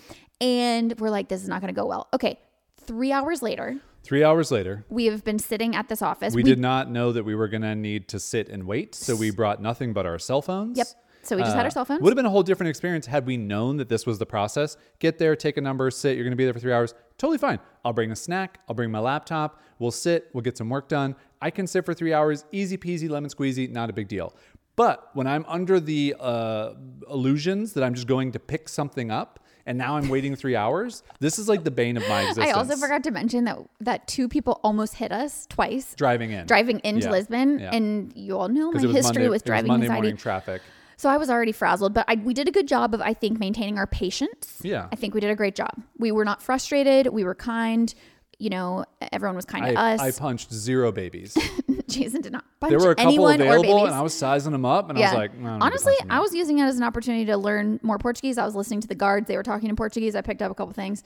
And 0.43 0.99
we're 1.01 1.11
like 1.19 1.29
this 1.29 1.43
is 1.43 1.49
not 1.49 1.61
going 1.63 1.73
to 1.75 1.81
go 1.81 1.87
well. 1.87 2.09
Okay. 2.13 2.39
3 2.87 3.13
hours 3.13 3.43
later, 3.43 3.77
Three 4.03 4.25
hours 4.25 4.51
later, 4.51 4.85
we 4.89 5.07
have 5.07 5.25
been 5.25 5.39
sitting 5.39 5.77
at 5.77 5.89
this 5.89 6.03
office. 6.03 6.35
we, 6.35 6.43
did 6.43 6.59
not 6.59 6.91
know 6.91 7.13
that 7.13 7.25
we 7.25 7.35
were 7.35 7.49
going 7.49 7.63
to 7.63 7.75
need 7.75 8.09
to 8.09 8.19
sit 8.19 8.49
and 8.49 8.65
wait, 8.65 8.95
so 8.95 9.15
we 9.15 9.31
brought 9.31 9.61
nothing 9.61 9.93
but 9.93 10.07
our 10.07 10.19
cell 10.19 10.43
phones. 10.43 10.79
Yep. 10.79 10.87
So 11.23 11.37
we 11.37 11.43
just 11.43 11.55
had 11.55 11.67
our 11.67 11.71
cell 11.71 11.85
phones. 11.85 12.01
Would 12.01 12.11
have 12.11 12.17
been 12.17 12.27
a 12.27 12.31
whole 12.31 12.43
different 12.43 12.71
experience 12.71 13.07
had 13.07 13.27
we 13.27 13.37
known 13.37 13.77
that 13.77 13.89
this 13.89 14.07
was 14.07 14.19
the 14.19 14.27
process. 14.27 14.77
Get 15.01 15.19
there, 15.19 15.37
take 15.37 15.59
a 15.59 15.61
number, 15.61 15.91
sit. 15.91 16.17
You're 16.17 16.25
going 16.25 16.33
to 16.33 16.37
be 16.37 16.45
there 16.45 16.55
for 16.55 16.61
three 16.61 16.73
hours. 16.73 16.95
Totally 17.19 17.39
fine. 17.39 17.59
I'll 17.85 17.93
bring 17.93 18.11
a 18.11 18.17
snack. 18.17 18.61
I'll 18.69 18.75
bring 18.75 18.91
my 18.91 19.01
laptop. 19.01 19.61
We'll 19.79 19.91
sit. 19.91 20.31
We'll 20.33 20.43
get 20.43 20.57
some 20.57 20.71
work 20.71 20.89
done. 20.89 21.15
I 21.43 21.51
can 21.51 21.67
sit 21.67 21.85
for 21.85 21.93
three 21.93 22.15
hours. 22.15 22.47
Easy 22.53 22.79
peasy, 22.79 23.09
lemon 23.09 23.31
squeezy. 23.31 23.71
Not 23.71 23.91
a 23.91 23.93
big 23.93 24.09
deal. 24.09 24.35
But 24.77 25.11
when 25.13 25.27
I'm 25.27 25.45
under 25.47 25.79
the 25.79 26.17
uh, 26.19 26.73
illusions 27.11 27.75
that 27.75 27.85
I'm 27.85 27.95
just 27.95 28.07
going 28.07 28.33
to 28.33 28.39
pick 28.39 28.69
something 28.69 29.11
up 29.11 29.41
and 29.67 29.79
now 29.79 29.97
I'm 29.97 30.09
waiting 30.09 30.37
three 30.37 30.57
hours, 30.57 31.03
this 31.21 31.39
is 31.39 31.49
like 31.49 31.65
the 31.65 31.71
bane 31.71 31.97
of 31.97 32.09
my 32.09 32.23
existence. 32.23 32.49
I 32.49 32.53
also 32.53 32.77
forgot 32.77 33.05
to 33.05 33.11
mention 33.11 33.45
that 33.45 33.59
that 33.81 34.07
two 34.09 34.29
people 34.29 34.61
almost 34.63 34.95
hit 34.95 35.13
us 35.13 35.47
twice 35.49 35.95
driving 35.95 36.31
in. 36.33 36.47
driving 36.47 36.81
into 36.85 37.07
Yeah. 37.07 37.13
Lisbon, 37.13 37.59
Yeah. 37.59 37.75
and 37.75 38.13
you 38.17 38.39
all 38.39 38.49
know 38.49 38.73
my 38.73 38.81
history 38.81 39.03
Monday, 39.03 39.29
with 39.29 39.43
it 39.43 39.47
driving 39.47 39.69
Monday 39.69 39.87
anxiety. 39.87 40.03
morning 40.03 40.17
traffic. 40.17 40.63
So 40.97 41.09
I 41.09 41.17
was 41.17 41.31
already 41.31 41.53
frazzled, 41.53 41.95
but 41.95 42.05
I, 42.09 42.17
we 42.17 42.35
did 42.35 42.47
a 42.47 42.51
good 42.51 42.69
job 42.69 42.93
of, 42.93 43.01
I 43.01 43.15
think, 43.15 43.39
maintaining 43.39 43.79
our 43.79 43.87
patience. 43.87 44.59
Yeah. 44.63 44.87
I 44.93 44.97
think 44.97 45.15
we 45.15 45.21
did 45.21 45.31
a 45.31 45.35
great 45.35 45.55
job. 45.55 45.73
We 45.99 46.13
were 46.13 46.27
not 46.27 46.43
frustrated. 46.43 47.07
We 47.07 47.25
were 47.25 47.35
kind. 47.35 47.95
You 48.39 48.51
know, 48.51 48.85
everyone 49.13 49.37
was 49.37 49.45
kind 49.47 49.65
I, 49.65 49.73
to 49.73 49.79
us. 49.81 50.01
I 50.01 50.11
punched 50.13 50.53
zero 50.53 50.93
babies. 50.93 51.37
Jason 51.89 52.21
did 52.23 52.33
not 52.33 52.45
punch 52.61 52.71
There 52.71 52.79
were 52.79 52.93
a 52.93 52.95
couple 52.95 53.29
available, 53.29 53.87
and 53.87 53.95
I 53.95 54.03
was 54.03 54.15
sizing 54.15 54.53
them 54.53 54.65
up, 54.65 54.91
and 54.91 54.99
I 54.99 55.03
was 55.03 55.15
like, 55.15 55.35
no, 55.35 55.49
I 55.49 55.53
don't 55.53 55.63
honestly, 55.63 55.95
I 56.09 56.21
was 56.21 56.35
using 56.35 56.59
it 56.59 56.65
as 56.65 56.77
an 56.77 56.83
opportunity 56.83 57.25
to 57.27 57.37
learn 57.37 57.81
more 57.83 57.99
Portuguese. 57.99 58.39
I 58.39 58.45
was 58.45 58.55
listening 58.55 58.81
to 58.83 58.89
the 58.89 58.95
guards; 58.95 59.29
they 59.29 59.37
were 59.37 59.43
talking 59.43 59.69
in 59.69 59.77
Portuguese. 59.77 60.15
I 60.15 60.21
picked 60.21 60.43
up 60.43 60.51
a 60.51 60.55
couple 60.55 60.73
things. 60.73 61.03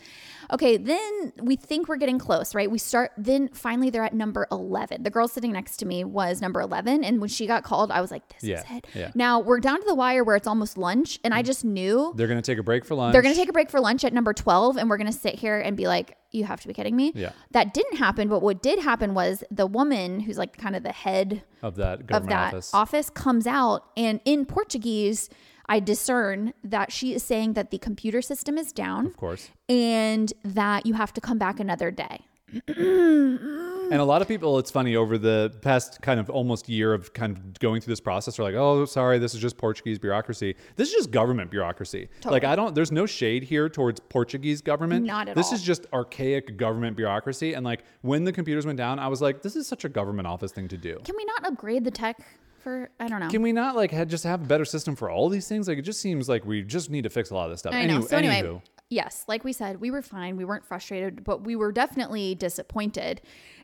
Okay, 0.51 0.77
then 0.77 1.33
we 1.41 1.57
think 1.57 1.89
we're 1.89 1.97
getting 1.97 2.19
close, 2.19 2.55
right? 2.55 2.71
We 2.71 2.79
start. 2.79 3.13
Then 3.17 3.49
finally, 3.49 3.91
they're 3.91 4.05
at 4.05 4.15
number 4.15 4.47
eleven. 4.51 5.03
The 5.03 5.11
girl 5.11 5.29
sitting 5.29 5.53
next 5.53 5.77
to 5.79 5.87
me 5.87 6.05
was 6.05 6.41
number 6.41 6.61
eleven, 6.61 7.05
and 7.05 7.21
when 7.21 7.29
she 7.29 7.47
got 7.47 7.63
called, 7.63 7.91
I 7.91 8.01
was 8.01 8.11
like, 8.11 8.29
"This 8.29 8.45
Yeah, 8.45 8.59
is 8.59 8.65
it." 8.71 8.87
yeah. 8.95 9.11
Now 9.15 9.41
we're 9.41 9.61
down 9.61 9.81
to 9.81 9.87
the 9.87 9.95
wire 9.95 10.25
where 10.25 10.37
it's 10.37 10.47
almost 10.47 10.77
lunch, 10.77 11.21
and 11.25 11.33
I 11.33 11.43
mm. 11.43 11.47
just 11.47 11.65
knew 11.65 12.13
They're 12.17 12.27
gonna 12.29 12.43
take 12.43 12.59
a 12.59 12.63
break 12.63 12.85
for 12.85 12.95
lunch. 12.95 13.13
they're 13.13 13.23
going 13.23 13.35
to 13.35 13.41
take 13.41 13.49
a 13.49 13.53
break 13.53 13.71
for 13.71 13.81
lunch 13.81 14.05
at 14.05 14.13
number 14.13 14.33
12 14.33 14.77
and 14.77 14.91
we're 14.91 14.97
going 14.97 15.11
to 15.11 15.17
sit 15.17 15.37
here 15.37 15.61
and 15.61 15.77
be 15.77 15.87
like 15.87 16.17
you 16.33 16.45
have 16.45 16.61
to 16.61 16.69
be 16.69 16.75
kidding 16.75 16.97
me 16.97 17.13
Yeah. 17.15 17.31
that 17.53 17.73
didn't 17.73 17.97
happen 17.99 18.29
but 18.29 18.43
what 18.43 18.63
did 18.63 18.81
happen 18.81 19.15
was 19.15 19.45
the 19.51 19.67
woman 19.67 20.21
who's 20.21 20.37
like 20.37 20.57
kind 20.57 20.75
of 20.75 20.83
the 20.83 20.93
head 20.93 21.44
of 21.63 21.77
that 21.77 22.01
of 22.01 22.07
government 22.07 22.31
that 22.31 22.55
office. 22.55 22.75
office 22.75 23.11
comes 23.11 23.47
out 23.47 23.87
and 23.97 24.21
in 24.25 24.45
portuguese 24.45 25.29
i 25.67 25.81
discern 25.81 26.53
that 26.63 26.93
she 26.93 27.15
is 27.15 27.23
saying 27.23 27.55
that 27.55 27.71
the 27.71 27.79
computer 27.79 28.21
system 28.23 28.59
is 28.59 28.73
down 28.73 29.07
of 29.07 29.17
course. 29.17 29.51
and 29.69 30.33
that 30.45 30.87
you 30.87 30.95
have 30.95 31.13
to 31.13 31.21
come 31.21 31.39
back 31.39 31.59
another 31.61 31.91
day 31.91 32.21
And 32.67 34.01
a 34.01 34.05
lot 34.05 34.23
of 34.23 34.29
people, 34.29 34.59
it's 34.59 34.71
funny, 34.71 34.97
over 34.97 35.19
the 35.19 35.53
past 35.61 36.01
kind 36.01 36.19
of 36.19 36.31
almost 36.31 36.69
year 36.69 36.95
of 36.95 37.13
kind 37.13 37.37
of 37.37 37.59
going 37.61 37.81
through 37.83 37.93
this 37.93 38.01
process, 38.01 38.39
are 38.39 38.43
like, 38.43 38.55
oh, 38.55 38.87
sorry, 38.87 39.19
this 39.19 39.35
is 39.35 39.41
just 39.41 39.59
Portuguese 39.59 39.99
bureaucracy. 39.99 40.57
This 40.77 40.89
is 40.89 40.95
just 40.95 41.11
government 41.11 41.51
bureaucracy. 41.51 42.09
Like, 42.25 42.45
I 42.45 42.57
don't, 42.57 42.75
there's 42.75 42.91
no 42.93 43.05
shade 43.07 43.43
here 43.45 43.69
towards 43.69 44.01
Portuguese 44.01 44.63
government. 44.63 45.05
Not 45.05 45.29
at 45.29 45.35
This 45.37 45.47
all. 45.47 45.53
This 45.53 45.61
is 45.61 45.67
just 45.67 45.87
archaic 45.93 46.57
government 46.57 46.97
bureaucracy. 46.97 47.53
And 47.53 47.65
like, 47.65 47.85
when 48.01 48.25
the 48.25 48.33
computers 48.33 48.65
went 48.65 48.79
down, 48.79 48.99
I 48.99 49.09
was 49.09 49.21
like, 49.21 49.43
this 49.43 49.55
is 49.55 49.67
such 49.67 49.85
a 49.85 49.89
government 49.89 50.27
office 50.27 50.51
thing 50.53 50.67
to 50.69 50.79
do. 50.79 50.99
can 51.05 51.15
we 51.17 51.25
not 51.27 51.47
upgrade 51.47 51.85
the 51.85 51.91
tech 51.91 52.19
for 52.63 52.89
i 52.99 53.07
don't 53.07 53.21
know 53.21 53.29
Can 53.29 53.43
we 53.43 53.53
not 53.53 53.77
like 53.77 53.91
just 54.09 54.25
have 54.25 54.41
a 54.43 54.47
better 54.47 54.65
system 54.65 54.97
for 54.97 55.11
all 55.11 55.29
these 55.29 55.47
things? 55.47 55.69
Like, 55.69 55.77
it 55.77 55.83
just 55.83 56.01
seems 56.01 56.29
like 56.31 56.47
we 56.47 56.63
just 56.63 56.89
need 56.91 57.03
to 57.03 57.11
fix 57.11 57.29
a 57.31 57.35
lot 57.35 57.45
of 57.45 57.51
this 57.51 57.61
stuff. 57.61 57.75
I 57.75 57.85
know. 57.85 57.99
Anywho- 58.01 58.09
So 58.09 58.17
anyway, 58.17 58.43
anywho. 58.43 58.63
Yes, 58.91 59.25
like 59.29 59.45
we 59.45 59.53
said, 59.53 59.81
we 59.81 59.91
were 59.91 60.03
fine. 60.03 60.37
We 60.37 60.45
weren't 60.45 60.65
frustrated, 60.65 61.25
but 61.25 61.45
we 61.45 61.57
were 61.57 61.73
definitely 61.73 62.35
disappointed. 62.35 63.21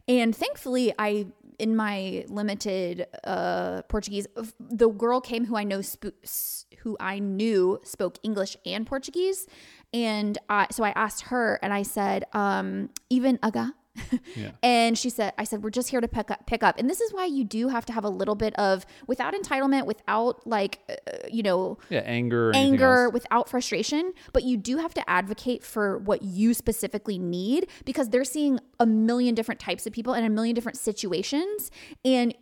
And 0.09 0.35
thankfully, 0.35 0.93
I 0.99 1.27
in 1.59 1.77
my 1.77 2.25
limited 2.29 3.07
uh, 3.23 3.83
Portuguese, 3.83 4.27
the 4.59 4.89
girl 4.89 5.21
came 5.21 5.45
who 5.45 5.57
I 5.57 5.64
know 5.64 5.83
sp- 5.85 6.16
who 6.79 6.97
I 6.99 7.18
knew 7.18 7.79
spoke 7.85 8.16
English 8.23 8.57
and 8.64 8.87
Portuguese, 8.87 9.47
and 9.93 10.39
I, 10.49 10.68
so 10.71 10.85
I 10.85 10.91
asked 10.91 11.25
her, 11.25 11.59
and 11.62 11.73
I 11.73 11.83
said, 11.83 12.25
um, 12.33 12.89
even 13.11 13.39
aga. 13.43 13.75
Yeah. 14.36 14.51
And 14.62 14.96
she 14.96 15.11
said, 15.11 15.32
I 15.38 15.44
said, 15.44 15.62
we're 15.62 15.70
just 15.70 15.90
here 15.90 16.01
to 16.01 16.09
pick 16.09 16.30
up, 16.30 16.46
pick 16.46 16.62
up. 16.62 16.78
And 16.78 16.88
this 16.88 17.01
is 17.01 17.12
why 17.12 17.24
you 17.26 17.44
do 17.44 17.68
have 17.68 17.84
to 17.86 17.92
have 17.92 18.05
a 18.05 18.09
little 18.09 18.34
bit 18.34 18.55
of, 18.59 18.86
without 19.07 19.34
entitlement, 19.34 19.86
without 19.86 20.46
like, 20.46 20.80
uh, 20.88 21.16
you 21.30 21.42
know, 21.42 21.78
yeah, 21.88 22.01
anger, 22.01 22.53
anger 22.55 23.09
without 23.11 23.48
frustration, 23.48 24.12
but 24.32 24.42
you 24.44 24.57
do 24.57 24.78
have 24.78 24.94
to 24.94 25.11
advocate 25.11 25.64
for 25.64 25.98
what 25.98 26.22
you 26.22 26.55
specifically 26.55 27.18
need 27.18 27.68
because 27.84 28.11
they're 28.11 28.24
seeing 28.24 28.59
a 28.78 28.86
million 28.86 29.34
different 29.34 29.61
types 29.61 29.86
of 29.86 29.92
people 29.92 30.14
in 30.14 30.24
a 30.24 30.30
million 30.30 30.55
different 30.55 30.78
situations. 30.78 31.70
And 32.05 32.34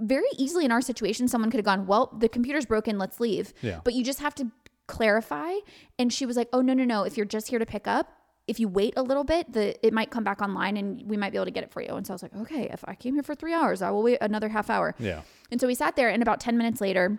very 0.00 0.28
easily 0.36 0.64
in 0.64 0.72
our 0.72 0.80
situation, 0.80 1.28
someone 1.28 1.50
could 1.50 1.58
have 1.58 1.64
gone, 1.64 1.86
Well, 1.86 2.12
the 2.18 2.28
computer's 2.28 2.66
broken, 2.66 2.98
let's 2.98 3.20
leave. 3.20 3.52
Yeah. 3.62 3.80
But 3.84 3.94
you 3.94 4.04
just 4.04 4.20
have 4.20 4.34
to 4.36 4.50
clarify. 4.86 5.52
And 5.98 6.12
she 6.12 6.26
was 6.26 6.36
like, 6.36 6.48
Oh, 6.52 6.60
no, 6.60 6.74
no, 6.74 6.84
no. 6.84 7.04
If 7.04 7.16
you're 7.16 7.26
just 7.26 7.48
here 7.48 7.58
to 7.58 7.66
pick 7.66 7.86
up, 7.86 8.12
if 8.48 8.60
you 8.60 8.68
wait 8.68 8.94
a 8.96 9.02
little 9.02 9.24
bit, 9.24 9.52
the 9.52 9.74
it 9.86 9.92
might 9.92 10.10
come 10.10 10.24
back 10.24 10.40
online 10.40 10.76
and 10.76 11.02
we 11.06 11.16
might 11.16 11.30
be 11.30 11.38
able 11.38 11.46
to 11.46 11.50
get 11.50 11.64
it 11.64 11.70
for 11.70 11.82
you. 11.82 11.94
And 11.94 12.06
so 12.06 12.12
I 12.12 12.14
was 12.14 12.22
like, 12.22 12.34
okay, 12.42 12.68
if 12.72 12.84
I 12.86 12.94
came 12.94 13.14
here 13.14 13.22
for 13.22 13.34
three 13.34 13.52
hours, 13.52 13.82
I 13.82 13.90
will 13.90 14.02
wait 14.02 14.18
another 14.20 14.48
half 14.48 14.70
hour. 14.70 14.94
Yeah. 14.98 15.22
And 15.50 15.60
so 15.60 15.66
we 15.66 15.74
sat 15.74 15.96
there, 15.96 16.08
and 16.08 16.22
about 16.22 16.40
10 16.40 16.56
minutes 16.56 16.80
later, 16.80 17.18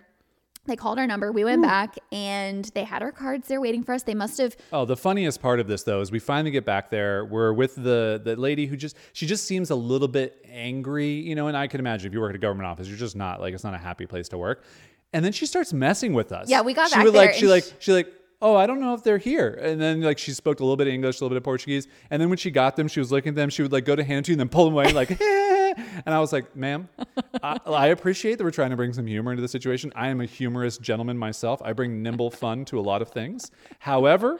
they 0.66 0.76
called 0.76 0.98
our 0.98 1.06
number. 1.06 1.32
We 1.32 1.44
went 1.44 1.62
back, 1.62 1.96
and 2.12 2.64
they 2.74 2.84
had 2.84 3.02
our 3.02 3.12
cards 3.12 3.48
there 3.48 3.60
waiting 3.60 3.82
for 3.82 3.94
us. 3.94 4.02
They 4.02 4.14
must 4.14 4.38
have, 4.38 4.56
Oh, 4.72 4.84
the 4.84 4.96
funniest 4.96 5.40
part 5.40 5.60
of 5.60 5.66
this 5.66 5.82
though 5.82 6.00
is 6.00 6.10
we 6.10 6.18
finally 6.18 6.50
get 6.50 6.64
back 6.64 6.90
there. 6.90 7.24
We're 7.24 7.52
with 7.52 7.74
the 7.74 8.20
the 8.22 8.36
lady 8.36 8.66
who 8.66 8.76
just 8.76 8.96
she 9.12 9.26
just 9.26 9.46
seems 9.46 9.70
a 9.70 9.74
little 9.74 10.08
bit 10.08 10.44
angry, 10.50 11.08
you 11.08 11.34
know. 11.34 11.46
And 11.48 11.56
I 11.56 11.66
can 11.66 11.80
imagine 11.80 12.06
if 12.06 12.12
you 12.12 12.20
work 12.20 12.30
at 12.30 12.36
a 12.36 12.38
government 12.38 12.66
office, 12.66 12.86
you're 12.86 12.98
just 12.98 13.16
not 13.16 13.40
like 13.40 13.54
it's 13.54 13.64
not 13.64 13.74
a 13.74 13.78
happy 13.78 14.06
place 14.06 14.28
to 14.28 14.38
work. 14.38 14.62
And 15.12 15.24
then 15.24 15.32
she 15.32 15.46
starts 15.46 15.72
messing 15.72 16.12
with 16.12 16.32
us. 16.32 16.50
Yeah, 16.50 16.60
we 16.60 16.74
got 16.74 16.90
she 16.90 16.96
back 16.96 17.04
would 17.04 17.14
there 17.14 17.26
like 17.26 17.34
she 17.34 17.46
and 17.46 17.50
like 17.50 17.64
she 17.78 17.92
like 17.92 18.12
oh 18.40 18.56
I 18.56 18.66
don't 18.66 18.80
know 18.80 18.94
if 18.94 19.02
they're 19.02 19.18
here. 19.18 19.58
And 19.60 19.80
then 19.80 20.02
like 20.02 20.18
she 20.18 20.32
spoke 20.32 20.60
a 20.60 20.62
little 20.62 20.76
bit 20.76 20.86
of 20.86 20.94
English, 20.94 21.20
a 21.20 21.24
little 21.24 21.30
bit 21.30 21.38
of 21.38 21.44
Portuguese. 21.44 21.88
And 22.10 22.20
then 22.20 22.28
when 22.28 22.38
she 22.38 22.50
got 22.50 22.76
them, 22.76 22.88
she 22.88 23.00
was 23.00 23.10
looking 23.12 23.30
at 23.30 23.36
them. 23.36 23.50
She 23.50 23.62
would 23.62 23.72
like 23.72 23.84
go 23.84 23.96
to 23.96 24.04
hand 24.04 24.26
to 24.26 24.32
you 24.32 24.34
and 24.34 24.40
then 24.40 24.48
pull 24.48 24.64
them 24.64 24.74
away 24.74 24.92
like. 24.92 25.18
And 26.06 26.14
I 26.14 26.20
was 26.20 26.32
like, 26.32 26.54
ma'am, 26.56 26.88
I, 27.42 27.58
I 27.66 27.86
appreciate 27.88 28.38
that 28.38 28.44
we're 28.44 28.50
trying 28.50 28.70
to 28.70 28.76
bring 28.76 28.92
some 28.92 29.06
humor 29.06 29.30
into 29.32 29.42
the 29.42 29.48
situation. 29.48 29.92
I 29.94 30.08
am 30.08 30.20
a 30.20 30.24
humorous 30.24 30.78
gentleman 30.78 31.18
myself. 31.18 31.60
I 31.64 31.72
bring 31.72 32.02
nimble 32.02 32.30
fun 32.30 32.64
to 32.66 32.78
a 32.78 32.82
lot 32.82 33.02
of 33.02 33.08
things. 33.10 33.50
However, 33.78 34.36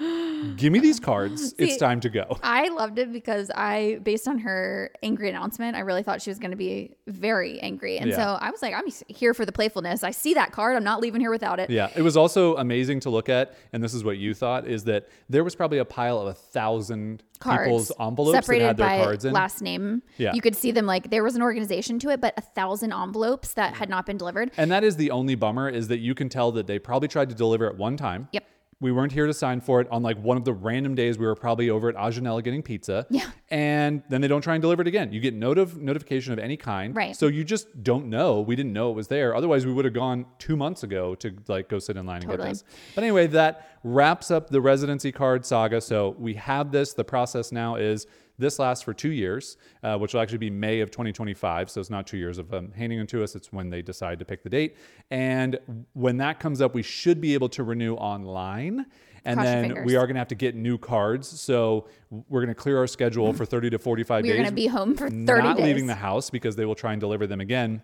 give 0.56 0.72
me 0.72 0.78
these 0.78 1.00
cards. 1.00 1.54
it's 1.58 1.76
time 1.76 2.00
to 2.00 2.08
go. 2.08 2.38
I 2.42 2.68
loved 2.68 2.98
it 2.98 3.12
because 3.12 3.50
I, 3.54 3.98
based 4.02 4.28
on 4.28 4.38
her 4.38 4.90
angry 5.02 5.28
announcement, 5.28 5.76
I 5.76 5.80
really 5.80 6.02
thought 6.02 6.22
she 6.22 6.30
was 6.30 6.38
going 6.38 6.50
to 6.50 6.56
be 6.56 6.96
very 7.06 7.60
angry. 7.60 7.98
And 7.98 8.10
Yeah. 8.10 8.16
so 8.16 8.22
I 8.40 8.50
was 8.50 8.62
like, 8.62 8.74
I'm 8.74 8.86
here 9.08 9.34
for 9.34 9.44
the 9.44 9.52
playfulness. 9.52 10.02
I 10.02 10.10
see 10.10 10.34
that 10.34 10.52
card. 10.52 10.76
I'm 10.76 10.84
not 10.84 11.00
leaving 11.00 11.20
here 11.20 11.30
without 11.30 11.60
it. 11.60 11.70
Yeah, 11.70 11.90
it 11.94 12.02
was 12.02 12.16
also 12.16 12.56
amazing 12.56 13.00
to 13.00 13.10
look 13.10 13.28
at, 13.28 13.54
and 13.72 13.82
this 13.82 13.94
is 13.94 14.04
what 14.04 14.18
you 14.18 14.34
thought, 14.34 14.66
is 14.66 14.84
that 14.84 15.08
there 15.28 15.44
was 15.44 15.54
probably 15.54 15.78
a 15.78 15.84
pile 15.84 16.18
of 16.20 16.28
a 16.28 16.34
thousand 16.34 17.22
Cards 17.38 17.62
people's 17.64 17.92
envelopes 18.00 18.32
that 18.36 18.44
separated 18.44 18.66
had 18.66 18.76
their 18.76 18.86
by 18.86 19.04
cards 19.04 19.24
in. 19.24 19.32
last 19.32 19.62
name. 19.62 20.02
Yeah. 20.16 20.32
You 20.34 20.40
could 20.40 20.56
see 20.56 20.72
them 20.72 20.86
like 20.86 21.08
there 21.10 21.22
was 21.28 21.36
an 21.36 21.42
organization 21.42 21.98
to 21.98 22.08
it, 22.08 22.22
but 22.22 22.32
a 22.38 22.40
thousand 22.40 22.90
envelopes 22.90 23.52
that 23.52 23.74
had 23.74 23.90
not 23.90 24.06
been 24.06 24.16
delivered. 24.16 24.50
And 24.56 24.70
that 24.70 24.82
is 24.82 24.96
the 24.96 25.10
only 25.10 25.34
bummer 25.34 25.68
is 25.68 25.88
that 25.88 25.98
you 25.98 26.14
can 26.14 26.30
tell 26.30 26.50
that 26.52 26.66
they 26.66 26.78
probably 26.78 27.06
tried 27.06 27.28
to 27.28 27.34
deliver 27.34 27.66
at 27.66 27.76
one 27.76 27.98
time. 27.98 28.28
Yep. 28.32 28.44
We 28.80 28.92
weren't 28.92 29.12
here 29.12 29.26
to 29.26 29.34
sign 29.34 29.60
for 29.60 29.80
it 29.82 29.88
on 29.90 30.02
like 30.02 30.16
one 30.22 30.36
of 30.38 30.44
the 30.44 30.52
random 30.54 30.94
days 30.94 31.18
we 31.18 31.26
were 31.26 31.34
probably 31.34 31.68
over 31.68 31.90
at 31.90 31.96
Ajanella 31.96 32.42
getting 32.42 32.62
pizza. 32.62 33.06
Yeah. 33.10 33.28
And 33.50 34.04
then 34.08 34.20
they 34.22 34.28
don't 34.28 34.40
try 34.40 34.54
and 34.54 34.62
deliver 34.62 34.80
it 34.82 34.88
again. 34.88 35.12
You 35.12 35.20
get 35.20 35.38
notif- 35.38 35.76
notification 35.76 36.32
of 36.32 36.38
any 36.38 36.56
kind. 36.56 36.96
Right. 36.96 37.14
So 37.14 37.26
you 37.26 37.44
just 37.44 37.82
don't 37.82 38.06
know. 38.06 38.40
We 38.40 38.56
didn't 38.56 38.72
know 38.72 38.90
it 38.90 38.94
was 38.94 39.08
there. 39.08 39.34
Otherwise, 39.34 39.66
we 39.66 39.72
would 39.72 39.84
have 39.84 39.94
gone 39.94 40.24
two 40.38 40.56
months 40.56 40.82
ago 40.84 41.14
to 41.16 41.34
like 41.48 41.68
go 41.68 41.78
sit 41.78 41.96
in 41.96 42.06
line 42.06 42.22
and 42.22 42.30
Totally. 42.30 42.48
get 42.48 42.52
this. 42.52 42.64
But 42.94 43.02
anyway, 43.04 43.26
that 43.28 43.68
wraps 43.82 44.30
up 44.30 44.48
the 44.48 44.60
residency 44.60 45.12
card 45.12 45.44
saga. 45.44 45.80
So 45.80 46.14
we 46.18 46.34
have 46.34 46.70
this. 46.70 46.94
The 46.94 47.04
process 47.04 47.50
now 47.50 47.74
is 47.74 48.06
this 48.38 48.58
lasts 48.58 48.84
for 48.84 48.94
two 48.94 49.10
years, 49.10 49.56
uh, 49.82 49.98
which 49.98 50.14
will 50.14 50.20
actually 50.20 50.38
be 50.38 50.50
May 50.50 50.80
of 50.80 50.90
2025. 50.90 51.70
So 51.70 51.80
it's 51.80 51.90
not 51.90 52.06
two 52.06 52.16
years 52.16 52.38
of 52.38 52.52
um, 52.54 52.72
handing 52.72 52.98
them 52.98 53.06
to 53.08 53.22
us. 53.22 53.34
It's 53.34 53.52
when 53.52 53.68
they 53.70 53.82
decide 53.82 54.18
to 54.20 54.24
pick 54.24 54.42
the 54.42 54.48
date. 54.48 54.76
And 55.10 55.58
when 55.92 56.16
that 56.18 56.38
comes 56.38 56.60
up, 56.60 56.74
we 56.74 56.82
should 56.82 57.20
be 57.20 57.34
able 57.34 57.48
to 57.50 57.64
renew 57.64 57.94
online. 57.94 58.86
And 59.24 59.36
Cross 59.38 59.46
then 59.46 59.84
we 59.84 59.96
are 59.96 60.06
going 60.06 60.14
to 60.14 60.20
have 60.20 60.28
to 60.28 60.36
get 60.36 60.54
new 60.54 60.78
cards. 60.78 61.28
So 61.28 61.88
we're 62.10 62.40
going 62.40 62.54
to 62.54 62.60
clear 62.60 62.78
our 62.78 62.86
schedule 62.86 63.32
for 63.32 63.44
30 63.44 63.70
to 63.70 63.78
45 63.78 64.22
We're 64.22 64.28
days. 64.32 64.36
going 64.36 64.48
to 64.48 64.54
be 64.54 64.66
home 64.68 64.94
for 64.94 65.10
30 65.10 65.24
not 65.24 65.56
days. 65.56 65.66
leaving 65.66 65.86
the 65.86 65.96
house 65.96 66.30
because 66.30 66.54
they 66.56 66.64
will 66.64 66.76
try 66.76 66.92
and 66.92 67.00
deliver 67.00 67.26
them 67.26 67.40
again. 67.40 67.82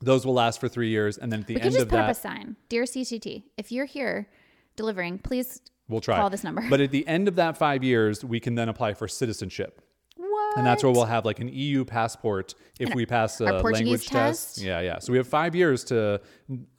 Those 0.00 0.26
will 0.26 0.34
last 0.34 0.60
for 0.60 0.68
three 0.68 0.88
years. 0.88 1.16
And 1.18 1.32
then 1.32 1.40
at 1.40 1.46
the 1.46 1.54
we 1.54 1.60
could 1.60 1.66
end 1.66 1.74
just 1.74 1.82
of 1.84 1.88
put 1.90 2.00
up 2.00 2.10
a 2.10 2.14
sign. 2.14 2.56
Dear 2.68 2.82
CTT, 2.82 3.44
if 3.56 3.70
you're 3.70 3.86
here 3.86 4.28
delivering, 4.76 5.18
please 5.18 5.60
we'll 5.88 6.00
try. 6.00 6.16
call 6.16 6.30
this 6.30 6.44
number. 6.44 6.64
But 6.68 6.80
at 6.80 6.90
the 6.90 7.06
end 7.06 7.28
of 7.28 7.36
that 7.36 7.56
five 7.56 7.82
years, 7.84 8.24
we 8.24 8.40
can 8.40 8.54
then 8.54 8.68
apply 8.68 8.94
for 8.94 9.08
citizenship. 9.08 9.80
And 10.56 10.66
that's 10.66 10.82
where 10.82 10.92
we'll 10.92 11.04
have 11.04 11.24
like 11.24 11.40
an 11.40 11.48
EU 11.48 11.84
passport 11.84 12.54
if 12.78 12.94
we 12.94 13.06
pass 13.06 13.40
a 13.40 13.44
language 13.44 14.06
test. 14.06 14.56
test? 14.56 14.58
Yeah, 14.58 14.80
yeah. 14.80 14.98
So 14.98 15.12
we 15.12 15.18
have 15.18 15.28
five 15.28 15.54
years 15.54 15.84
to. 15.84 16.20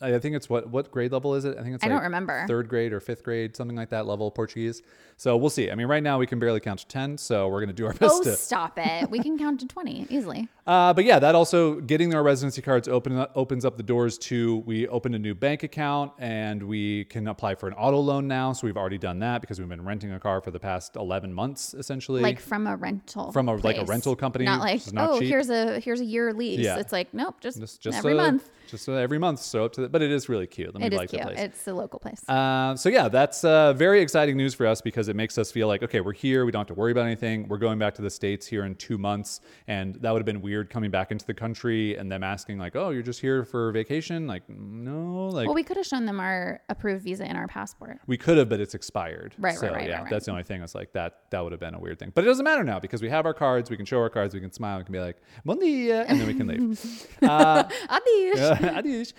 I 0.02 0.20
think 0.20 0.36
it's 0.36 0.50
what 0.50 0.70
what 0.70 0.92
grade 0.92 1.12
level 1.12 1.36
is 1.36 1.46
it? 1.46 1.58
I 1.58 1.64
think 1.64 1.76
it's. 1.76 1.84
I 1.84 1.88
like 1.88 1.96
don't 1.96 2.04
remember. 2.04 2.46
Third 2.48 2.70
grade 2.70 2.94
or 2.94 3.00
fifth 3.00 3.24
grade, 3.24 3.56
something 3.56 3.76
like 3.76 3.90
that 3.90 4.06
level 4.06 4.30
Portuguese. 4.32 4.82
So 5.18 5.38
we'll 5.38 5.50
see. 5.50 5.72
I 5.72 5.76
mean, 5.76 5.88
right 5.88 6.04
now 6.04 6.20
we 6.20 6.28
can 6.28 6.40
barely 6.40 6.60
count 6.60 6.80
to 6.82 6.88
ten, 6.88 7.18
so 7.18 7.48
we're 7.48 7.62
gonna 7.62 7.74
do 7.74 7.86
our 7.86 7.94
best 8.02 8.16
Oh, 8.16 8.24
to. 8.24 8.36
stop 8.36 8.78
it. 8.78 9.10
We 9.10 9.20
can 9.20 9.38
count 9.38 9.60
to 9.62 9.68
20 9.68 10.08
easily. 10.10 10.48
Uh, 10.66 10.92
but 10.92 11.06
yeah, 11.06 11.20
that 11.20 11.36
also 11.36 11.76
getting 11.76 12.16
our 12.16 12.24
residency 12.24 12.60
cards 12.60 12.88
open 12.88 13.16
up, 13.16 13.32
opens 13.36 13.66
up 13.66 13.78
the 13.78 13.84
doors 13.84 14.18
to 14.18 14.64
we 14.66 14.88
opened 14.88 15.14
a 15.14 15.20
new 15.20 15.36
bank 15.36 15.62
account 15.62 16.12
and 16.18 16.64
we 16.64 17.06
can 17.06 17.28
apply 17.28 17.54
for 17.54 17.68
an 17.68 17.76
auto 17.76 18.00
loan 18.00 18.28
now. 18.28 18.52
So 18.52 18.66
we've 18.66 18.76
already 18.76 18.98
done 18.98 19.20
that 19.20 19.42
because 19.42 19.60
we've 19.60 19.70
been 19.70 19.86
renting 19.86 20.12
a 20.12 20.20
car 20.20 20.42
for 20.42 20.50
the 20.50 20.60
past 20.60 20.96
eleven 20.96 21.32
months 21.32 21.76
essentially. 21.76 22.24
Like 22.24 22.40
from 22.40 22.66
a 22.66 22.76
rental 22.76 23.32
from 23.32 23.48
a 23.48 23.56
like 23.66 23.78
a 23.78 23.86
rental 23.86 24.16
company. 24.16 24.46
Not 24.46 24.60
like 24.60 24.82
oh, 24.98 25.20
cheap. 25.20 25.30
here's 25.30 25.50
a 25.50 25.80
here's 25.80 26.02
a 26.02 26.06
year 26.06 26.34
lease. 26.34 26.60
Yeah. 26.60 26.78
It's 26.78 26.92
like 26.92 27.14
nope, 27.14 27.36
just, 27.42 27.82
just 27.82 27.98
every 27.98 28.14
uh, 28.14 28.18
month. 28.18 28.50
Just 28.68 28.88
uh, 28.90 28.94
every 28.94 29.18
month. 29.20 29.40
So 29.40 29.66
up 29.66 29.74
to 29.74 29.82
the, 29.82 29.90
but 29.90 30.02
it 30.02 30.12
is 30.12 30.30
really 30.30 30.48
cute. 30.48 30.74
Let 30.74 30.82
me 30.82 30.88
It 30.88 30.94
is 30.94 30.98
like 30.98 31.10
cute. 31.10 31.22
the 31.22 31.28
place. 31.30 31.40
It's 31.40 31.68
a 31.68 31.74
local 31.74 32.00
place. 32.00 32.28
Uh, 32.28 32.76
so 32.76 32.90
yeah, 32.90 33.08
that's 33.08 33.44
uh, 33.44 33.74
very 33.74 34.02
exciting 34.02 34.38
news 34.38 34.54
for 34.54 34.66
us 34.68 34.82
because 34.82 35.08
it 35.08 35.16
makes 35.16 35.38
us 35.38 35.52
feel 35.52 35.68
like 35.68 35.84
okay, 35.84 36.02
we're 36.02 36.14
here. 36.14 36.46
We 36.46 36.52
don't 36.52 36.62
have 36.62 36.68
to 36.68 36.74
worry 36.74 36.92
about 36.92 37.06
anything. 37.06 37.48
We're 37.48 37.58
going 37.58 37.80
back 37.80 37.96
to 37.96 38.02
the 38.02 38.10
states 38.10 38.46
here 38.48 38.66
in 38.66 38.76
two 38.76 38.98
months, 38.98 39.42
and 39.68 39.96
that 39.96 40.12
would 40.12 40.20
have 40.20 40.26
been 40.26 40.42
weird 40.42 40.70
coming 40.70 40.92
back 40.92 41.12
into 41.12 41.26
the 41.26 41.34
country 41.34 41.96
and 41.98 42.12
them 42.12 42.24
asking 42.24 42.58
like, 42.60 42.76
oh, 42.76 42.90
you're 42.90 43.04
just 43.04 43.22
here 43.22 43.44
for 43.46 43.72
vacation? 43.72 44.28
Like, 44.28 44.44
no, 44.50 45.28
like 45.28 45.46
well, 45.48 45.56
we 45.56 45.64
could 45.64 45.78
have 45.78 45.86
shown 45.86 46.06
them 46.06 46.20
our 46.20 46.62
approved 46.70 47.04
visa 47.04 47.26
and 47.26 47.38
our 47.38 47.48
passport. 47.48 48.00
we 48.08 48.18
could 48.18 48.38
have, 48.38 48.50
but 48.50 48.60
it's 48.60 48.74
expired. 48.76 49.34
Right, 49.38 49.56
so, 49.56 49.68
right, 49.68 49.76
right, 49.76 49.88
Yeah, 49.90 49.96
right, 49.96 50.02
right. 50.04 50.10
that's 50.10 50.26
the 50.26 50.32
only 50.32 50.44
thing. 50.44 50.62
I 50.62 50.64
was 50.64 50.76
like, 50.76 50.94
that 50.94 51.22
that 51.32 51.44
would 51.44 51.52
have 51.52 51.60
been 51.60 51.74
a 51.76 51.80
weird 51.80 52.00
thing, 52.00 52.12
but 52.14 52.24
it 52.24 52.28
doesn't 52.28 52.44
matter 52.46 52.64
now 52.64 52.80
because 52.80 53.02
we 53.02 53.10
have 53.10 53.26
our 53.26 53.34
cards. 53.34 53.70
We 53.70 53.78
can 53.78 53.86
show 53.86 54.00
our 54.00 54.10
cards. 54.10 54.34
We 54.34 54.40
can 54.40 54.52
smile. 54.52 54.78
We 54.78 54.84
can 54.84 54.94
be 54.94 55.00
like, 55.00 55.18
"Bon 55.44 55.60
dia," 55.60 56.04
and 56.04 56.20
then 56.20 56.28
we 56.28 56.34
can 56.34 56.48
leave. 56.48 57.08
uh, 57.22 57.64
Adios. 57.90 58.55
Uh, 58.62 58.78
adios. 58.78 59.16